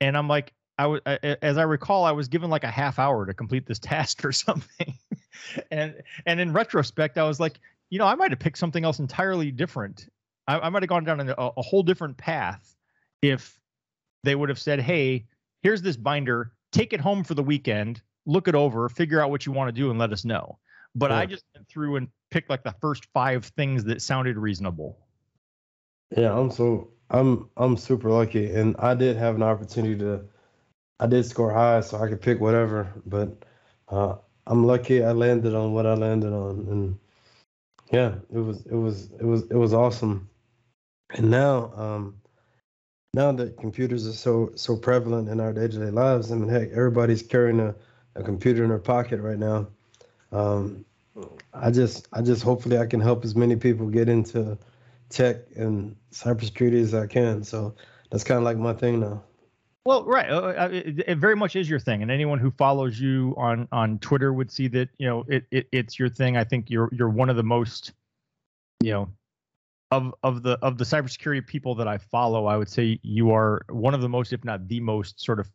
and 0.00 0.16
I'm 0.16 0.28
like, 0.28 0.52
I 0.78 0.86
was 0.86 1.00
as 1.06 1.56
I 1.56 1.62
recall, 1.62 2.04
I 2.04 2.12
was 2.12 2.28
given 2.28 2.50
like 2.50 2.64
a 2.64 2.70
half 2.70 2.98
hour 2.98 3.24
to 3.24 3.32
complete 3.32 3.66
this 3.66 3.78
task 3.78 4.24
or 4.24 4.32
something, 4.32 4.94
and 5.70 5.94
and 6.26 6.40
in 6.40 6.52
retrospect, 6.52 7.16
I 7.16 7.24
was 7.24 7.40
like, 7.40 7.58
you 7.88 7.98
know, 7.98 8.06
I 8.06 8.16
might 8.16 8.32
have 8.32 8.38
picked 8.38 8.58
something 8.58 8.84
else 8.84 8.98
entirely 8.98 9.50
different. 9.50 10.08
I, 10.46 10.58
I 10.58 10.68
might 10.68 10.82
have 10.82 10.90
gone 10.90 11.04
down 11.04 11.20
a, 11.20 11.34
a 11.34 11.62
whole 11.62 11.82
different 11.82 12.18
path 12.18 12.76
if 13.22 13.58
they 14.24 14.34
would 14.34 14.48
have 14.48 14.58
said, 14.58 14.80
hey, 14.80 15.26
here's 15.62 15.82
this 15.82 15.96
binder, 15.96 16.52
take 16.72 16.92
it 16.92 17.00
home 17.00 17.22
for 17.22 17.34
the 17.34 17.42
weekend, 17.42 18.02
look 18.26 18.48
it 18.48 18.54
over, 18.54 18.88
figure 18.88 19.20
out 19.20 19.30
what 19.30 19.46
you 19.46 19.52
want 19.52 19.68
to 19.68 19.72
do, 19.72 19.90
and 19.90 19.98
let 19.98 20.12
us 20.12 20.24
know. 20.24 20.58
But 20.94 21.12
I 21.12 21.24
just 21.24 21.44
went 21.54 21.68
through 21.68 21.96
and 21.96 22.08
picked 22.30 22.50
like 22.50 22.64
the 22.64 22.74
first 22.80 23.06
five 23.14 23.46
things 23.56 23.84
that 23.84 24.02
sounded 24.02 24.36
reasonable. 24.36 24.98
Yeah, 26.14 26.38
I'm 26.38 26.50
so 26.50 26.90
I'm 27.08 27.48
I'm 27.56 27.76
super 27.76 28.10
lucky, 28.10 28.52
and 28.52 28.76
I 28.78 28.94
did 28.94 29.16
have 29.16 29.36
an 29.36 29.42
opportunity 29.42 29.96
to. 29.98 30.24
I 31.00 31.06
did 31.06 31.24
score 31.24 31.52
high, 31.52 31.80
so 31.80 31.98
I 31.98 32.08
could 32.08 32.20
pick 32.20 32.40
whatever, 32.40 32.92
but 33.06 33.44
uh, 33.88 34.16
I'm 34.46 34.64
lucky 34.64 35.02
I 35.02 35.12
landed 35.12 35.54
on 35.54 35.72
what 35.72 35.86
I 35.86 35.94
landed 35.94 36.32
on, 36.32 36.66
and 36.70 36.98
yeah, 37.90 38.14
it 38.32 38.38
was 38.38 38.64
it 38.66 38.74
was 38.74 39.10
it 39.12 39.24
was 39.24 39.42
it 39.50 39.56
was 39.56 39.74
awesome. 39.74 40.28
And 41.10 41.30
now, 41.30 41.72
um, 41.74 42.21
now 43.14 43.30
that 43.32 43.58
computers 43.58 44.06
are 44.06 44.12
so 44.12 44.52
so 44.54 44.76
prevalent 44.76 45.28
in 45.28 45.40
our 45.40 45.52
day-to-day 45.52 45.90
lives, 45.90 46.32
I 46.32 46.36
mean, 46.36 46.48
heck, 46.48 46.70
everybody's 46.70 47.22
carrying 47.22 47.60
a, 47.60 47.74
a 48.14 48.22
computer 48.22 48.62
in 48.62 48.70
their 48.70 48.78
pocket 48.78 49.20
right 49.20 49.38
now. 49.38 49.68
Um, 50.32 50.84
I 51.52 51.70
just 51.70 52.08
I 52.12 52.22
just 52.22 52.42
hopefully 52.42 52.78
I 52.78 52.86
can 52.86 53.00
help 53.00 53.24
as 53.24 53.36
many 53.36 53.56
people 53.56 53.86
get 53.88 54.08
into 54.08 54.56
tech 55.10 55.36
and 55.56 55.94
cybersecurity 56.10 56.80
as 56.80 56.94
I 56.94 57.06
can. 57.06 57.44
So 57.44 57.74
that's 58.10 58.24
kind 58.24 58.38
of 58.38 58.44
like 58.44 58.56
my 58.56 58.72
thing 58.72 59.00
now. 59.00 59.22
Well, 59.84 60.04
right. 60.04 60.30
Uh, 60.30 60.40
uh, 60.40 60.68
it, 60.72 61.02
it 61.06 61.18
very 61.18 61.34
much 61.34 61.56
is 61.56 61.68
your 61.68 61.80
thing, 61.80 62.02
and 62.02 62.10
anyone 62.10 62.38
who 62.38 62.50
follows 62.52 62.98
you 63.00 63.34
on 63.36 63.68
on 63.72 63.98
Twitter 63.98 64.32
would 64.32 64.50
see 64.50 64.68
that 64.68 64.88
you 64.96 65.06
know 65.06 65.24
it, 65.28 65.44
it 65.50 65.68
it's 65.72 65.98
your 65.98 66.08
thing. 66.08 66.36
I 66.36 66.44
think 66.44 66.70
you're 66.70 66.88
you're 66.92 67.10
one 67.10 67.28
of 67.28 67.36
the 67.36 67.42
most, 67.42 67.92
you 68.80 68.92
know, 68.92 69.08
of 69.92 70.14
of 70.22 70.42
the 70.42 70.58
of 70.62 70.78
the 70.78 70.84
cybersecurity 70.84 71.46
people 71.46 71.74
that 71.74 71.86
I 71.86 71.98
follow. 71.98 72.46
I 72.46 72.56
would 72.56 72.68
say 72.68 72.98
you 73.02 73.30
are 73.30 73.62
one 73.68 73.94
of 73.94 74.00
the 74.00 74.08
most, 74.08 74.32
if 74.32 74.44
not 74.44 74.66
the 74.66 74.80
most, 74.80 75.20
sort 75.20 75.38
of 75.38 75.50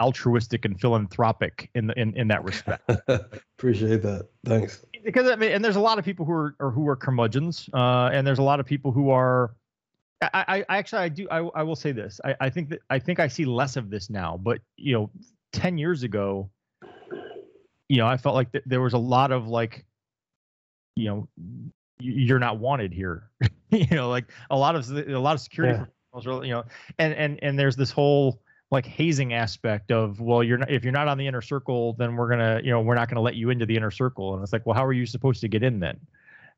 altruistic 0.00 0.64
and 0.64 0.80
philanthropic 0.80 1.70
in 1.74 1.86
the 1.86 2.00
in 2.00 2.16
in 2.16 2.28
that 2.28 2.42
respect. 2.42 2.90
Appreciate 3.08 4.02
that. 4.02 4.28
Thanks. 4.44 4.84
because 5.04 5.30
I 5.30 5.36
mean, 5.36 5.52
and 5.52 5.64
there's 5.64 5.76
a 5.76 5.80
lot 5.80 5.98
of 5.98 6.04
people 6.04 6.24
who 6.24 6.32
are 6.32 6.56
or 6.58 6.70
who 6.70 6.88
are 6.88 6.96
curmudgeons, 6.96 7.68
uh, 7.74 8.10
and 8.12 8.26
there's 8.26 8.38
a 8.38 8.42
lot 8.42 8.58
of 8.58 8.66
people 8.66 8.90
who 8.90 9.10
are. 9.10 9.54
I, 10.22 10.64
I, 10.70 10.78
actually 10.78 11.02
I 11.02 11.08
do 11.10 11.28
I, 11.30 11.38
I 11.54 11.62
will 11.62 11.76
say 11.76 11.92
this 11.92 12.18
I, 12.24 12.34
I 12.40 12.48
think 12.48 12.70
that 12.70 12.80
I 12.88 12.98
think 12.98 13.20
I 13.20 13.28
see 13.28 13.44
less 13.44 13.76
of 13.76 13.90
this 13.90 14.08
now 14.08 14.40
but 14.42 14.60
you 14.76 14.94
know 14.94 15.10
ten 15.52 15.76
years 15.76 16.02
ago 16.02 16.48
you 17.88 17.98
know 17.98 18.06
I 18.06 18.16
felt 18.16 18.34
like 18.34 18.50
th- 18.52 18.64
there 18.64 18.80
was 18.80 18.94
a 18.94 18.98
lot 18.98 19.32
of 19.32 19.48
like 19.48 19.84
you 20.96 21.08
know 21.08 21.28
you're 22.00 22.38
not 22.38 22.58
wanted 22.58 22.92
here 22.92 23.30
you 23.70 23.86
know 23.90 24.08
like 24.08 24.30
a 24.50 24.56
lot 24.56 24.74
of 24.74 24.90
a 24.90 25.18
lot 25.18 25.34
of 25.34 25.40
security 25.40 25.78
Yeah. 25.78 25.86
professionals 26.12 26.46
you 26.46 26.52
know 26.52 26.64
and 26.98 27.14
and 27.14 27.38
and 27.42 27.58
there's 27.58 27.76
this 27.76 27.90
whole 27.90 28.40
like 28.70 28.86
hazing 28.86 29.32
aspect 29.32 29.92
of 29.92 30.20
well 30.20 30.42
you're 30.42 30.58
not 30.58 30.70
if 30.70 30.82
you're 30.82 30.92
not 30.92 31.06
on 31.08 31.18
the 31.18 31.26
inner 31.26 31.42
circle 31.42 31.92
then 31.94 32.16
we're 32.16 32.28
gonna 32.28 32.60
you 32.64 32.70
know 32.70 32.80
we're 32.80 32.94
not 32.94 33.08
gonna 33.08 33.20
let 33.20 33.36
you 33.36 33.50
into 33.50 33.66
the 33.66 33.76
inner 33.76 33.90
circle 33.90 34.34
and 34.34 34.42
it's 34.42 34.52
like 34.52 34.66
well 34.66 34.74
how 34.74 34.84
are 34.84 34.92
you 34.92 35.06
supposed 35.06 35.40
to 35.40 35.48
get 35.48 35.62
in 35.62 35.78
then 35.78 35.98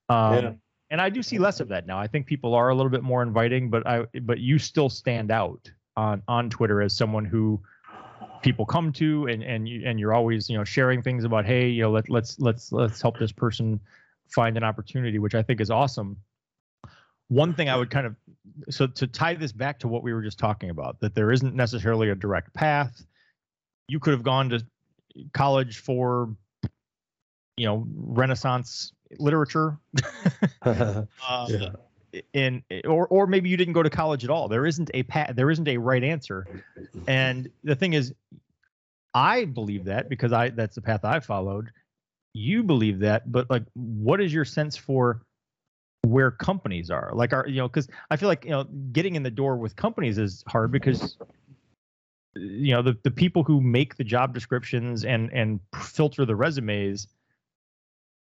um 0.08 0.34
Yeah. 0.34 0.52
and 0.90 1.00
i 1.00 1.10
do 1.10 1.22
see 1.22 1.38
less 1.38 1.60
of 1.60 1.68
that 1.68 1.86
now 1.86 1.98
i 1.98 2.06
think 2.06 2.26
people 2.26 2.54
are 2.54 2.70
a 2.70 2.74
little 2.74 2.90
bit 2.90 3.02
more 3.02 3.22
inviting 3.22 3.68
but 3.68 3.86
i 3.86 4.04
but 4.22 4.38
you 4.38 4.58
still 4.58 4.88
stand 4.88 5.30
out 5.30 5.70
on 5.96 6.22
on 6.28 6.48
twitter 6.48 6.80
as 6.80 6.96
someone 6.96 7.24
who 7.24 7.60
people 8.42 8.64
come 8.64 8.92
to 8.92 9.26
and 9.26 9.42
and 9.42 9.68
you 9.68 9.82
and 9.84 9.98
you're 10.00 10.14
always 10.14 10.48
you 10.48 10.56
know 10.56 10.64
sharing 10.64 11.02
things 11.02 11.24
about 11.24 11.44
hey 11.44 11.68
you 11.68 11.82
know 11.82 11.90
let, 11.90 12.08
let's 12.08 12.38
let's 12.38 12.72
let's 12.72 13.02
help 13.02 13.18
this 13.18 13.32
person 13.32 13.80
find 14.28 14.56
an 14.56 14.64
opportunity 14.64 15.18
which 15.18 15.34
i 15.34 15.42
think 15.42 15.60
is 15.60 15.70
awesome. 15.70 16.16
One 17.28 17.54
thing 17.54 17.68
i 17.68 17.76
would 17.76 17.90
kind 17.90 18.06
of 18.06 18.16
so 18.70 18.86
to 18.86 19.06
tie 19.06 19.34
this 19.34 19.52
back 19.52 19.80
to 19.80 19.88
what 19.88 20.02
we 20.02 20.12
were 20.12 20.22
just 20.22 20.38
talking 20.38 20.70
about 20.70 21.00
that 21.00 21.14
there 21.14 21.32
isn't 21.32 21.54
necessarily 21.54 22.10
a 22.10 22.14
direct 22.14 22.54
path. 22.54 23.04
You 23.88 23.98
could 23.98 24.12
have 24.12 24.22
gone 24.22 24.50
to 24.50 24.64
college 25.32 25.78
for 25.78 26.30
you 27.56 27.66
know 27.66 27.84
renaissance 27.94 28.92
literature. 29.18 29.78
Uh, 30.62 31.02
yeah. 31.48 31.68
in 32.32 32.62
or 32.84 33.08
or 33.08 33.26
maybe 33.26 33.48
you 33.48 33.56
didn't 33.56 33.74
go 33.74 33.82
to 33.82 33.90
college 33.90 34.22
at 34.22 34.30
all. 34.30 34.46
There 34.46 34.66
isn't 34.66 34.90
a 34.94 35.02
path 35.02 35.32
there 35.34 35.50
isn't 35.50 35.66
a 35.66 35.78
right 35.78 36.04
answer. 36.04 36.46
And 37.08 37.50
the 37.64 37.74
thing 37.74 37.94
is 37.94 38.14
i 39.16 39.46
believe 39.46 39.86
that 39.86 40.08
because 40.10 40.30
i 40.32 40.50
that's 40.50 40.74
the 40.74 40.82
path 40.82 41.04
i 41.04 41.18
followed 41.18 41.70
you 42.36 42.62
believe 42.62 42.98
that 43.00 43.30
but 43.32 43.48
like 43.48 43.64
what 43.74 44.20
is 44.20 44.32
your 44.32 44.44
sense 44.44 44.76
for 44.76 45.22
where 46.06 46.30
companies 46.30 46.90
are? 46.90 47.10
Like 47.14 47.32
are 47.32 47.46
you 47.46 47.56
know 47.56 47.68
because 47.68 47.88
i 48.10 48.16
feel 48.16 48.28
like 48.28 48.44
you 48.44 48.50
know 48.50 48.64
getting 48.92 49.16
in 49.16 49.22
the 49.22 49.30
door 49.30 49.56
with 49.56 49.76
companies 49.76 50.18
is 50.18 50.44
hard 50.46 50.70
because 50.70 51.16
you 52.34 52.72
know 52.72 52.82
the, 52.82 52.96
the 53.02 53.10
people 53.10 53.42
who 53.42 53.60
make 53.60 53.96
the 53.96 54.04
job 54.04 54.34
descriptions 54.34 55.04
and 55.04 55.32
and 55.32 55.60
filter 55.74 56.24
the 56.24 56.36
resumes 56.36 57.08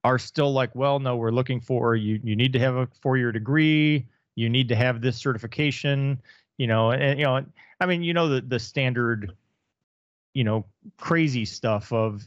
are 0.04 0.18
still 0.18 0.52
like 0.52 0.74
well 0.74 0.98
no 0.98 1.16
we're 1.16 1.30
looking 1.30 1.60
for 1.60 1.96
you 1.96 2.20
you 2.22 2.36
need 2.36 2.52
to 2.52 2.58
have 2.58 2.76
a 2.76 2.88
four 3.02 3.16
year 3.16 3.32
degree 3.32 4.06
you 4.36 4.48
need 4.48 4.68
to 4.68 4.76
have 4.76 5.00
this 5.00 5.16
certification 5.16 6.20
you 6.58 6.66
know 6.66 6.92
and 6.92 7.18
you 7.18 7.24
know 7.24 7.44
i 7.80 7.86
mean 7.86 8.02
you 8.02 8.14
know 8.14 8.28
the 8.28 8.40
the 8.40 8.58
standard 8.58 9.32
you 10.34 10.44
know 10.44 10.64
crazy 10.98 11.44
stuff 11.44 11.92
of 11.92 12.26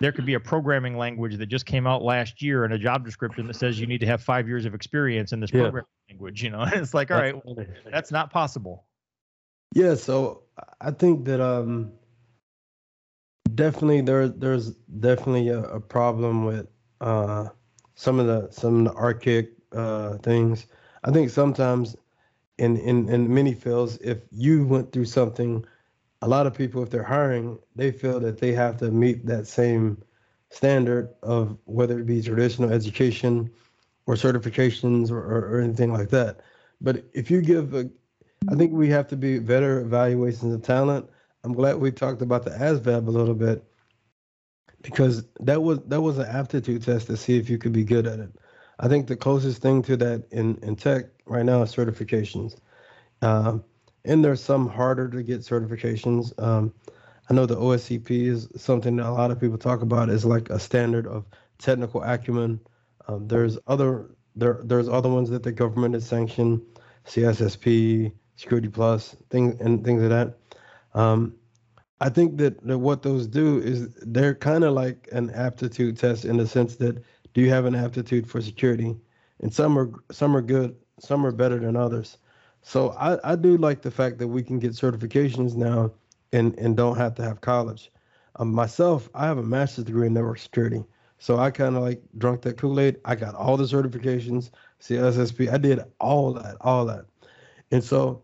there 0.00 0.12
could 0.12 0.26
be 0.26 0.34
a 0.34 0.40
programming 0.40 0.96
language 0.96 1.36
that 1.36 1.46
just 1.46 1.66
came 1.66 1.86
out 1.86 2.02
last 2.02 2.42
year 2.42 2.64
and 2.64 2.72
a 2.72 2.78
job 2.78 3.04
description 3.04 3.46
that 3.46 3.54
says 3.54 3.78
you 3.78 3.86
need 3.86 4.00
to 4.00 4.06
have 4.06 4.22
five 4.22 4.48
years 4.48 4.64
of 4.64 4.74
experience 4.74 5.32
in 5.32 5.40
this 5.40 5.50
Yeah. 5.50 5.62
programming 5.62 5.86
language 6.08 6.42
you 6.42 6.50
know 6.50 6.62
it's 6.72 6.94
like 6.94 7.10
all 7.10 7.18
right 7.18 7.34
well, 7.44 7.56
that's 7.90 8.10
not 8.10 8.30
possible 8.30 8.84
Yeah, 9.74 9.94
so 9.94 10.42
I 10.80 10.90
think 10.90 11.24
that 11.26 11.40
um 11.40 11.92
definitely 13.54 14.00
there 14.00 14.28
there's 14.28 14.72
definitely 15.00 15.48
a, 15.48 15.60
a 15.60 15.80
problem 15.80 16.44
with 16.44 16.66
uh 17.00 17.48
some 17.94 18.18
of 18.18 18.26
the 18.26 18.50
some 18.50 18.86
of 18.86 18.92
the 18.92 18.98
archaic 18.98 19.50
uh 19.72 20.18
things. 20.18 20.66
I 21.04 21.10
think 21.12 21.30
sometimes 21.30 21.96
in 22.58 22.76
in 22.76 23.08
in 23.08 23.32
many 23.32 23.54
fields 23.54 23.98
if 24.02 24.18
you 24.30 24.66
went 24.66 24.92
through 24.92 25.06
something 25.06 25.64
a 26.22 26.28
lot 26.28 26.46
of 26.46 26.54
people 26.54 26.82
if 26.82 26.90
they're 26.90 27.02
hiring 27.02 27.58
they 27.74 27.90
feel 27.90 28.20
that 28.20 28.38
they 28.38 28.52
have 28.52 28.76
to 28.76 28.90
meet 28.90 29.26
that 29.26 29.46
same 29.46 30.02
standard 30.50 31.08
of 31.22 31.56
whether 31.64 31.98
it 31.98 32.06
be 32.06 32.20
traditional 32.20 32.72
education 32.72 33.50
or 34.06 34.14
certifications 34.14 35.10
or, 35.10 35.18
or, 35.18 35.56
or 35.56 35.60
anything 35.60 35.92
like 35.92 36.08
that. 36.10 36.40
But 36.80 37.04
if 37.12 37.30
you 37.30 37.40
give 37.40 37.74
a 37.74 37.88
I 38.48 38.54
think 38.54 38.72
we 38.72 38.88
have 38.88 39.06
to 39.08 39.16
be 39.16 39.38
better 39.38 39.80
evaluations 39.80 40.54
of 40.54 40.62
talent. 40.62 41.08
I'm 41.44 41.52
glad 41.52 41.76
we 41.76 41.90
talked 41.90 42.22
about 42.22 42.44
the 42.44 42.50
ASVAB 42.50 43.06
a 43.06 43.10
little 43.10 43.34
bit 43.34 43.64
because 44.82 45.24
that 45.40 45.62
was 45.62 45.80
that 45.86 46.00
was 46.00 46.18
an 46.18 46.26
aptitude 46.26 46.82
test 46.82 47.06
to 47.08 47.16
see 47.16 47.36
if 47.36 47.50
you 47.50 47.58
could 47.58 47.72
be 47.72 47.84
good 47.84 48.06
at 48.06 48.18
it. 48.18 48.30
I 48.78 48.88
think 48.88 49.06
the 49.06 49.16
closest 49.16 49.60
thing 49.60 49.82
to 49.82 49.96
that 49.98 50.26
in, 50.30 50.58
in 50.62 50.74
tech 50.76 51.06
right 51.26 51.44
now 51.44 51.62
is 51.62 51.74
certifications. 51.74 52.56
Um, 53.20 53.62
and 54.04 54.24
there's 54.24 54.42
some 54.42 54.68
harder 54.68 55.08
to 55.08 55.22
get 55.22 55.40
certifications. 55.40 56.38
Um, 56.42 56.72
I 57.28 57.34
know 57.34 57.46
the 57.46 57.56
OSCP 57.56 58.26
is 58.26 58.48
something 58.56 58.96
that 58.96 59.06
a 59.06 59.12
lot 59.12 59.30
of 59.30 59.40
people 59.40 59.58
talk 59.58 59.82
about 59.82 60.08
is 60.08 60.24
like 60.24 60.50
a 60.50 60.58
standard 60.58 61.06
of 61.06 61.24
technical 61.58 62.02
acumen. 62.02 62.60
Um, 63.06 63.28
there's 63.28 63.58
other 63.66 64.10
there 64.34 64.60
there's 64.64 64.88
other 64.88 65.08
ones 65.08 65.30
that 65.30 65.42
the 65.42 65.52
government 65.52 65.94
has 65.94 66.06
sanctioned, 66.06 66.60
CISSP, 67.06 68.12
Security 68.36 68.68
Plus, 68.68 69.16
things 69.30 69.60
and 69.60 69.84
things 69.84 70.02
of 70.02 70.10
that. 70.10 70.38
Um, 70.94 71.34
I 72.00 72.08
think 72.08 72.38
that, 72.38 72.66
that 72.66 72.78
what 72.78 73.02
those 73.02 73.26
do 73.26 73.58
is 73.58 73.94
they're 73.96 74.34
kind 74.34 74.64
of 74.64 74.72
like 74.72 75.08
an 75.12 75.30
aptitude 75.30 75.98
test 75.98 76.24
in 76.24 76.38
the 76.38 76.46
sense 76.46 76.76
that 76.76 77.02
do 77.34 77.42
you 77.42 77.50
have 77.50 77.66
an 77.66 77.74
aptitude 77.74 78.28
for 78.28 78.40
security? 78.40 78.96
And 79.40 79.52
some 79.52 79.78
are 79.78 79.90
some 80.10 80.36
are 80.36 80.42
good, 80.42 80.76
some 80.98 81.24
are 81.24 81.32
better 81.32 81.58
than 81.58 81.76
others. 81.76 82.18
So 82.62 82.90
I, 82.90 83.32
I 83.32 83.36
do 83.36 83.56
like 83.56 83.82
the 83.82 83.90
fact 83.90 84.18
that 84.18 84.28
we 84.28 84.42
can 84.42 84.58
get 84.58 84.72
certifications 84.72 85.54
now 85.54 85.92
and, 86.32 86.56
and 86.58 86.76
don't 86.76 86.96
have 86.96 87.14
to 87.16 87.22
have 87.22 87.40
college. 87.40 87.90
Um, 88.36 88.52
myself, 88.52 89.08
I 89.14 89.26
have 89.26 89.38
a 89.38 89.42
master's 89.42 89.84
degree 89.84 90.06
in 90.06 90.14
network 90.14 90.38
security. 90.38 90.84
So 91.18 91.38
I 91.38 91.50
kind 91.50 91.76
of 91.76 91.82
like 91.82 92.02
drunk 92.16 92.42
that 92.42 92.56
Kool 92.56 92.80
Aid. 92.80 92.98
I 93.04 93.14
got 93.14 93.34
all 93.34 93.56
the 93.56 93.64
certifications, 93.64 94.50
CISSP. 94.80 95.52
I 95.52 95.58
did 95.58 95.80
all 95.98 96.32
that, 96.34 96.56
all 96.60 96.86
that. 96.86 97.04
And 97.70 97.84
so, 97.84 98.22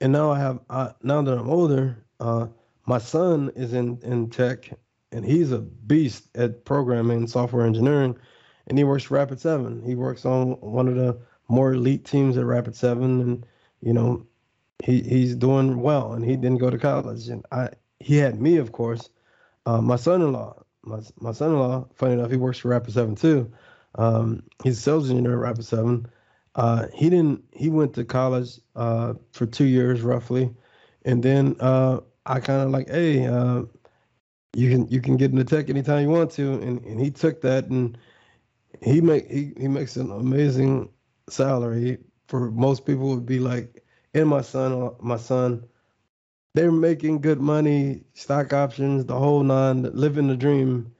and 0.00 0.12
now 0.12 0.30
I 0.30 0.38
have, 0.38 0.60
uh, 0.68 0.92
now 1.02 1.22
that 1.22 1.38
I'm 1.38 1.48
older, 1.48 2.04
uh, 2.20 2.48
my 2.86 2.98
son 2.98 3.50
is 3.56 3.72
in, 3.72 3.98
in 4.02 4.28
tech 4.28 4.70
and 5.12 5.24
he's 5.24 5.52
a 5.52 5.58
beast 5.58 6.28
at 6.34 6.64
programming 6.64 7.26
software 7.26 7.66
engineering 7.66 8.18
and 8.66 8.76
he 8.76 8.84
works 8.84 9.04
for 9.04 9.16
Rapid7. 9.16 9.86
He 9.86 9.94
works 9.94 10.26
on 10.26 10.60
one 10.60 10.88
of 10.88 10.96
the 10.96 11.18
more 11.48 11.72
elite 11.72 12.04
teams 12.04 12.36
at 12.36 12.44
Rapid7, 12.44 13.20
and 13.20 13.46
you 13.80 13.92
know, 13.92 14.26
he 14.84 15.00
he's 15.02 15.34
doing 15.34 15.80
well. 15.80 16.12
And 16.12 16.24
he 16.24 16.36
didn't 16.36 16.58
go 16.58 16.70
to 16.70 16.78
college, 16.78 17.28
and 17.28 17.44
I 17.52 17.70
he 18.00 18.16
had 18.16 18.40
me, 18.40 18.56
of 18.56 18.72
course. 18.72 19.08
Uh, 19.64 19.80
my 19.80 19.96
son-in-law, 19.96 20.62
my 20.84 21.00
my 21.20 21.32
son-in-law, 21.32 21.88
funny 21.94 22.14
enough, 22.14 22.30
he 22.30 22.36
works 22.36 22.58
for 22.58 22.68
Rapid7 22.68 23.18
too. 23.18 23.50
Um, 23.96 24.42
he's 24.62 24.78
a 24.78 24.82
sales 24.82 25.10
engineer 25.10 25.44
at 25.44 25.56
Rapid7. 25.56 26.06
Uh, 26.54 26.86
he 26.94 27.10
didn't. 27.10 27.44
He 27.52 27.68
went 27.68 27.94
to 27.94 28.04
college 28.04 28.60
uh, 28.74 29.14
for 29.32 29.46
two 29.46 29.64
years 29.64 30.02
roughly, 30.02 30.54
and 31.04 31.22
then 31.22 31.56
uh, 31.60 32.00
I 32.24 32.40
kind 32.40 32.62
of 32.62 32.70
like, 32.70 32.88
hey, 32.88 33.26
uh, 33.26 33.62
you 34.54 34.70
can 34.70 34.88
you 34.88 35.00
can 35.00 35.16
get 35.16 35.30
into 35.32 35.44
tech 35.44 35.68
anytime 35.68 36.02
you 36.02 36.08
want 36.08 36.30
to, 36.32 36.54
and 36.54 36.82
and 36.84 36.98
he 37.00 37.10
took 37.10 37.42
that 37.42 37.66
and 37.66 37.98
he 38.82 39.00
make 39.00 39.30
he, 39.30 39.52
he 39.58 39.68
makes 39.68 39.96
an 39.96 40.10
amazing 40.10 40.88
salary 41.28 41.98
for 42.28 42.50
most 42.50 42.86
people 42.86 43.08
would 43.08 43.26
be 43.26 43.38
like 43.38 43.84
and 44.14 44.28
my 44.28 44.40
son 44.40 44.94
my 45.00 45.16
son 45.16 45.66
they're 46.56 46.72
making 46.72 47.20
good 47.20 47.38
money 47.38 48.02
stock 48.14 48.54
options 48.54 49.04
the 49.04 49.14
whole 49.14 49.42
nine 49.42 49.82
living 49.82 50.26
the 50.26 50.36
dream. 50.36 50.90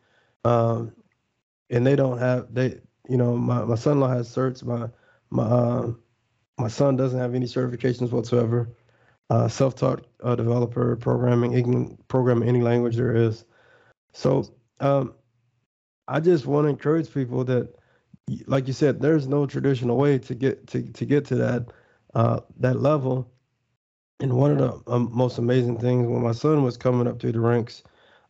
Um, 0.45 0.93
and 1.71 1.85
they 1.85 1.97
don't 1.97 2.19
have 2.19 2.55
they 2.55 2.79
you 3.09 3.17
know 3.17 3.37
my, 3.37 3.65
my 3.65 3.75
son-in-law 3.75 4.09
has 4.09 4.29
certs 4.29 4.63
my 4.63 4.89
my 5.31 5.45
uh, 5.45 5.93
my 6.59 6.69
son 6.69 6.97
doesn't 6.97 7.19
have 7.19 7.35
any 7.35 7.47
certifications 7.47 8.13
whatsoever. 8.13 8.69
Uh, 9.31 9.49
self-taught 9.49 10.07
uh, 10.23 10.37
developer 10.37 10.95
programming 10.97 11.53
can 11.53 11.97
program 12.07 12.43
any 12.43 12.61
language 12.61 12.97
there 12.97 13.17
is. 13.17 13.45
So 14.13 14.55
um, 14.79 15.15
I 16.07 16.21
just 16.21 16.47
want 16.47 16.67
to 16.67 16.69
encourage 16.69 17.13
people 17.13 17.43
that, 17.45 17.75
like 18.47 18.67
you 18.67 18.73
said, 18.73 19.01
there's 19.01 19.29
no 19.29 19.47
traditional 19.47 19.97
way 19.97 20.19
to 20.19 20.35
get 20.35 20.67
to 20.69 20.83
to 20.83 21.07
get 21.07 21.25
to 21.27 21.37
that 21.37 21.67
uh, 22.15 22.41
that 22.59 22.81
level. 22.81 23.31
And 24.21 24.33
one 24.33 24.53
of 24.53 24.59
the 24.59 24.93
um, 24.93 25.11
most 25.13 25.39
amazing 25.39 25.79
things 25.79 26.07
when 26.09 26.23
my 26.23 26.33
son 26.33 26.63
was 26.63 26.77
coming 26.77 27.07
up 27.07 27.21
through 27.21 27.33
the 27.33 27.41
ranks, 27.41 27.83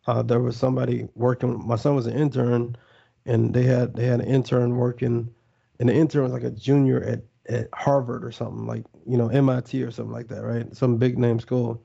uh, 0.07 0.23
there 0.23 0.41
was 0.41 0.57
somebody 0.57 1.09
working. 1.15 1.67
My 1.67 1.77
son 1.77 1.95
was 1.95 2.07
an 2.07 2.15
intern, 2.15 2.77
and 3.25 3.55
they 3.55 3.63
had 3.63 3.95
they 3.95 4.07
had 4.07 4.21
an 4.21 4.27
intern 4.27 4.77
working, 4.77 5.33
and 5.81 5.89
the 5.89 5.95
intern 5.95 6.25
was 6.25 6.33
like 6.33 6.43
a 6.43 6.51
junior 6.51 7.03
at 7.03 7.23
at 7.49 7.69
Harvard 7.73 8.25
or 8.25 8.33
something 8.33 8.67
like 8.67 8.85
you 9.07 9.17
know 9.17 9.29
MIT 9.29 9.83
or 9.83 9.91
something 9.91 10.13
like 10.13 10.29
that, 10.29 10.43
right? 10.43 10.75
Some 10.77 10.99
big 10.99 11.19
name 11.19 11.41
school. 11.41 11.83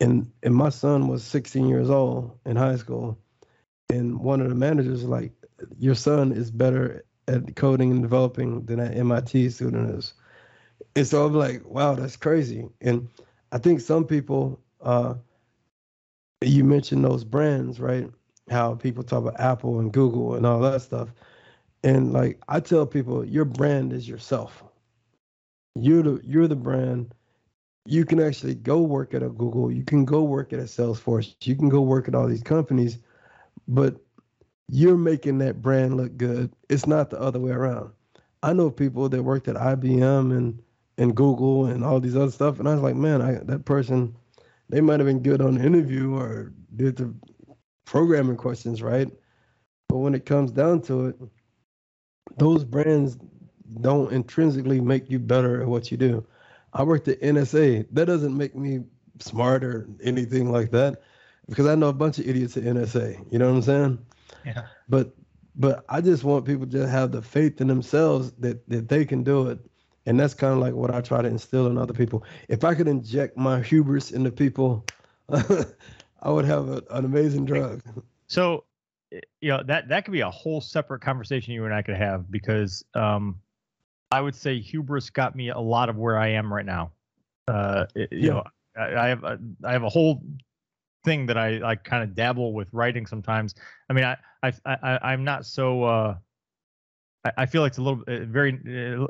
And 0.00 0.30
and 0.42 0.54
my 0.54 0.68
son 0.70 1.06
was 1.06 1.22
16 1.22 1.68
years 1.68 1.88
old 1.88 2.36
in 2.44 2.56
high 2.56 2.76
school, 2.76 3.18
and 3.88 4.18
one 4.18 4.40
of 4.40 4.48
the 4.48 4.56
managers 4.56 5.02
was 5.02 5.04
like, 5.04 5.32
your 5.78 5.94
son 5.94 6.32
is 6.32 6.50
better 6.50 7.04
at 7.32 7.56
coding 7.56 7.90
and 7.90 8.02
developing 8.02 8.64
than 8.66 8.78
that 8.78 8.96
MIT 8.96 9.50
student 9.50 9.90
is. 9.90 10.14
And 10.94 11.06
so 11.06 11.26
I'm 11.26 11.34
like, 11.34 11.64
wow, 11.64 11.94
that's 11.94 12.16
crazy. 12.16 12.68
And 12.80 13.08
I 13.52 13.58
think 13.58 13.80
some 13.80 14.04
people, 14.04 14.60
uh, 14.80 15.14
you 16.42 16.64
mentioned 16.64 17.04
those 17.04 17.24
brands, 17.24 17.80
right? 17.80 18.10
How 18.50 18.74
people 18.74 19.02
talk 19.04 19.20
about 19.20 19.40
Apple 19.40 19.80
and 19.80 19.92
Google 19.92 20.34
and 20.34 20.44
all 20.44 20.60
that 20.60 20.82
stuff. 20.82 21.08
And 21.84 22.12
like 22.12 22.40
I 22.48 22.60
tell 22.60 22.86
people, 22.86 23.24
your 23.24 23.44
brand 23.44 23.92
is 23.92 24.08
yourself. 24.08 24.62
You're 25.74 26.02
the 26.02 26.20
you're 26.24 26.48
the 26.48 26.56
brand. 26.56 27.14
You 27.86 28.04
can 28.04 28.20
actually 28.20 28.54
go 28.54 28.80
work 28.80 29.14
at 29.14 29.22
a 29.22 29.28
Google. 29.28 29.72
You 29.72 29.84
can 29.84 30.04
go 30.04 30.22
work 30.22 30.52
at 30.52 30.60
a 30.60 30.64
Salesforce. 30.64 31.34
You 31.42 31.56
can 31.56 31.68
go 31.68 31.80
work 31.80 32.06
at 32.08 32.14
all 32.14 32.28
these 32.28 32.42
companies 32.42 32.98
but 33.68 33.96
you're 34.68 34.96
making 34.96 35.38
that 35.38 35.62
brand 35.62 35.96
look 35.96 36.16
good. 36.16 36.52
It's 36.68 36.86
not 36.86 37.10
the 37.10 37.20
other 37.20 37.38
way 37.40 37.52
around. 37.52 37.92
I 38.42 38.52
know 38.52 38.70
people 38.70 39.08
that 39.08 39.22
worked 39.22 39.48
at 39.48 39.56
IBM 39.56 40.36
and 40.36 40.62
and 40.98 41.16
Google 41.16 41.66
and 41.66 41.82
all 41.82 42.00
these 42.00 42.16
other 42.16 42.30
stuff, 42.30 42.58
and 42.58 42.68
I 42.68 42.74
was 42.74 42.82
like, 42.82 42.94
man, 42.94 43.22
I, 43.22 43.32
that 43.44 43.64
person, 43.64 44.14
they 44.68 44.80
might 44.80 45.00
have 45.00 45.06
been 45.06 45.22
good 45.22 45.40
on 45.40 45.54
the 45.54 45.64
interview 45.64 46.14
or 46.14 46.52
did 46.76 46.96
the 46.96 47.14
programming 47.86 48.36
questions 48.36 48.82
right, 48.82 49.10
but 49.88 49.98
when 49.98 50.14
it 50.14 50.26
comes 50.26 50.50
down 50.52 50.82
to 50.82 51.06
it, 51.06 51.16
those 52.38 52.64
brands 52.64 53.16
don't 53.80 54.12
intrinsically 54.12 54.80
make 54.80 55.10
you 55.10 55.18
better 55.18 55.62
at 55.62 55.68
what 55.68 55.90
you 55.90 55.96
do. 55.96 56.26
I 56.72 56.82
worked 56.82 57.08
at 57.08 57.20
NSA. 57.20 57.86
That 57.92 58.06
doesn't 58.06 58.36
make 58.36 58.54
me 58.54 58.80
smart 59.18 59.64
or 59.64 59.88
anything 60.02 60.50
like 60.50 60.70
that 60.72 61.02
because 61.48 61.66
I 61.66 61.74
know 61.74 61.88
a 61.88 61.92
bunch 61.92 62.18
of 62.18 62.26
idiots 62.28 62.56
at 62.56 62.64
NSA. 62.64 63.32
You 63.32 63.38
know 63.38 63.48
what 63.50 63.56
I'm 63.56 63.62
saying? 63.62 63.98
Yeah. 64.44 64.66
But 64.88 65.14
but 65.54 65.84
I 65.88 66.00
just 66.00 66.24
want 66.24 66.44
people 66.44 66.66
to 66.66 66.88
have 66.88 67.12
the 67.12 67.22
faith 67.22 67.60
in 67.60 67.66
themselves 67.68 68.32
that 68.38 68.68
that 68.68 68.88
they 68.88 69.04
can 69.04 69.22
do 69.22 69.48
it. 69.48 69.58
And 70.04 70.18
that's 70.18 70.34
kind 70.34 70.52
of 70.52 70.58
like 70.58 70.74
what 70.74 70.92
I 70.92 71.00
try 71.00 71.22
to 71.22 71.28
instill 71.28 71.68
in 71.68 71.78
other 71.78 71.92
people. 71.92 72.24
If 72.48 72.64
I 72.64 72.74
could 72.74 72.88
inject 72.88 73.36
my 73.36 73.60
hubris 73.60 74.10
into 74.10 74.32
people, 74.32 74.84
I 75.32 76.30
would 76.30 76.44
have 76.44 76.68
a, 76.68 76.82
an 76.90 77.04
amazing 77.04 77.44
drug. 77.44 77.82
So, 78.26 78.64
you 79.40 79.50
know 79.50 79.62
that 79.64 79.88
that 79.88 80.04
could 80.04 80.12
be 80.12 80.22
a 80.22 80.30
whole 80.30 80.60
separate 80.60 81.02
conversation 81.02 81.52
you 81.52 81.64
and 81.64 81.74
I 81.74 81.82
could 81.82 81.96
have 81.96 82.30
because 82.30 82.84
um, 82.94 83.38
I 84.10 84.20
would 84.20 84.34
say 84.34 84.58
hubris 84.60 85.10
got 85.10 85.36
me 85.36 85.50
a 85.50 85.58
lot 85.58 85.88
of 85.88 85.96
where 85.96 86.18
I 86.18 86.28
am 86.28 86.52
right 86.52 86.66
now. 86.66 86.92
Uh, 87.48 87.86
it, 87.94 88.12
you 88.12 88.18
yeah. 88.18 88.30
know, 88.30 88.44
I, 88.76 88.94
I 88.94 89.08
have 89.08 89.24
a, 89.24 89.38
I 89.64 89.72
have 89.72 89.82
a 89.82 89.88
whole 89.88 90.22
thing 91.04 91.26
that 91.26 91.36
I 91.36 91.58
like 91.58 91.84
kind 91.84 92.02
of 92.02 92.14
dabble 92.14 92.52
with 92.52 92.68
writing 92.72 93.06
sometimes. 93.06 93.54
I 93.88 93.92
mean, 93.92 94.04
I 94.04 94.16
I, 94.42 94.52
I 94.64 94.98
I'm 95.12 95.24
not 95.24 95.46
so. 95.46 95.84
Uh, 95.84 96.16
I, 97.24 97.32
I 97.38 97.46
feel 97.46 97.62
like 97.62 97.70
it's 97.70 97.78
a 97.78 97.82
little 97.82 98.02
uh, 98.06 98.24
very. 98.24 98.58
Uh, 98.98 99.06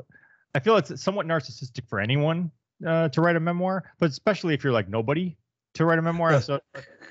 I 0.55 0.59
feel 0.59 0.77
it's 0.77 1.01
somewhat 1.01 1.25
narcissistic 1.25 1.87
for 1.87 1.99
anyone 1.99 2.51
uh, 2.85 3.09
to 3.09 3.21
write 3.21 3.35
a 3.35 3.39
memoir, 3.39 3.91
but 3.99 4.09
especially 4.09 4.53
if 4.53 4.63
you're 4.63 4.73
like 4.73 4.89
nobody 4.89 5.35
to 5.73 5.85
write 5.85 5.99
a 5.99 6.01
memoir. 6.01 6.39
so, 6.41 6.59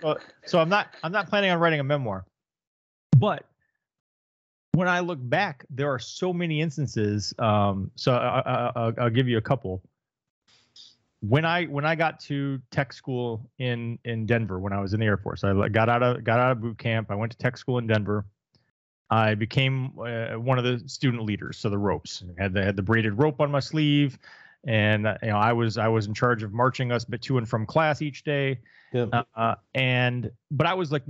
so, 0.00 0.18
so 0.44 0.60
I'm 0.60 0.68
not 0.68 0.94
I'm 1.02 1.12
not 1.12 1.28
planning 1.28 1.50
on 1.50 1.58
writing 1.58 1.80
a 1.80 1.84
memoir, 1.84 2.24
but 3.18 3.44
when 4.74 4.88
I 4.88 5.00
look 5.00 5.18
back, 5.20 5.66
there 5.70 5.90
are 5.92 5.98
so 5.98 6.32
many 6.32 6.60
instances. 6.60 7.34
Um, 7.38 7.90
so 7.96 8.14
I, 8.14 8.94
will 9.04 9.10
give 9.10 9.28
you 9.28 9.38
a 9.38 9.42
couple 9.42 9.82
when 11.22 11.44
I 11.44 11.64
when 11.64 11.84
I 11.84 11.94
got 11.94 12.18
to 12.20 12.60
tech 12.70 12.92
school 12.92 13.48
in 13.58 13.98
in 14.04 14.26
Denver 14.26 14.58
when 14.58 14.72
I 14.72 14.80
was 14.80 14.92
in 14.92 15.00
the 15.00 15.06
Air 15.06 15.16
Force, 15.16 15.44
I 15.44 15.68
got 15.68 15.88
out 15.88 16.02
of 16.02 16.24
got 16.24 16.40
out 16.40 16.52
of 16.52 16.60
boot 16.60 16.78
camp. 16.78 17.10
I 17.10 17.14
went 17.14 17.32
to 17.32 17.38
tech 17.38 17.56
school 17.56 17.78
in 17.78 17.86
Denver. 17.86 18.26
I 19.08 19.34
became 19.34 19.92
uh, 20.00 20.38
one 20.38 20.58
of 20.58 20.64
the 20.64 20.82
student 20.88 21.22
leaders, 21.22 21.58
so 21.58 21.70
the 21.70 21.78
ropes 21.78 22.24
I 22.38 22.42
had 22.42 22.54
the 22.54 22.64
had 22.64 22.76
the 22.76 22.82
braided 22.82 23.18
rope 23.18 23.40
on 23.40 23.52
my 23.52 23.60
sleeve, 23.60 24.18
and 24.66 25.06
uh, 25.06 25.16
you 25.22 25.28
know 25.28 25.36
I 25.36 25.52
was 25.52 25.78
I 25.78 25.86
was 25.86 26.06
in 26.06 26.14
charge 26.14 26.42
of 26.42 26.52
marching 26.52 26.90
us 26.90 27.04
but 27.04 27.22
to 27.22 27.38
and 27.38 27.48
from 27.48 27.66
class 27.66 28.02
each 28.02 28.24
day. 28.24 28.58
Yeah. 28.92 29.22
Uh, 29.36 29.54
and 29.74 30.30
but 30.50 30.66
I 30.66 30.74
was 30.74 30.90
like 30.90 31.04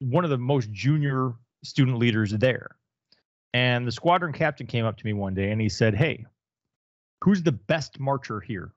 one 0.00 0.24
of 0.24 0.30
the 0.30 0.38
most 0.38 0.70
junior 0.72 1.32
student 1.64 1.98
leaders 1.98 2.32
there. 2.32 2.76
And 3.52 3.86
the 3.86 3.92
squadron 3.92 4.32
captain 4.32 4.66
came 4.66 4.84
up 4.84 4.96
to 4.96 5.04
me 5.04 5.12
one 5.12 5.34
day 5.34 5.50
and 5.50 5.60
he 5.60 5.70
said, 5.70 5.94
"Hey, 5.94 6.26
who's 7.24 7.42
the 7.42 7.52
best 7.52 7.98
marcher 7.98 8.40
here?" 8.40 8.72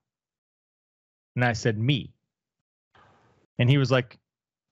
And 1.36 1.44
I 1.44 1.54
said, 1.54 1.78
me. 1.78 2.14
And 3.60 3.70
he 3.70 3.78
was 3.78 3.92
like, 3.92 4.18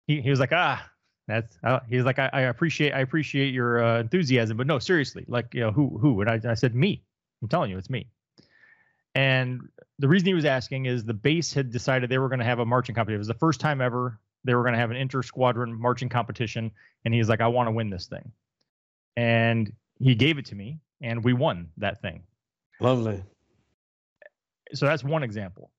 he, 0.07 0.21
he 0.21 0.31
was 0.31 0.41
like, 0.41 0.53
ah, 0.53 0.89
that's, 1.27 1.59
uh, 1.65 1.81
he 1.89 1.97
was 1.97 2.05
like, 2.05 2.19
I, 2.19 2.31
I 2.33 2.41
appreciate, 2.43 2.93
I 2.93 3.01
appreciate 3.01 3.55
your 3.55 3.83
uh, 3.83 4.01
enthusiasm, 4.01 4.57
but 4.57 4.67
no, 4.67 4.79
seriously, 4.79 5.25
like, 5.29 5.55
you 5.55 5.61
know, 5.61 5.71
who, 5.71 5.99
who? 5.99 6.21
And 6.21 6.31
I, 6.31 6.41
I 6.51 6.55
said, 6.55 6.75
me. 6.75 7.03
I'm 7.43 7.49
telling 7.49 7.71
you, 7.71 7.79
it's 7.79 7.91
me. 7.91 8.09
And 9.15 9.69
the 9.99 10.09
reason 10.09 10.27
he 10.27 10.35
was 10.35 10.45
asking 10.45 10.87
is 10.87 11.05
the 11.05 11.15
base 11.15 11.53
had 11.53 11.71
decided 11.71 12.11
they 12.11 12.19
were 12.19 12.29
going 12.29 12.41
to 12.41 12.45
have 12.45 12.59
a 12.59 12.65
marching 12.65 12.95
competition. 12.95 13.17
It 13.17 13.19
was 13.19 13.29
the 13.29 13.35
first 13.35 13.61
time 13.61 13.81
ever 13.81 14.19
they 14.45 14.55
were 14.55 14.63
going 14.63 14.75
to 14.75 14.79
have 14.79 14.91
an 14.91 14.97
inter 14.97 15.23
squadron 15.23 15.81
marching 15.81 16.09
competition. 16.09 16.71
And 17.05 17.15
he's 17.15 17.29
like, 17.29 17.41
I 17.41 17.47
want 17.47 17.69
to 17.69 17.73
win 17.73 17.91
this 17.91 18.07
thing. 18.07 18.33
And 19.17 19.73
he 20.01 20.15
gave 20.15 20.39
it 20.39 20.47
to 20.47 20.55
me, 20.55 20.81
and 21.01 21.23
we 21.23 21.33
won 21.33 21.69
that 21.77 22.03
thing. 22.03 22.25
Lovely. 22.81 23.23
So 24.73 24.87
that's 24.87 25.05
one 25.05 25.23
example. 25.23 25.71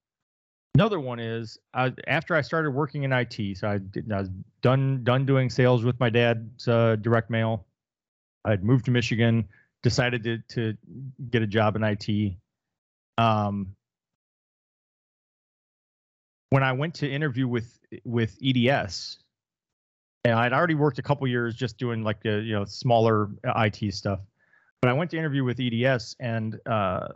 Another 0.76 1.00
one 1.00 1.22
is 1.22 1.58
uh, 1.74 1.92
after 2.06 2.36
I 2.36 2.42
started 2.42 2.72
working 2.72 3.04
in 3.04 3.14
IT, 3.14 3.58
so 3.58 3.70
I, 3.70 3.78
did, 3.78 4.12
I 4.12 4.20
was 4.20 4.30
done 4.62 5.06
done 5.06 5.26
doing 5.26 5.50
sales 5.50 5.86
with 5.86 5.98
my 6.02 6.10
dad's 6.10 6.68
uh, 6.68 6.98
direct 6.98 7.30
mail. 7.30 7.66
I'd 8.44 8.62
moved 8.62 8.84
to 8.86 8.92
Michigan, 8.92 9.48
decided 9.84 10.26
to 10.26 10.40
to 10.50 10.78
get 11.30 11.42
a 11.42 11.48
job 11.48 11.78
in 11.78 11.84
IT, 11.86 12.36
Um, 13.18 13.78
when 16.50 16.62
I 16.62 16.74
went 16.74 16.96
to 16.96 17.10
interview 17.10 17.48
with 17.48 17.80
with 18.04 18.38
EDS, 18.44 19.20
and 20.26 20.34
I'd 20.34 20.52
already 20.52 20.76
worked 20.76 21.00
a 21.00 21.04
couple 21.04 21.26
years 21.26 21.56
just 21.56 21.78
doing 21.78 22.04
like 22.04 22.22
the 22.22 22.42
you 22.42 22.52
know 22.52 22.66
smaller 22.66 23.30
IT 23.46 23.94
stuff, 23.94 24.20
but 24.82 24.90
I 24.90 24.94
went 24.94 25.10
to 25.12 25.18
interview 25.18 25.46
with 25.46 25.58
EDS, 25.58 26.18
and 26.20 26.60
uh, 26.66 27.08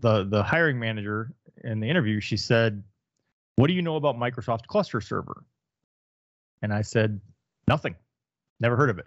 the 0.00 0.24
the 0.24 0.42
hiring 0.42 0.80
manager 0.80 1.30
in 1.62 1.78
the 1.78 1.88
interview 1.88 2.18
she 2.18 2.36
said, 2.36 2.82
"What 3.56 3.66
do 3.66 3.74
you 3.74 3.82
know 3.82 3.96
about 3.96 4.16
Microsoft 4.16 4.66
Cluster 4.66 5.00
Server?" 5.00 5.44
And 6.62 6.72
I 6.72 6.82
said, 6.82 7.20
"Nothing, 7.68 7.96
never 8.60 8.76
heard 8.76 8.90
of 8.90 8.98
it." 8.98 9.06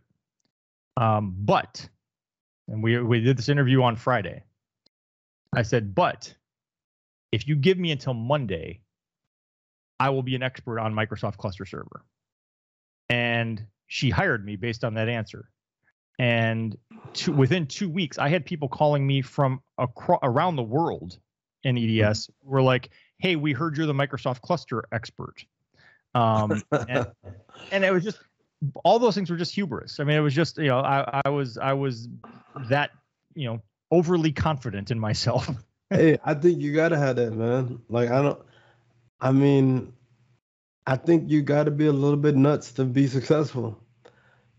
Um, 0.97 1.35
but, 1.39 1.87
and 2.67 2.83
we 2.83 3.01
we 3.01 3.21
did 3.21 3.37
this 3.37 3.49
interview 3.49 3.81
on 3.81 3.95
Friday. 3.95 4.43
I 5.55 5.63
said, 5.63 5.95
but 5.95 6.33
if 7.31 7.47
you 7.47 7.55
give 7.55 7.77
me 7.77 7.91
until 7.91 8.13
Monday, 8.13 8.81
I 9.99 10.09
will 10.09 10.23
be 10.23 10.35
an 10.35 10.43
expert 10.43 10.79
on 10.79 10.93
Microsoft 10.93 11.37
Cluster 11.37 11.65
Server. 11.65 12.05
And 13.09 13.65
she 13.87 14.09
hired 14.09 14.45
me 14.45 14.55
based 14.55 14.83
on 14.83 14.93
that 14.95 15.09
answer. 15.09 15.49
And 16.19 16.77
two, 17.13 17.31
within 17.31 17.65
two 17.65 17.89
weeks, 17.89 18.17
I 18.17 18.29
had 18.29 18.45
people 18.45 18.67
calling 18.67 19.05
me 19.05 19.21
from 19.21 19.61
across, 19.77 20.19
around 20.21 20.55
the 20.55 20.63
world 20.63 21.17
in 21.63 21.77
EDS. 21.77 22.29
Were 22.43 22.61
like, 22.61 22.89
"Hey, 23.19 23.35
we 23.35 23.53
heard 23.53 23.77
you're 23.77 23.85
the 23.85 23.93
Microsoft 23.93 24.41
Cluster 24.41 24.83
expert," 24.91 25.45
um, 26.15 26.61
and, 26.71 27.07
and 27.71 27.85
it 27.85 27.91
was 27.91 28.03
just 28.03 28.19
all 28.83 28.99
those 28.99 29.15
things 29.15 29.29
were 29.29 29.37
just 29.37 29.53
hubris. 29.53 29.99
I 29.99 30.03
mean, 30.03 30.17
it 30.17 30.21
was 30.21 30.33
just 30.33 30.57
you 30.57 30.67
know, 30.67 30.79
I, 30.79 31.21
I 31.25 31.29
was 31.29 31.57
I 31.57 31.73
was 31.73 32.07
that 32.69 32.91
you 33.35 33.47
know 33.47 33.61
overly 33.91 34.31
confident 34.31 34.91
in 34.91 34.99
myself. 34.99 35.49
hey, 35.89 36.17
I 36.23 36.33
think 36.33 36.61
you 36.61 36.73
gotta 36.73 36.97
have 36.97 37.15
that, 37.17 37.33
man. 37.33 37.79
Like 37.89 38.09
I 38.09 38.21
don't. 38.21 38.39
I 39.21 39.31
mean, 39.31 39.93
I 40.87 40.95
think 40.95 41.29
you 41.29 41.41
got 41.41 41.65
to 41.65 41.71
be 41.71 41.87
a 41.87 41.91
little 41.91 42.17
bit 42.17 42.35
nuts 42.35 42.71
to 42.73 42.85
be 42.85 43.07
successful. 43.07 43.77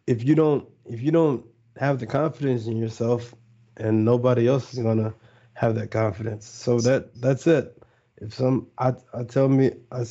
If 0.07 0.25
you 0.25 0.35
don't, 0.35 0.69
if 0.87 1.01
you 1.01 1.11
don't 1.11 1.47
have 1.77 1.99
the 1.99 2.07
confidence 2.07 2.67
in 2.67 2.77
yourself, 2.77 3.35
and 3.77 4.05
nobody 4.05 4.47
else 4.47 4.73
is 4.75 4.81
gonna 4.81 5.15
have 5.55 5.75
that 5.77 5.91
confidence. 5.91 6.47
So 6.47 6.81
that 6.81 7.21
that's 7.21 7.47
it. 7.47 7.80
If 8.21 8.35
some, 8.35 8.69
I 8.79 8.95
I 9.15 9.25
tell 9.25 9.49
me, 9.49 9.73
I, 9.91 10.05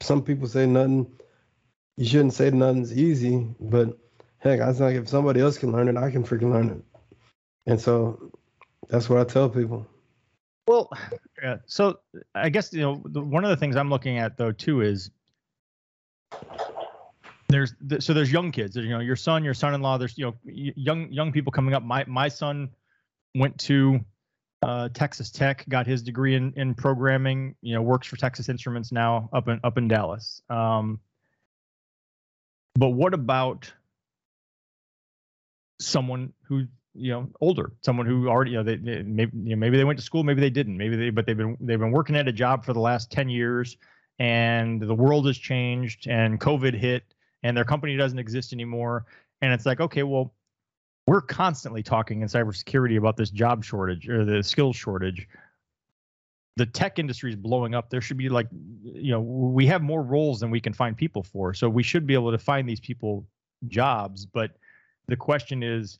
some 0.00 0.22
people 0.22 0.48
say 0.48 0.66
nothing. 0.66 1.12
You 1.96 2.06
shouldn't 2.06 2.34
say 2.34 2.50
nothing's 2.50 2.96
easy, 2.96 3.46
but 3.60 3.96
heck, 4.38 4.60
I 4.60 4.72
think 4.72 5.00
if 5.00 5.08
somebody 5.08 5.40
else 5.40 5.58
can 5.58 5.72
learn 5.72 5.88
it, 5.88 5.96
I 5.96 6.10
can 6.10 6.24
freaking 6.24 6.52
learn 6.52 6.70
it. 6.70 7.02
And 7.66 7.80
so 7.80 8.32
that's 8.88 9.08
what 9.08 9.20
I 9.20 9.24
tell 9.24 9.48
people. 9.48 9.86
Well, 10.66 10.90
yeah. 11.42 11.58
So 11.66 11.98
I 12.34 12.48
guess 12.48 12.72
you 12.72 12.80
know 12.80 13.02
the, 13.04 13.20
one 13.20 13.44
of 13.44 13.50
the 13.50 13.56
things 13.56 13.76
I'm 13.76 13.90
looking 13.90 14.18
at 14.18 14.36
though 14.36 14.52
too 14.52 14.80
is 14.80 15.10
there's 17.48 17.74
so 18.00 18.14
there's 18.14 18.32
young 18.32 18.50
kids. 18.50 18.76
You 18.76 18.88
know, 18.88 19.00
your 19.00 19.16
son, 19.16 19.44
your 19.44 19.54
son-in-law. 19.54 19.98
There's 19.98 20.16
you 20.16 20.26
know 20.26 20.34
young 20.44 21.12
young 21.12 21.32
people 21.32 21.52
coming 21.52 21.74
up. 21.74 21.82
My 21.82 22.04
my 22.06 22.28
son 22.28 22.70
went 23.34 23.58
to 23.58 24.00
uh, 24.64 24.88
Texas 24.94 25.30
Tech, 25.30 25.64
got 25.68 25.86
his 25.86 26.02
degree 26.02 26.34
in 26.34 26.52
in 26.56 26.74
programming. 26.74 27.54
You 27.60 27.74
know, 27.74 27.82
works 27.82 28.06
for 28.06 28.16
Texas 28.16 28.48
Instruments 28.48 28.92
now 28.92 29.28
up 29.32 29.48
in 29.48 29.60
up 29.62 29.78
in 29.78 29.88
Dallas. 29.88 30.42
Um, 30.48 31.00
but 32.74 32.90
what 32.90 33.14
about 33.14 33.72
someone 35.80 36.32
who 36.42 36.66
you 36.94 37.10
know 37.10 37.28
older 37.40 37.72
someone 37.82 38.06
who 38.06 38.28
already 38.28 38.52
you 38.52 38.56
know 38.56 38.62
they, 38.62 38.76
they 38.76 39.02
maybe 39.02 39.36
you 39.38 39.50
know, 39.50 39.56
maybe 39.56 39.76
they 39.76 39.84
went 39.84 39.98
to 39.98 40.04
school 40.04 40.22
maybe 40.22 40.40
they 40.40 40.50
didn't 40.50 40.76
maybe 40.76 40.94
they 40.94 41.10
but 41.10 41.26
they've 41.26 41.36
been 41.36 41.56
they've 41.60 41.80
been 41.80 41.90
working 41.90 42.14
at 42.14 42.28
a 42.28 42.32
job 42.32 42.64
for 42.64 42.72
the 42.72 42.80
last 42.80 43.10
10 43.10 43.28
years 43.28 43.76
and 44.20 44.80
the 44.80 44.94
world 44.94 45.26
has 45.26 45.36
changed 45.36 46.06
and 46.06 46.40
covid 46.40 46.72
hit 46.72 47.02
and 47.42 47.56
their 47.56 47.64
company 47.64 47.96
doesn't 47.96 48.20
exist 48.20 48.52
anymore 48.52 49.04
and 49.42 49.52
it's 49.52 49.66
like 49.66 49.80
okay 49.80 50.04
well 50.04 50.32
we're 51.06 51.20
constantly 51.20 51.82
talking 51.82 52.22
in 52.22 52.28
cybersecurity 52.28 52.96
about 52.96 53.16
this 53.16 53.30
job 53.30 53.64
shortage 53.64 54.08
or 54.08 54.24
the 54.24 54.42
skill 54.42 54.72
shortage. 54.72 55.28
The 56.56 56.66
tech 56.66 56.98
industry 56.98 57.30
is 57.30 57.36
blowing 57.36 57.74
up. 57.74 57.90
There 57.90 58.00
should 58.00 58.16
be 58.16 58.28
like 58.28 58.48
you 58.82 59.10
know 59.10 59.20
we 59.20 59.66
have 59.66 59.82
more 59.82 60.02
roles 60.02 60.40
than 60.40 60.50
we 60.50 60.60
can 60.60 60.72
find 60.72 60.96
people 60.96 61.22
for. 61.22 61.52
So 61.52 61.68
we 61.68 61.82
should 61.82 62.06
be 62.06 62.14
able 62.14 62.30
to 62.30 62.38
find 62.38 62.68
these 62.68 62.80
people 62.80 63.26
jobs 63.68 64.26
but 64.26 64.52
the 65.08 65.16
question 65.16 65.62
is 65.62 65.98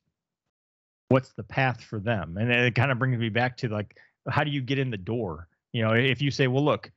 what's 1.09 1.33
the 1.33 1.43
path 1.43 1.83
for 1.83 2.01
them? 2.01 2.37
And 2.39 2.51
it 2.51 2.75
kind 2.75 2.91
of 2.91 2.99
brings 2.99 3.19
me 3.19 3.29
back 3.29 3.57
to 3.59 3.69
like 3.69 3.97
how 4.29 4.45
do 4.45 4.51
you 4.51 4.63
get 4.63 4.79
in 4.79 4.91
the 4.91 4.97
door? 4.97 5.49
You 5.73 5.83
know 5.83 5.93
if 5.93 6.23
you 6.23 6.31
say 6.31 6.47
well 6.47 6.65
look 6.65 6.91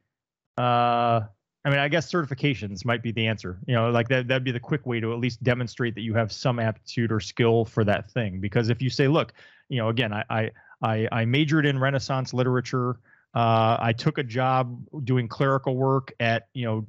uh 0.58 1.22
i 1.68 1.70
mean 1.70 1.80
i 1.80 1.88
guess 1.88 2.12
certifications 2.12 2.84
might 2.84 3.04
be 3.04 3.12
the 3.12 3.28
answer 3.28 3.60
you 3.68 3.76
know 3.76 3.92
like 3.92 4.08
that 4.08 4.28
that'd 4.28 4.44
be 4.44 4.52
the 4.52 4.60
quick 4.60 4.86
way 4.86 5.00
to 5.00 5.14
at 5.14 5.20
least 5.20 5.44
demonstrate 5.44 5.94
that 5.94 6.02
you 6.02 6.14
have 6.14 6.32
some 6.32 6.60
aptitude 6.60 7.12
or 7.12 7.20
skill 7.20 7.64
for 7.66 7.84
that 7.84 8.10
thing 8.12 8.40
because 8.40 8.70
if 8.70 8.82
you 8.82 8.90
say 8.90 9.08
look 9.08 9.34
you 9.70 9.78
know 9.78 9.90
again 9.90 10.12
i 10.14 10.50
i 10.82 11.08
i, 11.12 11.26
majored 11.26 11.66
in 11.66 11.78
renaissance 11.78 12.34
literature 12.34 12.98
uh, 13.36 13.78
I 13.80 13.94
took 13.94 14.18
a 14.18 14.24
job 14.24 14.84
doing 15.04 15.28
clerical 15.28 15.76
work 15.76 16.12
at 16.20 16.48
you 16.56 16.66
know 16.66 16.88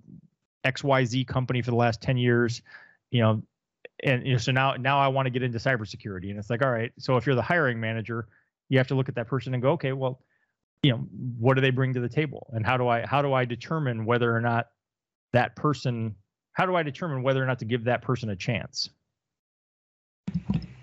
XYZ 0.65 1.27
company 1.27 1.63
for 1.63 1.71
the 1.71 1.77
last 1.77 2.01
10 2.01 2.17
years. 2.17 2.63
You 3.11 3.23
know, 3.23 3.43
and 4.03 4.27
you 4.27 4.33
know, 4.33 4.39
so 4.39 4.53
now 4.53 4.75
now 4.75 4.99
I 4.99 5.09
want 5.09 5.27
to 5.27 5.31
get 5.31 5.43
into 5.43 5.59
cybersecurity, 5.59 6.31
and 6.31 6.39
it's 6.39 6.51
like, 6.51 6.63
all 6.63 6.71
right. 6.71 6.93
So 6.99 7.17
if 7.17 7.27
you're 7.27 7.35
the 7.35 7.43
hiring 7.43 7.81
manager, 7.81 8.29
you 8.69 8.79
have 8.79 8.89
to 8.89 8.95
look 8.95 9.09
at 9.09 9.15
that 9.17 9.27
person 9.27 9.55
and 9.55 9.63
go, 9.63 9.73
okay, 9.73 9.93
well, 9.93 10.21
you 10.83 10.93
know, 10.93 10.99
what 11.39 11.55
do 11.55 11.61
they 11.61 11.71
bring 11.71 11.95
to 11.95 12.01
the 12.01 12.09
table, 12.09 12.51
and 12.53 12.65
how 12.65 12.77
do 12.77 12.89
I 12.89 13.07
how 13.07 13.23
do 13.23 13.33
I 13.33 13.45
determine 13.45 14.05
whether 14.05 14.35
or 14.35 14.41
not 14.41 14.67
that 15.33 15.57
person 15.57 16.15
how 16.59 16.67
do 16.67 16.75
I 16.75 16.83
determine 16.83 17.23
whether 17.23 17.41
or 17.41 17.47
not 17.47 17.61
to 17.61 17.65
give 17.65 17.85
that 17.85 18.03
person 18.03 18.31
a 18.31 18.37
chance? 18.37 18.91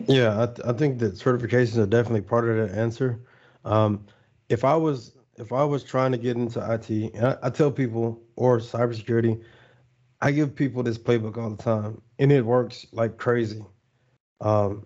Yeah, 0.08 0.42
I, 0.42 0.46
th- 0.46 0.66
I 0.66 0.72
think 0.72 1.00
that 1.00 1.16
certifications 1.16 1.78
are 1.78 1.86
definitely 1.86 2.22
part 2.22 2.48
of 2.48 2.70
the 2.70 2.78
answer. 2.78 3.20
Um, 3.66 4.06
if 4.48 4.64
I 4.64 4.76
was 4.76 5.14
if 5.38 5.52
I 5.52 5.66
was 5.66 5.84
trying 5.84 6.14
to 6.14 6.18
get 6.18 6.38
into 6.38 6.60
IT, 6.60 7.22
I, 7.22 7.48
I 7.48 7.50
tell 7.50 7.72
people 7.72 8.22
or 8.38 8.60
cybersecurity, 8.60 9.44
I 10.22 10.32
give 10.32 10.56
people 10.56 10.82
this 10.82 10.98
playbook 10.98 11.38
all 11.38 11.50
the 11.50 11.62
time, 11.62 12.02
and 12.20 12.32
it 12.32 12.46
works 12.46 12.86
like 12.94 13.18
crazy. 13.18 13.62
Um, 14.40 14.86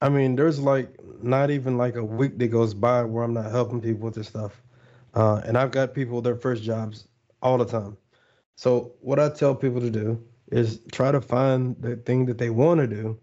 I 0.00 0.08
mean, 0.08 0.36
there's 0.36 0.60
like 0.60 0.98
not 1.22 1.50
even 1.50 1.78
like 1.78 1.96
a 1.96 2.04
week 2.04 2.38
that 2.38 2.48
goes 2.48 2.74
by 2.74 3.04
where 3.04 3.24
I'm 3.24 3.34
not 3.34 3.50
helping 3.50 3.80
people 3.80 4.06
with 4.06 4.14
this 4.14 4.28
stuff. 4.28 4.62
Uh, 5.14 5.40
and 5.46 5.56
I've 5.56 5.70
got 5.70 5.94
people 5.94 6.20
their 6.20 6.36
first 6.36 6.62
jobs 6.62 7.08
all 7.42 7.58
the 7.58 7.64
time. 7.64 7.96
So 8.56 8.92
what 9.00 9.18
I 9.18 9.30
tell 9.30 9.54
people 9.54 9.80
to 9.80 9.90
do 9.90 10.22
is 10.52 10.80
try 10.92 11.10
to 11.10 11.20
find 11.20 11.76
the 11.80 11.96
thing 11.96 12.26
that 12.26 12.38
they 12.38 12.50
want 12.50 12.80
to 12.80 12.86
do, 12.86 13.18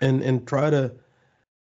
and 0.00 0.22
and 0.22 0.46
try 0.46 0.70
to. 0.70 0.92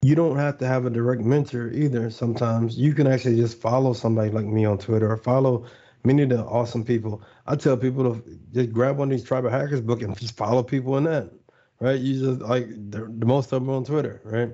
You 0.02 0.14
don't 0.14 0.38
have 0.38 0.60
to 0.60 0.68
have 0.68 0.86
a 0.86 0.92
direct 0.92 1.24
mentor 1.24 1.72
either. 1.72 2.12
Sometimes 2.12 2.78
you 2.78 2.94
can 2.94 3.08
actually 3.08 3.38
just 3.38 3.60
follow 3.60 3.94
somebody 3.94 4.30
like 4.30 4.46
me 4.46 4.64
on 4.64 4.78
Twitter 4.78 5.12
or 5.12 5.18
follow 5.18 5.66
many 6.04 6.22
of 6.24 6.30
the 6.30 6.44
awesome 6.44 6.86
people. 6.86 7.24
I 7.48 7.56
tell 7.56 7.76
people 7.76 8.14
to 8.14 8.40
just 8.54 8.72
grab 8.72 8.98
one 8.98 9.12
of 9.12 9.18
these 9.18 9.24
Tribe 9.28 9.46
of 9.46 9.52
Hackers 9.52 9.82
book 9.82 10.04
and 10.04 10.16
just 10.16 10.38
follow 10.38 10.62
people 10.62 10.98
in 10.98 11.06
that, 11.06 11.32
right? 11.80 12.00
You 12.00 12.20
just 12.20 12.42
like 12.42 12.70
the 12.92 13.08
most 13.26 13.52
of 13.54 13.62
them 13.66 13.70
on 13.70 13.86
Twitter, 13.86 14.22
right? 14.24 14.52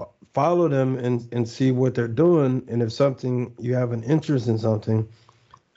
F- 0.00 0.08
follow 0.34 0.68
them 0.68 0.96
and 0.98 1.28
and 1.32 1.48
see 1.48 1.72
what 1.72 1.94
they're 1.94 2.08
doing, 2.08 2.64
and 2.68 2.82
if 2.82 2.92
something 2.92 3.54
you 3.58 3.74
have 3.74 3.92
an 3.92 4.02
interest 4.04 4.48
in 4.48 4.58
something, 4.58 5.08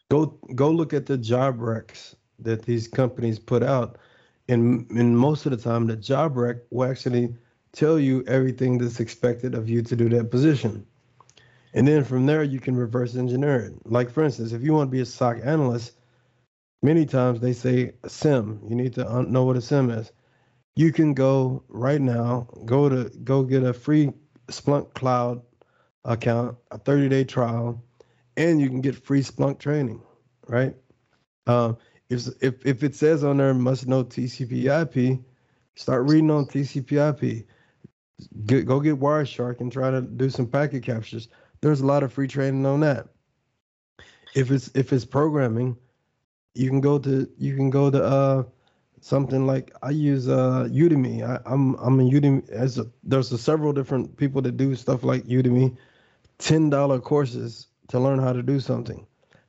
go 0.10 0.28
go 0.56 0.72
look 0.72 0.94
at 0.94 1.06
the 1.06 1.18
job 1.18 1.60
recs 1.60 2.16
that 2.40 2.64
these 2.64 2.88
companies 2.88 3.40
put 3.40 3.64
out, 3.64 3.98
and 4.50 4.90
and 4.92 5.18
most 5.18 5.46
of 5.46 5.52
the 5.52 5.58
time 5.58 5.88
the 5.88 5.96
job 5.98 6.38
rec 6.38 6.58
will 6.72 6.90
actually 6.90 7.36
tell 7.74 8.00
you 8.00 8.24
everything 8.28 8.78
that's 8.78 9.00
expected 9.02 9.56
of 9.56 9.70
you 9.70 9.82
to 9.82 9.96
do 9.96 10.10
that 10.10 10.32
position 10.32 10.86
and 11.74 11.88
then 11.88 12.06
from 12.06 12.26
there, 12.26 12.44
you 12.44 12.60
can 12.60 12.76
reverse 12.76 13.16
engineer 13.16 13.58
it. 13.58 13.74
Like, 13.86 14.10
for 14.10 14.24
instance, 14.24 14.54
if 14.54 14.64
you 14.64 14.74
want 14.74 14.88
to 14.90 14.92
be 14.92 15.02
a 15.02 15.06
SOC 15.06 15.40
analyst, 15.44 15.94
many 16.82 17.06
times 17.06 17.42
they 17.42 17.54
say 17.54 17.94
a 18.04 18.10
SIEM. 18.10 18.62
You 18.70 18.76
need 18.76 18.94
to 18.96 19.24
know 19.24 19.44
what 19.44 19.58
a 19.58 19.62
SIEM 19.62 19.90
is. 19.92 20.12
You 20.76 20.92
can 20.92 21.14
go 21.14 21.64
right 21.70 22.02
now, 22.02 22.48
go 22.66 22.90
to 22.90 23.10
go 23.24 23.44
get 23.44 23.64
a 23.64 23.74
free 23.74 24.12
Splunk 24.48 24.94
Cloud 24.94 25.42
account, 26.04 26.58
a 26.72 26.78
30 26.78 27.10
day 27.10 27.24
trial, 27.24 27.84
and 28.38 28.60
you 28.60 28.70
can 28.70 28.82
get 28.82 28.96
free 28.96 29.22
Splunk 29.22 29.60
training, 29.60 30.02
right? 30.48 30.76
Uh, 31.48 31.74
if, 32.10 32.28
if, 32.42 32.66
if 32.66 32.84
it 32.84 32.96
says 32.96 33.24
on 33.24 33.38
there 33.38 33.54
must 33.54 33.88
know 33.88 34.04
TCP/IP, 34.04 35.20
start 35.76 36.10
reading 36.10 36.30
on 36.32 36.46
TCP/IP. 36.46 37.46
Get, 38.46 38.66
go 38.66 38.80
get 38.80 39.00
Wireshark 39.00 39.60
and 39.60 39.72
try 39.72 39.92
to 39.92 40.02
do 40.02 40.30
some 40.30 40.48
packet 40.48 40.84
captures 40.84 41.28
there's 41.66 41.82
a 41.82 41.86
lot 41.86 42.04
of 42.04 42.14
free 42.14 42.28
training 42.28 42.66
on 42.66 42.82
that. 42.82 43.08
If 44.36 44.52
it's 44.52 44.70
if 44.76 44.94
it's 44.94 45.04
programming, 45.04 45.76
you 46.54 46.70
can 46.70 46.80
go 46.80 47.00
to 47.00 47.28
you 47.40 47.56
can 47.56 47.72
go 47.72 47.90
to 47.90 48.04
uh 48.04 48.44
something 49.06 49.46
like 49.46 49.72
I 49.84 49.92
use 49.92 50.28
uh 50.28 50.68
Udemy. 50.72 51.22
I, 51.22 51.36
am 51.52 51.76
I'm, 51.76 52.00
I'm 52.00 52.00
a 52.00 52.04
Udemy 52.12 52.50
as 52.50 52.80
a, 52.80 52.88
there's 53.04 53.32
a 53.32 53.38
several 53.38 53.72
different 53.72 54.18
people 54.18 54.42
that 54.42 54.58
do 54.58 54.76
stuff 54.76 55.04
like 55.04 55.26
Udemy. 55.26 55.78
ten 56.40 56.72
dollar 56.72 57.00
courses 57.00 57.68
to 57.90 58.00
learn 58.00 58.20
how 58.20 58.34
to 58.34 58.42
do 58.42 58.60
something. 58.60 59.06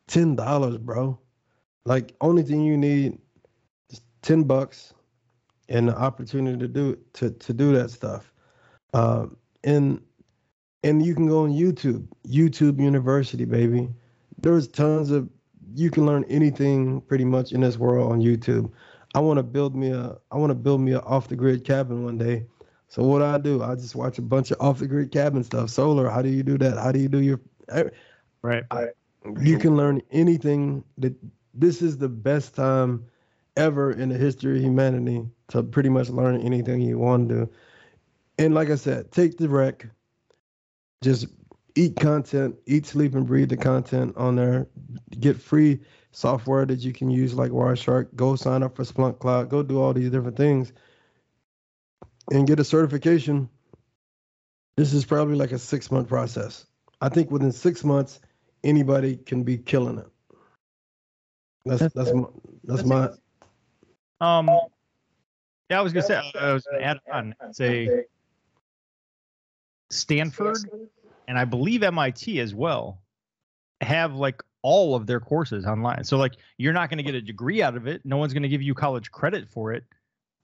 Ten 0.09 0.37
dollars, 0.37 0.77
bro. 0.77 1.19
Like 1.87 2.15
only 2.21 2.43
thing 2.43 2.65
you 2.65 2.77
need 2.77 3.19
is 3.91 4.03
ten 4.21 4.43
bucks 4.45 4.93
and 5.71 5.89
the 5.89 5.97
opportunity 5.97 6.59
to 6.59 6.69
do 6.69 6.99
to 7.15 7.31
to 7.31 7.55
do 7.55 7.73
that 7.77 7.91
stuff. 7.91 8.31
Um, 8.93 9.39
and 9.65 10.03
and 10.85 11.05
you 11.05 11.15
can 11.15 11.29
go 11.29 11.45
on 11.45 11.51
YouTube, 11.53 12.07
YouTube 12.29 12.79
University, 12.79 13.47
baby. 13.47 13.89
There's 14.39 14.69
tons 14.69 15.11
of 15.11 15.31
you 15.75 15.91
can 15.91 16.05
learn 16.05 16.25
anything 16.29 17.01
pretty 17.03 17.25
much 17.25 17.53
in 17.53 17.63
this 17.63 17.79
world 17.79 18.13
on 18.13 18.21
YouTube. 18.21 18.71
I 19.17 19.21
want 19.21 19.39
to 19.39 19.43
build 19.43 19.75
me 19.75 19.91
a 19.93 20.19
I 20.31 20.37
want 20.37 20.51
to 20.51 20.55
build 20.55 20.83
me 20.83 20.93
a 20.93 21.01
off 21.01 21.29
the 21.29 21.37
grid 21.37 21.65
cabin 21.65 22.05
one 22.05 22.19
day. 22.19 22.45
So 22.89 23.03
what 23.03 23.23
I 23.23 23.39
do, 23.39 23.63
I 23.63 23.75
just 23.75 23.97
watch 23.97 24.19
a 24.19 24.23
bunch 24.23 24.51
of 24.51 24.61
off 24.61 24.79
the 24.79 24.87
grid 24.87 25.11
cabin 25.11 25.43
stuff. 25.43 25.71
Solar, 25.71 26.11
how 26.11 26.21
do 26.21 26.29
you 26.29 26.43
do 26.43 26.59
that? 26.59 26.77
How 26.77 26.93
do 26.93 26.99
you 26.99 27.09
do 27.09 27.21
your 27.23 27.41
eh, 27.71 27.85
right? 28.43 28.65
I, 28.71 28.89
you 29.41 29.57
can 29.59 29.75
learn 29.75 30.03
anything 30.11 30.85
that 30.99 31.15
this 31.55 31.81
is 31.81 31.97
the 31.97 32.11
best 32.11 32.55
time 32.55 33.07
ever 33.57 33.91
in 33.91 34.11
the 34.11 34.19
history 34.19 34.59
of 34.59 34.63
humanity 34.63 35.27
to 35.49 35.63
pretty 35.63 35.89
much 35.89 36.11
learn 36.11 36.39
anything 36.43 36.83
you 36.83 36.99
want 36.99 37.31
to 37.31 37.35
do. 37.35 37.51
And 38.39 38.55
like 38.55 38.69
I 38.69 38.75
said, 38.75 39.13
take 39.13 39.39
the 39.39 39.49
rec, 39.49 39.87
just 41.03 41.27
eat 41.75 41.97
content, 41.97 42.55
eat, 42.67 42.85
sleep, 42.85 43.15
and 43.15 43.27
breathe 43.27 43.49
the 43.49 43.57
content 43.57 44.15
on 44.19 44.37
there. 44.37 44.67
Get 45.19 45.41
free 45.41 45.81
software 46.17 46.65
that 46.65 46.79
you 46.79 46.95
can 46.95 47.11
use 47.11 47.35
like 47.35 47.51
Wireshark. 47.51 48.09
Go 48.17 48.37
sign 48.37 48.63
up 48.63 48.75
for 48.75 48.85
Splunk 48.85 49.19
Cloud. 49.19 49.51
Go 49.51 49.63
do 49.63 49.79
all 49.79 49.93
these 49.93 50.09
different 50.09 50.39
things 50.39 50.73
and 52.33 52.47
get 52.47 52.59
a 52.59 52.65
certification. 52.65 53.51
This 54.79 54.95
is 54.95 55.05
probably 55.05 55.37
like 55.37 55.53
a 55.53 55.59
six 55.59 55.91
month 55.91 56.09
process. 56.09 56.65
I 57.03 57.11
think 57.11 57.31
within 57.31 57.53
six 57.53 57.85
months, 57.85 58.21
anybody 58.65 59.17
can 59.17 59.43
be 59.43 59.59
killing 59.59 59.99
it. 59.99 60.07
That's 61.67 61.83
that's 61.83 61.95
that's 61.95 62.15
my, 62.15 62.25
that's 62.65 62.85
my 62.85 63.11
um. 64.23 64.49
Yeah, 65.69 65.81
I 65.81 65.83
was 65.83 65.93
gonna 65.93 66.07
say 66.07 66.33
I 66.41 66.53
was 66.55 66.65
gonna 66.65 66.83
add 66.83 66.99
on 67.13 67.35
say 67.53 68.05
Stanford 69.91 70.59
and 71.29 71.39
I 71.39 71.45
believe 71.45 71.83
MIT 71.83 72.41
as 72.41 72.55
well 72.55 73.03
have 73.83 74.15
like 74.15 74.43
all 74.67 74.97
of 74.97 75.07
their 75.07 75.21
courses 75.21 75.65
online. 75.65 76.03
So 76.03 76.17
like 76.17 76.33
you're 76.59 76.73
not 76.73 76.91
going 76.91 76.99
to 76.99 77.05
get 77.05 77.15
a 77.15 77.21
degree 77.21 77.63
out 77.63 77.77
of 77.77 77.87
it. 77.87 78.01
No 78.05 78.17
one's 78.17 78.33
going 78.33 78.43
to 78.43 78.49
give 78.49 78.63
you 78.63 78.75
college 78.75 79.13
credit 79.13 79.49
for 79.49 79.73
it. 79.73 79.85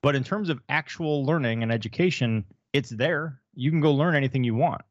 But 0.00 0.14
in 0.14 0.22
terms 0.22 0.48
of 0.48 0.60
actual 0.68 1.26
learning 1.26 1.64
and 1.64 1.72
education, 1.72 2.44
it's 2.72 2.88
there. 2.88 3.40
You 3.56 3.72
can 3.72 3.80
go 3.80 3.92
learn 3.92 4.14
anything 4.14 4.44
you 4.44 4.54
want. 4.54 4.82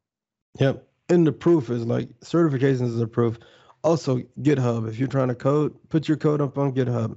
Yep. 0.60 0.86
And 1.08 1.26
the 1.26 1.32
proof 1.32 1.70
is 1.70 1.86
like 1.86 2.10
certifications 2.20 2.88
is 2.88 3.00
a 3.00 3.06
proof. 3.06 3.38
Also, 3.82 4.18
GitHub. 4.42 4.86
If 4.86 4.98
you're 4.98 5.08
trying 5.08 5.28
to 5.28 5.34
code, 5.34 5.74
put 5.88 6.08
your 6.08 6.18
code 6.18 6.42
up 6.42 6.58
on 6.58 6.74
GitHub. 6.74 7.16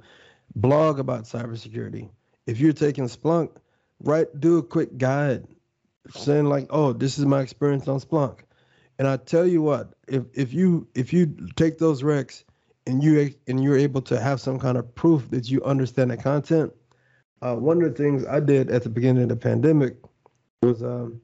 Blog 0.56 1.00
about 1.00 1.26
cybersecurity. 1.26 2.10
If 2.48 2.62
you're 2.62 2.72
taking 2.72 3.10
Splunk, 3.10 3.50
write 4.00 4.40
do 4.40 4.58
a 4.60 4.64
quick 4.64 4.98
guide 4.98 5.48
saying 6.12 6.46
like, 6.46 6.68
"Oh, 6.70 6.94
this 6.94 7.20
is 7.20 7.26
my 7.26 7.42
experience 7.42 7.90
on 7.90 8.00
Splunk." 8.00 8.40
And 8.98 9.08
I 9.08 9.18
tell 9.18 9.46
you 9.46 9.62
what, 9.62 9.94
if 10.08 10.24
if 10.34 10.54
you 10.54 10.88
if 10.96 11.12
you 11.12 11.36
take 11.56 11.78
those 11.78 12.02
recs 12.02 12.44
and 12.88 13.04
you 13.04 13.34
and 13.48 13.64
you're 13.64 13.78
able 13.78 14.02
to 14.04 14.20
have 14.20 14.40
some 14.40 14.60
kind 14.60 14.78
of 14.78 14.94
proof 14.96 15.30
that 15.32 15.50
you 15.50 15.64
understand 15.64 16.12
the 16.12 16.18
content, 16.18 16.74
uh, 17.42 17.56
one 17.56 17.82
of 17.82 17.90
the 17.90 18.04
things 18.04 18.26
I 18.26 18.40
did 18.40 18.70
at 18.70 18.84
the 18.84 18.90
beginning 18.90 19.24
of 19.24 19.30
the 19.30 19.36
pandemic 19.36 19.98
was 20.62 20.82
um, 20.82 21.22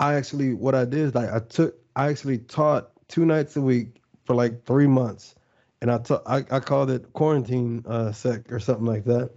I 0.00 0.14
actually 0.14 0.54
what 0.54 0.74
I 0.74 0.84
did 0.84 1.00
is 1.00 1.14
like 1.14 1.30
I 1.30 1.40
took 1.40 1.76
I 1.96 2.08
actually 2.08 2.38
taught 2.38 2.90
two 3.08 3.26
nights 3.26 3.56
a 3.56 3.60
week 3.60 4.00
for 4.24 4.34
like 4.34 4.64
three 4.64 4.86
months, 4.86 5.34
and 5.82 5.90
I 5.90 5.98
taught 5.98 6.22
I, 6.26 6.44
I 6.50 6.60
called 6.60 6.90
it 6.90 7.12
quarantine 7.12 7.84
uh, 7.86 8.12
sec 8.12 8.50
or 8.50 8.58
something 8.58 8.86
like 8.86 9.04
that, 9.04 9.30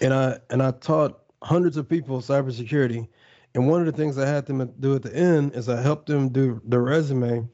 and 0.00 0.14
I 0.14 0.38
and 0.48 0.62
I 0.62 0.70
taught 0.70 1.20
hundreds 1.42 1.76
of 1.76 1.86
people 1.86 2.20
cybersecurity 2.20 3.06
and 3.54 3.68
one 3.68 3.80
of 3.80 3.86
the 3.86 3.92
things 3.92 4.18
I 4.18 4.26
had 4.26 4.46
them 4.46 4.66
do 4.80 4.94
at 4.94 5.02
the 5.02 5.14
end 5.14 5.54
is 5.54 5.68
I 5.68 5.80
helped 5.80 6.06
them 6.06 6.28
do 6.28 6.60
the 6.66 6.80
resume, 6.80 7.48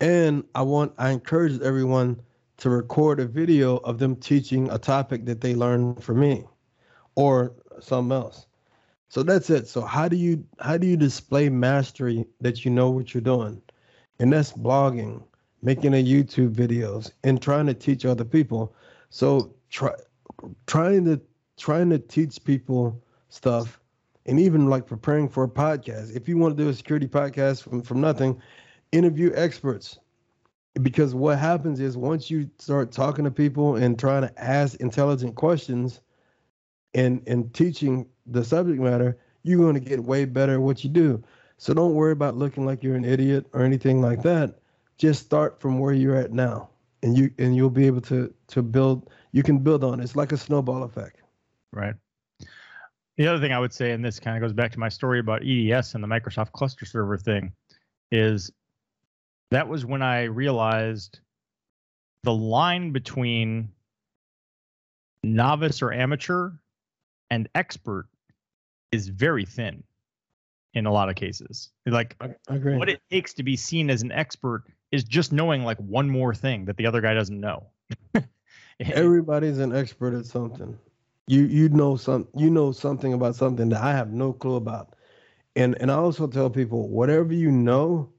and 0.00 0.44
I 0.54 0.62
want 0.62 0.92
I 0.98 1.10
encourage 1.10 1.60
everyone 1.60 2.20
to 2.58 2.70
record 2.70 3.18
a 3.18 3.26
video 3.26 3.78
of 3.78 3.98
them 3.98 4.14
teaching 4.14 4.70
a 4.70 4.78
topic 4.78 5.24
that 5.26 5.40
they 5.40 5.54
learned 5.54 6.02
from 6.02 6.20
me, 6.20 6.44
or 7.16 7.52
something 7.80 8.12
else. 8.12 8.46
So 9.08 9.22
that's 9.22 9.50
it. 9.50 9.68
So 9.68 9.82
how 9.82 10.08
do 10.08 10.16
you 10.16 10.44
how 10.60 10.76
do 10.78 10.86
you 10.86 10.96
display 10.96 11.48
mastery 11.48 12.24
that 12.40 12.64
you 12.64 12.70
know 12.70 12.90
what 12.90 13.12
you're 13.12 13.20
doing? 13.20 13.60
And 14.20 14.32
that's 14.32 14.52
blogging, 14.52 15.22
making 15.60 15.94
a 15.94 16.04
YouTube 16.04 16.54
videos, 16.54 17.10
and 17.24 17.42
trying 17.42 17.66
to 17.66 17.74
teach 17.74 18.06
other 18.06 18.24
people. 18.24 18.74
So 19.10 19.52
try 19.70 19.92
trying 20.66 21.04
to 21.06 21.20
trying 21.58 21.90
to 21.90 21.98
teach 21.98 22.42
people 22.44 23.02
stuff 23.28 23.81
and 24.26 24.38
even 24.38 24.68
like 24.68 24.86
preparing 24.86 25.28
for 25.28 25.44
a 25.44 25.48
podcast. 25.48 26.14
If 26.14 26.28
you 26.28 26.36
want 26.38 26.56
to 26.56 26.62
do 26.62 26.68
a 26.68 26.74
security 26.74 27.06
podcast 27.06 27.62
from, 27.62 27.82
from 27.82 28.00
nothing, 28.00 28.40
interview 28.92 29.32
experts. 29.34 29.98
Because 30.80 31.14
what 31.14 31.38
happens 31.38 31.80
is 31.80 31.98
once 31.98 32.30
you 32.30 32.48
start 32.58 32.92
talking 32.92 33.24
to 33.24 33.30
people 33.30 33.76
and 33.76 33.98
trying 33.98 34.22
to 34.22 34.42
ask 34.42 34.80
intelligent 34.80 35.34
questions 35.34 36.00
and 36.94 37.22
and 37.26 37.52
teaching 37.52 38.06
the 38.26 38.42
subject 38.42 38.80
matter, 38.80 39.18
you're 39.42 39.58
going 39.58 39.74
to 39.74 39.80
get 39.80 40.02
way 40.02 40.24
better 40.24 40.54
at 40.54 40.60
what 40.60 40.82
you 40.82 40.88
do. 40.88 41.22
So 41.58 41.74
don't 41.74 41.94
worry 41.94 42.12
about 42.12 42.36
looking 42.36 42.64
like 42.64 42.82
you're 42.82 42.96
an 42.96 43.04
idiot 43.04 43.46
or 43.52 43.62
anything 43.62 44.00
like 44.00 44.22
that. 44.22 44.60
Just 44.96 45.24
start 45.24 45.60
from 45.60 45.78
where 45.78 45.92
you're 45.92 46.16
at 46.16 46.32
now. 46.32 46.70
And 47.02 47.18
you 47.18 47.30
and 47.38 47.54
you'll 47.54 47.70
be 47.70 47.86
able 47.86 48.00
to 48.02 48.32
to 48.48 48.62
build 48.62 49.10
you 49.32 49.42
can 49.42 49.58
build 49.58 49.84
on 49.84 50.00
it. 50.00 50.04
It's 50.04 50.16
like 50.16 50.32
a 50.32 50.36
snowball 50.36 50.84
effect. 50.84 51.20
Right. 51.72 51.94
The 53.18 53.26
other 53.26 53.40
thing 53.40 53.52
I 53.52 53.58
would 53.58 53.72
say, 53.72 53.92
and 53.92 54.04
this 54.04 54.18
kind 54.18 54.36
of 54.36 54.40
goes 54.40 54.54
back 54.54 54.72
to 54.72 54.78
my 54.78 54.88
story 54.88 55.20
about 55.20 55.42
EDS 55.46 55.94
and 55.94 56.02
the 56.02 56.08
Microsoft 56.08 56.52
cluster 56.52 56.86
server 56.86 57.18
thing, 57.18 57.52
is 58.10 58.50
that 59.50 59.68
was 59.68 59.84
when 59.84 60.02
I 60.02 60.24
realized 60.24 61.20
the 62.22 62.32
line 62.32 62.92
between 62.92 63.70
novice 65.22 65.82
or 65.82 65.92
amateur 65.92 66.52
and 67.30 67.48
expert 67.54 68.08
is 68.92 69.08
very 69.08 69.44
thin 69.44 69.82
in 70.74 70.86
a 70.86 70.92
lot 70.92 71.10
of 71.10 71.14
cases. 71.16 71.70
Like 71.84 72.16
what 72.48 72.88
it 72.88 73.00
takes 73.10 73.34
to 73.34 73.42
be 73.42 73.56
seen 73.56 73.90
as 73.90 74.02
an 74.02 74.12
expert 74.12 74.64
is 74.90 75.04
just 75.04 75.32
knowing 75.32 75.64
like 75.64 75.78
one 75.78 76.08
more 76.08 76.34
thing 76.34 76.64
that 76.66 76.76
the 76.76 76.86
other 76.86 77.02
guy 77.02 77.12
doesn't 77.12 77.38
know. 77.38 77.66
Everybody's 78.80 79.58
an 79.58 79.74
expert 79.74 80.14
at 80.14 80.26
something 80.26 80.78
you 81.26 81.44
you 81.44 81.68
know 81.70 81.96
some 81.96 82.28
you 82.36 82.50
know 82.50 82.72
something 82.72 83.12
about 83.12 83.36
something 83.36 83.68
that 83.70 83.82
I 83.82 83.92
have 83.92 84.12
no 84.12 84.32
clue 84.32 84.56
about. 84.56 84.94
And 85.56 85.76
and 85.80 85.90
I 85.90 85.94
also 85.94 86.26
tell 86.26 86.50
people 86.50 86.88
whatever 86.88 87.32
you 87.34 87.50
know 87.50 88.10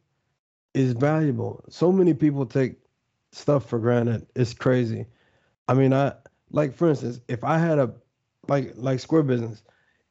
is 0.73 0.93
valuable. 0.93 1.63
So 1.69 1.91
many 1.91 2.13
people 2.13 2.45
take 2.45 2.77
stuff 3.31 3.67
for 3.69 3.79
granted. 3.79 4.27
It's 4.35 4.53
crazy. 4.53 5.07
I 5.67 5.73
mean, 5.75 5.93
I 5.93 6.13
like 6.51 6.75
for 6.75 6.89
instance, 6.89 7.21
if 7.27 7.43
I 7.43 7.57
had 7.57 7.79
a 7.79 7.93
like 8.47 8.73
like 8.75 8.99
Square 8.99 9.23
Business, 9.23 9.63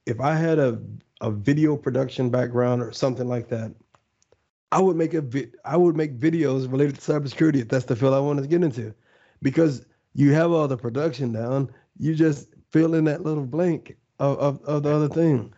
if 0.07 0.21
I 0.21 0.35
had 0.35 0.59
a 0.59 0.81
a 1.21 1.31
video 1.31 1.77
production 1.77 2.31
background 2.31 2.83
or 2.83 2.93
something 2.93 3.29
like 3.29 3.49
that, 3.51 3.73
I 4.73 4.81
would 4.81 4.97
make 4.97 5.15
a 5.15 5.21
vi- 5.23 5.53
I 5.65 5.77
would 5.77 5.97
make 5.97 6.19
videos 6.19 6.71
related 6.71 6.97
to 6.97 7.01
cybersecurity 7.13 7.57
if 7.63 7.69
that's 7.69 7.85
the 7.87 7.97
field 7.97 8.15
I 8.15 8.21
wanted 8.21 8.43
to 8.43 8.49
get 8.49 8.63
into, 8.65 8.95
because 9.43 9.85
you 10.15 10.33
have 10.33 10.51
all 10.53 10.69
the 10.69 10.77
production 10.77 11.33
down. 11.33 11.71
You 11.99 12.15
just 12.15 12.49
fill 12.73 12.95
in 12.95 13.05
that 13.05 13.23
little 13.23 13.45
blank 13.45 13.97
of, 14.19 14.39
of, 14.39 14.65
of 14.65 14.83
the 14.83 14.95
other 14.95 15.09
thing. 15.09 15.53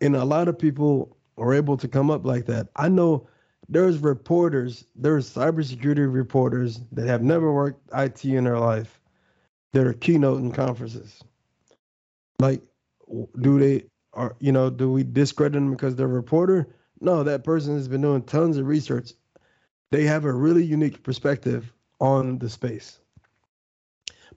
And 0.00 0.16
a 0.16 0.24
lot 0.24 0.48
of 0.48 0.58
people 0.58 1.16
are 1.36 1.52
able 1.52 1.76
to 1.76 1.88
come 1.88 2.10
up 2.10 2.24
like 2.24 2.46
that. 2.46 2.68
I 2.76 2.88
know 2.88 3.28
there's 3.68 3.98
reporters, 3.98 4.84
there's 4.94 5.32
cybersecurity 5.32 6.12
reporters 6.12 6.80
that 6.92 7.06
have 7.06 7.22
never 7.22 7.52
worked 7.52 7.88
IT 7.94 8.24
in 8.24 8.44
their 8.44 8.58
life 8.58 9.00
that 9.72 9.86
are 9.86 9.94
keynoting 9.94 10.54
conferences. 10.54 11.22
Like, 12.38 12.62
do 13.40 13.58
they 13.58 13.84
are 14.12 14.34
you 14.40 14.50
know, 14.50 14.70
do 14.70 14.90
we 14.90 15.04
discredit 15.04 15.52
them 15.52 15.70
because 15.70 15.94
they're 15.94 16.06
a 16.06 16.08
reporter? 16.08 16.74
No, 17.00 17.22
that 17.22 17.44
person 17.44 17.74
has 17.76 17.88
been 17.88 18.02
doing 18.02 18.22
tons 18.22 18.56
of 18.56 18.66
research. 18.66 19.12
They 19.90 20.04
have 20.04 20.24
a 20.24 20.32
really 20.32 20.64
unique 20.64 21.02
perspective 21.02 21.72
on 22.00 22.38
the 22.38 22.48
space. 22.48 22.98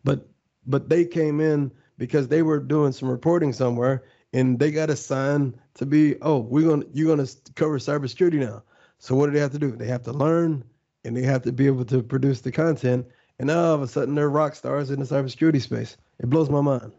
But 0.03 0.27
but 0.65 0.89
they 0.89 1.05
came 1.05 1.41
in 1.41 1.71
because 1.97 2.27
they 2.27 2.41
were 2.41 2.59
doing 2.59 2.91
some 2.91 3.09
reporting 3.09 3.53
somewhere 3.53 4.03
and 4.33 4.59
they 4.59 4.71
got 4.71 4.89
assigned 4.89 5.57
to 5.75 5.85
be, 5.85 6.15
oh, 6.21 6.39
we're 6.39 6.67
gonna 6.67 6.85
you're 6.93 7.15
gonna 7.15 7.27
cover 7.55 7.77
cybersecurity 7.77 8.39
now. 8.39 8.63
So 8.99 9.15
what 9.15 9.27
do 9.27 9.33
they 9.33 9.39
have 9.39 9.51
to 9.51 9.59
do? 9.59 9.71
They 9.71 9.87
have 9.87 10.03
to 10.03 10.11
learn 10.11 10.63
and 11.03 11.15
they 11.15 11.23
have 11.23 11.43
to 11.43 11.51
be 11.51 11.67
able 11.67 11.85
to 11.85 12.01
produce 12.01 12.41
the 12.41 12.51
content. 12.51 13.05
And 13.39 13.47
now 13.47 13.59
all 13.59 13.75
of 13.75 13.81
a 13.81 13.87
sudden 13.87 14.15
they're 14.15 14.29
rock 14.29 14.55
stars 14.55 14.91
in 14.91 14.99
the 14.99 15.05
cybersecurity 15.05 15.61
space. 15.61 15.97
It 16.19 16.29
blows 16.29 16.49
my 16.49 16.61
mind. 16.61 16.93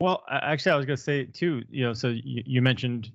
Well, 0.00 0.24
actually, 0.28 0.72
I 0.72 0.76
was 0.76 0.86
to 0.86 0.96
say 0.96 1.26
too. 1.26 1.62
You 1.70 1.84
know, 1.84 1.92
so 1.92 2.08
you, 2.08 2.42
you 2.44 2.62
mentioned 2.62 3.12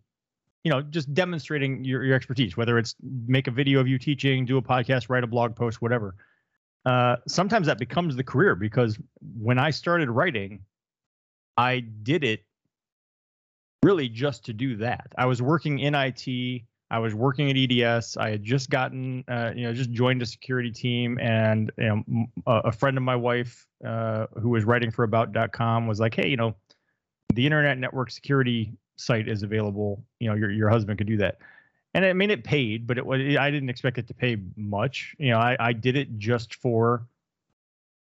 you 0.63 0.71
know 0.71 0.81
just 0.81 1.13
demonstrating 1.13 1.85
your, 1.85 2.03
your 2.03 2.13
expertise 2.13 2.57
whether 2.57 2.77
it's 2.77 2.93
make 3.01 3.47
a 3.47 3.51
video 3.51 3.79
of 3.79 3.87
you 3.87 3.97
teaching 3.97 4.43
do 4.43 4.57
a 4.57 4.61
podcast 4.61 5.09
write 5.09 5.23
a 5.23 5.27
blog 5.27 5.55
post 5.55 5.81
whatever 5.81 6.15
uh, 6.85 7.15
sometimes 7.25 7.67
that 7.67 7.77
becomes 7.77 8.17
the 8.17 8.23
career 8.23 8.53
because 8.53 8.99
when 9.39 9.57
i 9.57 9.69
started 9.69 10.09
writing 10.09 10.59
i 11.57 11.79
did 11.79 12.23
it 12.23 12.43
really 13.83 14.09
just 14.09 14.45
to 14.45 14.53
do 14.53 14.77
that 14.77 15.07
i 15.17 15.25
was 15.25 15.41
working 15.41 15.79
in 15.79 15.93
it 15.95 16.63
i 16.89 16.99
was 16.99 17.13
working 17.13 17.49
at 17.49 17.57
eds 17.57 18.17
i 18.17 18.29
had 18.29 18.43
just 18.43 18.69
gotten 18.69 19.23
uh, 19.27 19.51
you 19.55 19.63
know 19.63 19.73
just 19.73 19.91
joined 19.91 20.21
a 20.21 20.25
security 20.25 20.71
team 20.71 21.17
and 21.19 21.71
you 21.77 22.03
know, 22.07 22.25
a, 22.47 22.71
friend 22.71 22.97
of 22.97 23.03
my 23.03 23.15
wife 23.15 23.67
uh, 23.85 24.25
who 24.41 24.49
was 24.49 24.63
writing 24.63 24.91
for 24.91 25.03
about.com 25.03 25.87
was 25.87 25.99
like 25.99 26.15
hey 26.15 26.27
you 26.27 26.37
know 26.37 26.55
the 27.33 27.45
internet 27.45 27.77
network 27.77 28.09
security 28.09 28.73
site 28.97 29.27
is 29.27 29.43
available, 29.43 30.03
you 30.19 30.29
know, 30.29 30.35
your 30.35 30.51
your 30.51 30.69
husband 30.69 30.97
could 30.97 31.07
do 31.07 31.17
that. 31.17 31.37
And 31.93 32.05
I 32.05 32.13
mean, 32.13 32.29
it 32.29 32.43
paid, 32.43 32.85
but 32.85 32.97
it 32.97 33.05
was 33.05 33.21
I 33.37 33.49
didn't 33.49 33.69
expect 33.69 33.97
it 33.97 34.07
to 34.07 34.13
pay 34.13 34.37
much. 34.55 35.15
You 35.17 35.31
know, 35.31 35.39
I, 35.39 35.55
I 35.59 35.73
did 35.73 35.95
it 35.95 36.17
just 36.17 36.55
for 36.55 37.07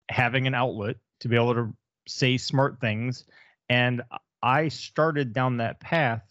having 0.09 0.47
an 0.47 0.55
outlet 0.55 0.97
to 1.21 1.29
be 1.29 1.37
able 1.37 1.55
to 1.55 1.73
say 2.07 2.37
smart 2.37 2.81
things. 2.81 3.25
And 3.69 4.03
I 4.43 4.69
started 4.69 5.33
down 5.33 5.59
that 5.59 5.81
path 5.81 6.23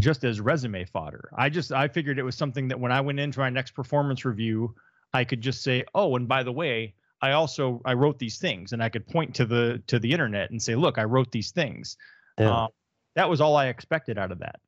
just 0.00 0.24
as 0.24 0.40
resume 0.40 0.84
fodder. 0.84 1.30
I 1.36 1.48
just 1.48 1.72
I 1.72 1.88
figured 1.88 2.18
it 2.18 2.22
was 2.22 2.36
something 2.36 2.68
that 2.68 2.80
when 2.80 2.92
I 2.92 3.00
went 3.00 3.20
into 3.20 3.40
my 3.40 3.50
next 3.50 3.72
performance 3.72 4.24
review, 4.24 4.74
I 5.12 5.24
could 5.24 5.40
just 5.40 5.62
say, 5.62 5.84
"Oh, 5.94 6.16
and 6.16 6.28
by 6.28 6.42
the 6.42 6.52
way, 6.52 6.94
I 7.20 7.32
also 7.32 7.82
I 7.84 7.94
wrote 7.94 8.18
these 8.18 8.38
things," 8.38 8.72
and 8.72 8.82
I 8.82 8.88
could 8.88 9.06
point 9.06 9.34
to 9.36 9.44
the 9.44 9.82
to 9.88 9.98
the 9.98 10.12
internet 10.12 10.50
and 10.50 10.62
say, 10.62 10.74
"Look, 10.74 10.98
I 10.98 11.04
wrote 11.04 11.32
these 11.32 11.50
things." 11.50 11.96
Yeah. 12.38 12.64
Um, 12.64 12.68
that 13.16 13.28
was 13.28 13.40
all 13.40 13.56
I 13.56 13.66
expected 13.66 14.18
out 14.18 14.30
of 14.30 14.38
that. 14.38 14.60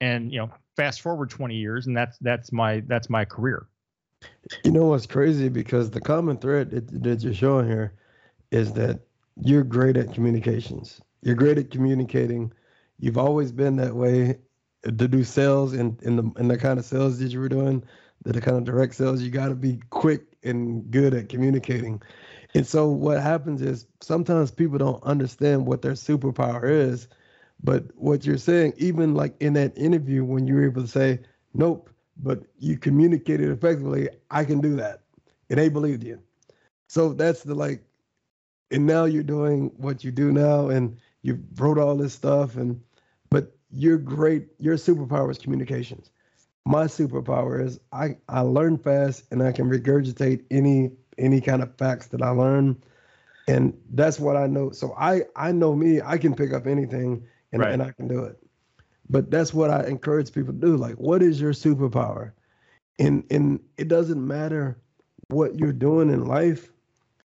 And 0.00 0.30
you 0.30 0.38
know, 0.38 0.50
fast 0.76 1.00
forward 1.00 1.30
20 1.30 1.56
years, 1.56 1.86
and 1.86 1.96
that's 1.96 2.18
that's 2.18 2.52
my 2.52 2.80
that's 2.86 3.08
my 3.08 3.24
career. 3.24 3.66
You 4.64 4.72
know 4.72 4.86
what's 4.86 5.06
crazy 5.06 5.48
because 5.48 5.90
the 5.90 6.00
common 6.00 6.36
thread 6.36 6.70
that, 6.70 7.02
that 7.02 7.22
you're 7.22 7.34
showing 7.34 7.66
here 7.66 7.94
is 8.50 8.72
that 8.74 9.00
you're 9.42 9.64
great 9.64 9.96
at 9.96 10.12
communications. 10.12 11.00
You're 11.22 11.34
great 11.34 11.58
at 11.58 11.70
communicating. 11.70 12.52
You've 12.98 13.18
always 13.18 13.52
been 13.52 13.76
that 13.76 13.94
way 13.94 14.38
to 14.82 15.08
do 15.08 15.24
sales 15.24 15.72
and 15.72 16.00
in, 16.02 16.16
the 16.16 16.30
in 16.38 16.48
the 16.48 16.58
kind 16.58 16.78
of 16.78 16.84
sales 16.84 17.18
that 17.18 17.30
you 17.30 17.40
were 17.40 17.48
doing, 17.48 17.82
the, 18.24 18.32
the 18.32 18.40
kind 18.40 18.56
of 18.56 18.64
direct 18.64 18.94
sales. 18.94 19.22
You 19.22 19.30
got 19.30 19.48
to 19.48 19.54
be 19.54 19.80
quick 19.90 20.24
and 20.42 20.90
good 20.90 21.14
at 21.14 21.28
communicating. 21.28 22.02
And 22.54 22.66
so 22.66 22.88
what 22.88 23.20
happens 23.20 23.62
is 23.62 23.86
sometimes 24.00 24.50
people 24.50 24.78
don't 24.78 25.02
understand 25.02 25.66
what 25.66 25.82
their 25.82 25.92
superpower 25.92 26.70
is 26.70 27.08
but 27.64 27.84
what 27.96 28.26
you're 28.26 28.36
saying, 28.36 28.74
even 28.76 29.14
like 29.14 29.34
in 29.40 29.54
that 29.54 29.76
interview, 29.76 30.22
when 30.22 30.46
you 30.46 30.54
were 30.54 30.66
able 30.66 30.82
to 30.82 30.88
say, 30.88 31.20
nope, 31.54 31.88
but 32.16 32.42
you 32.58 32.76
communicated 32.76 33.50
effectively, 33.50 34.08
I 34.30 34.44
can 34.44 34.60
do 34.60 34.76
that. 34.76 35.00
And 35.48 35.58
they 35.58 35.70
believed 35.70 36.04
you. 36.04 36.20
So 36.88 37.14
that's 37.14 37.42
the 37.42 37.54
like, 37.54 37.82
and 38.70 38.86
now 38.86 39.04
you're 39.04 39.22
doing 39.22 39.70
what 39.76 40.04
you 40.04 40.10
do 40.10 40.32
now 40.32 40.68
and 40.68 40.98
you 41.22 41.42
wrote 41.56 41.78
all 41.78 41.96
this 41.96 42.12
stuff 42.12 42.56
and, 42.56 42.80
but 43.30 43.56
you're 43.70 43.98
great. 43.98 44.48
Your 44.58 44.76
superpower 44.76 45.30
is 45.30 45.38
communications. 45.38 46.10
My 46.64 46.84
superpower 46.84 47.62
is 47.62 47.78
I, 47.92 48.16
I 48.28 48.40
learn 48.40 48.78
fast 48.78 49.24
and 49.30 49.42
I 49.42 49.52
can 49.52 49.68
regurgitate 49.68 50.44
any, 50.50 50.92
any 51.18 51.40
kind 51.40 51.62
of 51.62 51.76
facts 51.76 52.06
that 52.08 52.22
I 52.22 52.30
learn. 52.30 52.82
And 53.46 53.78
that's 53.90 54.18
what 54.18 54.36
I 54.36 54.46
know. 54.46 54.70
So 54.70 54.94
I, 54.98 55.22
I 55.36 55.52
know 55.52 55.74
me, 55.74 56.00
I 56.00 56.16
can 56.16 56.34
pick 56.34 56.52
up 56.52 56.66
anything 56.66 57.26
and, 57.52 57.60
right. 57.60 57.72
and 57.72 57.82
I 57.82 57.92
can 57.92 58.08
do 58.08 58.24
it. 58.24 58.38
But 59.08 59.30
that's 59.30 59.52
what 59.52 59.70
I 59.70 59.84
encourage 59.84 60.32
people 60.32 60.54
to 60.54 60.58
do. 60.58 60.76
Like, 60.76 60.94
what 60.94 61.22
is 61.22 61.40
your 61.40 61.52
superpower? 61.52 62.32
And 62.98 63.24
and 63.30 63.60
it 63.76 63.88
doesn't 63.88 64.24
matter 64.24 64.78
what 65.28 65.58
you're 65.58 65.72
doing 65.72 66.10
in 66.10 66.24
life. 66.26 66.72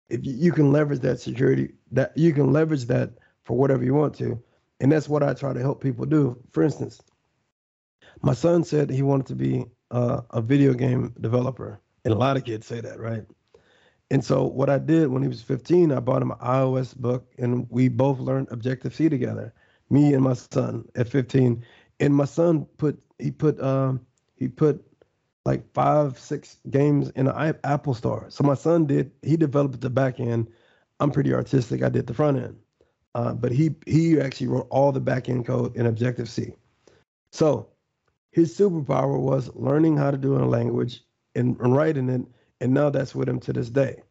If 0.09 0.21
you, 0.23 0.51
can 0.51 0.71
leverage 0.71 0.99
that 0.99 1.19
security, 1.19 1.73
that 1.91 2.15
you 2.15 2.31
can 2.33 2.51
leverage 2.53 2.85
that 2.85 3.11
for 3.43 3.57
whatever 3.57 3.83
you 3.83 3.93
want 3.93 4.13
to. 4.15 4.41
And 4.79 4.91
that's 4.91 5.09
what 5.09 5.23
I 5.23 5.33
try 5.33 5.53
to 5.53 5.59
help 5.59 5.81
people 5.81 6.05
do. 6.05 6.37
For 6.51 6.61
instance, 6.63 7.01
my 8.21 8.33
son 8.33 8.63
said 8.63 8.89
he 8.89 9.01
wanted 9.01 9.25
to 9.27 9.35
be 9.35 9.65
uh, 9.91 10.21
a 10.31 10.41
video 10.41 10.73
game 10.73 11.13
developer. 11.19 11.81
And 12.03 12.13
a 12.13 12.17
lot 12.17 12.37
of 12.37 12.43
kids 12.43 12.67
say 12.67 12.81
that, 12.81 12.99
right? 12.99 13.23
And 14.11 14.23
so 14.23 14.43
what 14.43 14.69
I 14.69 14.77
did 14.77 15.07
when 15.07 15.23
he 15.23 15.27
was 15.27 15.41
15, 15.41 15.91
I 15.91 15.99
bought 15.99 16.21
him 16.21 16.31
an 16.31 16.37
iOS 16.37 16.95
book 16.95 17.25
and 17.39 17.65
we 17.71 17.87
both 17.87 18.19
learned 18.19 18.49
Objective 18.51 18.93
C 18.93 19.09
together 19.09 19.53
me 19.89 20.13
and 20.13 20.23
my 20.23 20.33
son 20.33 20.85
at 20.95 21.07
15 21.07 21.63
and 21.99 22.15
my 22.15 22.25
son 22.25 22.65
put 22.77 22.99
he 23.19 23.31
put 23.31 23.61
um 23.61 24.01
he 24.35 24.47
put 24.47 24.83
like 25.45 25.71
five 25.73 26.17
six 26.19 26.57
games 26.69 27.09
in 27.11 27.27
an 27.27 27.55
apple 27.63 27.93
store 27.93 28.25
so 28.29 28.43
my 28.43 28.53
son 28.53 28.85
did 28.85 29.11
he 29.21 29.37
developed 29.37 29.79
the 29.81 29.89
back 29.89 30.19
end 30.19 30.47
i'm 30.99 31.11
pretty 31.11 31.33
artistic 31.33 31.83
i 31.83 31.89
did 31.89 32.07
the 32.07 32.13
front 32.13 32.37
end 32.37 32.55
uh, 33.15 33.33
but 33.33 33.51
he 33.51 33.75
he 33.85 34.19
actually 34.19 34.47
wrote 34.47 34.67
all 34.69 34.91
the 34.91 34.99
back 34.99 35.29
end 35.29 35.45
code 35.45 35.75
in 35.75 35.85
objective 35.85 36.29
c 36.29 36.53
so 37.31 37.67
his 38.31 38.57
superpower 38.57 39.19
was 39.19 39.49
learning 39.55 39.95
how 39.95 40.11
to 40.11 40.17
do 40.17 40.35
a 40.35 40.43
language 40.43 41.01
and, 41.35 41.59
and 41.59 41.75
writing 41.75 42.09
it 42.09 42.21
and 42.61 42.73
now 42.73 42.89
that's 42.89 43.15
with 43.15 43.29
him 43.29 43.39
to 43.39 43.53
this 43.53 43.69
day 43.69 44.01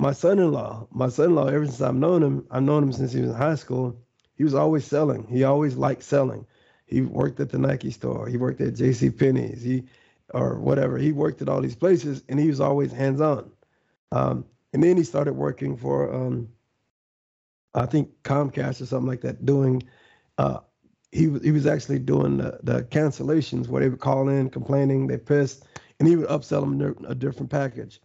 my 0.00 0.12
son-in-law 0.12 0.86
my 0.90 1.08
son-in-law 1.08 1.46
ever 1.46 1.66
since 1.66 1.80
i've 1.80 1.94
known 1.94 2.22
him 2.22 2.46
i've 2.50 2.62
known 2.62 2.82
him 2.82 2.92
since 2.92 3.12
he 3.12 3.20
was 3.20 3.30
in 3.30 3.36
high 3.36 3.54
school 3.54 3.96
he 4.40 4.44
was 4.44 4.54
always 4.54 4.86
selling. 4.86 5.26
He 5.26 5.44
always 5.44 5.76
liked 5.76 6.02
selling. 6.02 6.46
He 6.86 7.02
worked 7.02 7.40
at 7.40 7.50
the 7.50 7.58
Nike 7.58 7.90
store. 7.90 8.26
He 8.26 8.38
worked 8.38 8.62
at 8.62 8.74
J.C. 8.74 9.10
Penney's. 9.10 9.62
He 9.62 9.84
or 10.34 10.58
whatever. 10.60 10.98
He 10.98 11.12
worked 11.12 11.42
at 11.42 11.48
all 11.48 11.60
these 11.60 11.76
places, 11.76 12.22
and 12.28 12.38
he 12.38 12.48
was 12.48 12.60
always 12.60 12.92
hands 12.92 13.20
on. 13.20 13.50
Um, 14.12 14.44
and 14.72 14.82
then 14.82 14.96
he 14.96 15.04
started 15.04 15.34
working 15.34 15.76
for, 15.76 16.12
um, 16.12 16.48
I 17.74 17.86
think 17.86 18.10
Comcast 18.22 18.80
or 18.80 18.86
something 18.86 19.08
like 19.08 19.22
that, 19.22 19.44
doing. 19.44 19.82
Uh, 20.38 20.60
he 21.12 21.26
was 21.26 21.42
he 21.42 21.50
was 21.50 21.66
actually 21.66 21.98
doing 21.98 22.36
the, 22.36 22.58
the 22.62 22.82
cancellations 22.84 23.68
where 23.68 23.82
they 23.82 23.88
would 23.88 24.00
call 24.00 24.28
in 24.28 24.48
complaining 24.48 25.06
they 25.06 25.18
pissed, 25.18 25.64
and 25.98 26.08
he 26.08 26.16
would 26.16 26.28
upsell 26.28 26.60
them 26.60 27.04
a 27.08 27.14
different 27.14 27.50
package. 27.50 28.00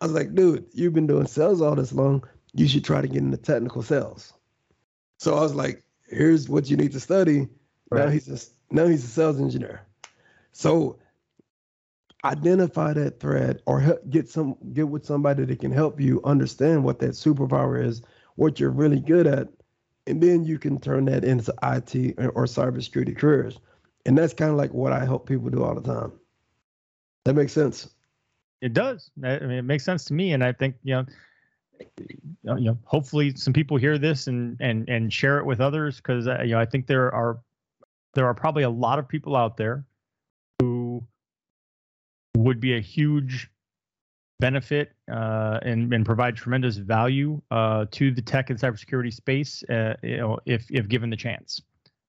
I 0.00 0.06
was 0.06 0.14
like, 0.14 0.34
dude, 0.34 0.66
you've 0.72 0.94
been 0.94 1.06
doing 1.06 1.26
sales 1.26 1.60
all 1.60 1.74
this 1.74 1.92
long. 1.92 2.24
You 2.54 2.68
should 2.68 2.84
try 2.84 3.00
to 3.00 3.08
get 3.08 3.18
into 3.18 3.36
technical 3.36 3.82
sales. 3.82 4.32
So 5.18 5.36
I 5.36 5.40
was 5.40 5.54
like, 5.54 5.82
here's 6.08 6.48
what 6.48 6.70
you 6.70 6.76
need 6.76 6.92
to 6.92 7.00
study. 7.00 7.48
Right. 7.90 8.04
Now 8.04 8.10
he's 8.10 8.28
a 8.28 8.74
now 8.74 8.86
he's 8.86 9.04
a 9.04 9.08
sales 9.08 9.40
engineer. 9.40 9.82
So 10.52 10.98
identify 12.24 12.92
that 12.92 13.20
thread 13.20 13.62
or 13.66 13.80
help, 13.80 14.08
get 14.10 14.28
some 14.28 14.56
get 14.72 14.88
with 14.88 15.04
somebody 15.04 15.44
that 15.44 15.60
can 15.60 15.70
help 15.70 16.00
you 16.00 16.20
understand 16.24 16.82
what 16.82 16.98
that 17.00 17.10
superpower 17.10 17.82
is, 17.82 18.02
what 18.36 18.58
you're 18.58 18.70
really 18.70 19.00
good 19.00 19.26
at, 19.26 19.48
and 20.06 20.22
then 20.22 20.44
you 20.44 20.58
can 20.58 20.78
turn 20.80 21.04
that 21.06 21.24
into 21.24 21.52
IT 21.62 22.14
or 22.18 22.44
cybersecurity 22.44 23.16
careers. 23.16 23.58
And 24.06 24.16
that's 24.16 24.34
kind 24.34 24.50
of 24.50 24.56
like 24.56 24.72
what 24.72 24.92
I 24.92 25.04
help 25.04 25.28
people 25.28 25.50
do 25.50 25.62
all 25.62 25.74
the 25.74 25.82
time. 25.82 26.12
That 27.24 27.34
makes 27.34 27.52
sense. 27.52 27.90
It 28.60 28.72
does. 28.72 29.10
I 29.22 29.38
mean, 29.40 29.58
it 29.58 29.62
makes 29.62 29.84
sense 29.84 30.04
to 30.06 30.14
me, 30.14 30.32
and 30.32 30.42
I 30.42 30.52
think 30.52 30.76
you 30.82 30.94
know 30.94 31.04
you 32.56 32.64
know, 32.64 32.78
hopefully 32.84 33.34
some 33.36 33.52
people 33.52 33.76
hear 33.76 33.98
this 33.98 34.26
and 34.26 34.56
and 34.60 34.88
and 34.88 35.12
share 35.12 35.38
it 35.38 35.46
with 35.46 35.60
others 35.60 35.98
because 35.98 36.26
uh, 36.26 36.42
you 36.42 36.52
know 36.52 36.60
I 36.60 36.64
think 36.64 36.86
there 36.86 37.12
are 37.14 37.40
there 38.14 38.26
are 38.26 38.34
probably 38.34 38.64
a 38.64 38.70
lot 38.70 38.98
of 38.98 39.08
people 39.08 39.36
out 39.36 39.56
there 39.56 39.84
would 42.38 42.60
be 42.60 42.76
a 42.76 42.80
huge 42.80 43.50
benefit 44.40 44.92
uh, 45.10 45.58
and 45.62 45.92
and 45.92 46.06
provide 46.06 46.36
tremendous 46.36 46.76
value 46.76 47.40
uh, 47.50 47.86
to 47.90 48.10
the 48.10 48.22
tech 48.22 48.50
and 48.50 48.58
cybersecurity 48.58 49.12
space, 49.12 49.62
uh, 49.64 49.94
you 50.02 50.18
know, 50.18 50.38
if 50.46 50.66
if 50.70 50.88
given 50.88 51.10
the 51.10 51.16
chance, 51.16 51.60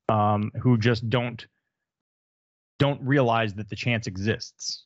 um, 0.07 0.51
who 0.61 0.77
just 0.77 1.09
don't 1.09 1.45
don't 2.77 3.01
realize 3.01 3.53
that 3.55 3.69
the 3.69 3.75
chance 3.75 4.07
exists. 4.07 4.85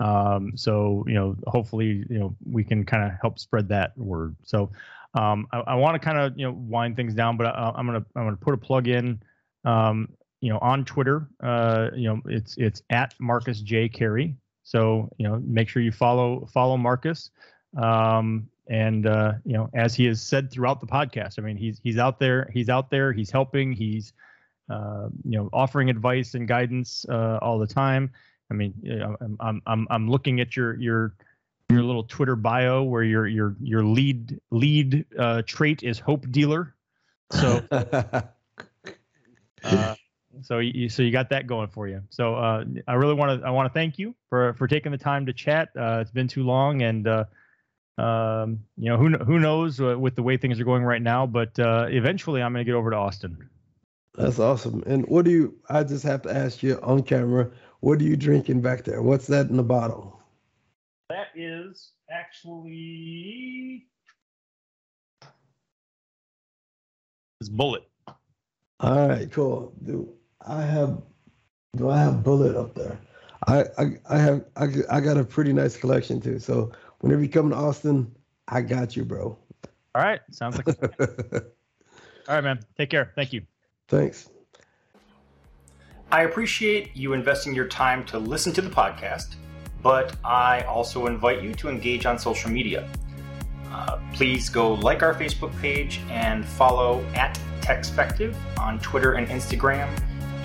Um, 0.00 0.52
so 0.56 1.04
you 1.06 1.14
know, 1.14 1.36
hopefully, 1.46 2.04
you 2.10 2.18
know, 2.18 2.36
we 2.44 2.64
can 2.64 2.84
kind 2.84 3.04
of 3.04 3.12
help 3.20 3.38
spread 3.38 3.68
that 3.68 3.96
word. 3.96 4.34
So 4.42 4.70
um, 5.14 5.46
I, 5.52 5.60
I 5.60 5.74
want 5.74 5.94
to 5.94 5.98
kind 6.00 6.18
of 6.18 6.36
you 6.36 6.46
know 6.46 6.52
wind 6.52 6.96
things 6.96 7.14
down, 7.14 7.36
but 7.36 7.46
I, 7.46 7.72
am 7.76 7.86
gonna 7.86 8.04
I'm 8.16 8.24
gonna 8.24 8.36
put 8.36 8.54
a 8.54 8.58
plug 8.58 8.88
in. 8.88 9.22
Um, 9.64 10.08
you 10.40 10.52
know, 10.52 10.58
on 10.58 10.84
Twitter, 10.84 11.28
uh, 11.40 11.90
you 11.94 12.08
know, 12.08 12.20
it's 12.26 12.56
it's 12.56 12.82
at 12.90 13.14
Marcus 13.20 13.60
J 13.60 13.88
Carey. 13.88 14.34
So 14.62 15.10
you 15.18 15.28
know, 15.28 15.42
make 15.44 15.68
sure 15.68 15.82
you 15.82 15.92
follow 15.92 16.46
follow 16.46 16.76
Marcus. 16.76 17.30
Um, 17.76 18.48
and 18.68 19.06
uh, 19.06 19.34
you 19.44 19.54
know, 19.54 19.68
as 19.74 19.94
he 19.94 20.04
has 20.06 20.22
said 20.22 20.50
throughout 20.50 20.80
the 20.80 20.86
podcast, 20.86 21.38
I 21.38 21.42
mean, 21.42 21.56
he's 21.56 21.80
he's 21.82 21.98
out 21.98 22.18
there, 22.18 22.48
he's 22.52 22.68
out 22.68 22.90
there, 22.90 23.12
he's 23.12 23.30
helping, 23.30 23.72
he's 23.72 24.12
uh, 24.70 25.08
you 25.24 25.38
know, 25.38 25.48
offering 25.52 25.90
advice 25.90 26.34
and 26.34 26.46
guidance 26.46 27.04
uh, 27.08 27.38
all 27.42 27.58
the 27.58 27.66
time. 27.66 28.10
I 28.50 28.54
mean, 28.54 28.74
I'm 29.20 29.36
I'm 29.40 29.62
I'm 29.66 29.86
I'm 29.90 30.10
looking 30.10 30.40
at 30.40 30.56
your 30.56 30.78
your 30.78 31.14
your 31.70 31.82
little 31.82 32.04
Twitter 32.04 32.36
bio 32.36 32.82
where 32.82 33.02
your 33.02 33.26
your 33.26 33.56
your 33.60 33.82
lead 33.82 34.40
lead 34.50 35.04
uh, 35.18 35.42
trait 35.46 35.82
is 35.82 35.98
hope 35.98 36.30
dealer. 36.30 36.74
So, 37.32 37.62
uh, 39.64 39.94
So 40.40 40.58
you 40.58 40.88
so 40.88 41.02
you 41.02 41.12
got 41.12 41.30
that 41.30 41.46
going 41.46 41.68
for 41.68 41.86
you. 41.86 42.02
So 42.10 42.34
uh, 42.34 42.64
I 42.88 42.94
really 42.94 43.14
want 43.14 43.40
to 43.40 43.46
I 43.46 43.50
want 43.50 43.66
to 43.66 43.72
thank 43.72 43.98
you 43.98 44.14
for 44.28 44.54
for 44.54 44.66
taking 44.66 44.92
the 44.92 44.98
time 44.98 45.26
to 45.26 45.32
chat. 45.32 45.68
Uh, 45.76 45.98
it's 46.00 46.10
been 46.10 46.28
too 46.28 46.42
long, 46.42 46.82
and 46.82 47.06
uh, 47.06 47.24
um, 47.98 48.60
you 48.76 48.88
know 48.88 48.96
who 48.96 49.10
who 49.18 49.38
knows 49.38 49.80
uh, 49.80 49.98
with 49.98 50.16
the 50.16 50.22
way 50.22 50.36
things 50.36 50.58
are 50.58 50.64
going 50.64 50.82
right 50.82 51.02
now. 51.02 51.26
But 51.26 51.58
uh, 51.58 51.86
eventually, 51.88 52.42
I'm 52.42 52.52
going 52.52 52.64
to 52.64 52.68
get 52.70 52.76
over 52.76 52.90
to 52.90 52.96
Austin. 52.96 53.48
That's 54.14 54.38
awesome. 54.38 54.82
And 54.86 55.06
what 55.06 55.24
do 55.24 55.30
you? 55.30 55.54
I 55.68 55.84
just 55.84 56.04
have 56.04 56.22
to 56.22 56.34
ask 56.34 56.62
you 56.62 56.78
on 56.82 57.02
camera. 57.02 57.50
What 57.80 58.00
are 58.00 58.04
you 58.04 58.16
drinking 58.16 58.60
back 58.60 58.84
there? 58.84 59.02
What's 59.02 59.26
that 59.26 59.48
in 59.48 59.56
the 59.56 59.62
bottle? 59.62 60.20
That 61.10 61.28
is 61.34 61.92
actually 62.10 63.86
it's 67.40 67.50
Bulleit. 67.50 67.82
All 68.78 69.08
right, 69.08 69.30
cool. 69.32 69.72
Do 69.84 70.14
I 70.46 70.62
have? 70.62 71.02
Do 71.76 71.90
I 71.90 71.98
have 71.98 72.14
Bulleit 72.16 72.56
up 72.56 72.74
there? 72.74 72.98
I 73.46 73.64
I, 73.78 73.84
I 74.08 74.18
have 74.18 74.44
I, 74.56 74.68
I 74.90 75.00
got 75.00 75.16
a 75.16 75.24
pretty 75.24 75.52
nice 75.52 75.76
collection 75.76 76.20
too. 76.20 76.38
So 76.38 76.72
whenever 77.00 77.22
you 77.22 77.28
come 77.28 77.50
to 77.50 77.56
Austin, 77.56 78.14
I 78.48 78.62
got 78.62 78.96
you, 78.96 79.04
bro. 79.04 79.36
All 79.94 80.02
right, 80.02 80.20
sounds 80.30 80.56
like. 80.56 80.66
All 82.28 82.36
right, 82.36 82.44
man. 82.44 82.60
Take 82.76 82.90
care. 82.90 83.12
Thank 83.14 83.32
you. 83.32 83.42
Thanks. 83.88 84.30
I 86.10 86.22
appreciate 86.22 86.94
you 86.94 87.14
investing 87.14 87.54
your 87.54 87.66
time 87.66 88.04
to 88.06 88.18
listen 88.18 88.52
to 88.54 88.60
the 88.60 88.70
podcast, 88.70 89.36
but 89.82 90.14
I 90.24 90.60
also 90.62 91.06
invite 91.06 91.42
you 91.42 91.54
to 91.54 91.68
engage 91.68 92.06
on 92.06 92.18
social 92.18 92.50
media. 92.50 92.88
Uh, 93.70 93.98
please 94.12 94.50
go 94.50 94.74
like 94.74 95.02
our 95.02 95.14
Facebook 95.14 95.58
page 95.60 96.00
and 96.10 96.44
follow 96.44 97.02
at 97.14 97.40
Techspective 97.62 98.36
on 98.58 98.78
Twitter 98.80 99.14
and 99.14 99.26
Instagram. 99.28 99.88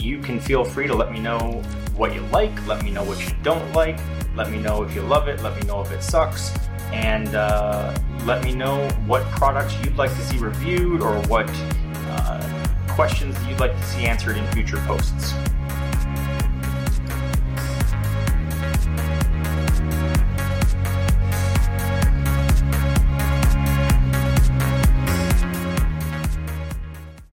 You 0.01 0.19
can 0.19 0.39
feel 0.39 0.63
free 0.63 0.87
to 0.87 0.93
let 0.93 1.11
me 1.11 1.19
know 1.19 1.61
what 1.95 2.13
you 2.13 2.21
like, 2.27 2.67
let 2.67 2.83
me 2.83 2.91
know 2.91 3.03
what 3.03 3.19
you 3.19 3.35
don't 3.43 3.73
like, 3.73 3.99
let 4.35 4.51
me 4.51 4.59
know 4.59 4.83
if 4.83 4.93
you 4.93 5.01
love 5.01 5.27
it, 5.27 5.41
let 5.41 5.55
me 5.59 5.67
know 5.67 5.81
if 5.81 5.91
it 5.91 6.03
sucks, 6.03 6.53
and 6.91 7.33
uh, 7.35 7.97
let 8.25 8.43
me 8.43 8.53
know 8.53 8.87
what 9.05 9.23
products 9.31 9.75
you'd 9.83 9.97
like 9.97 10.11
to 10.11 10.21
see 10.21 10.37
reviewed 10.37 11.01
or 11.01 11.19
what 11.23 11.49
uh, 12.09 12.67
questions 12.89 13.35
you'd 13.47 13.59
like 13.59 13.75
to 13.75 13.83
see 13.83 14.05
answered 14.05 14.37
in 14.37 14.45
future 14.51 14.77
posts. 14.85 15.33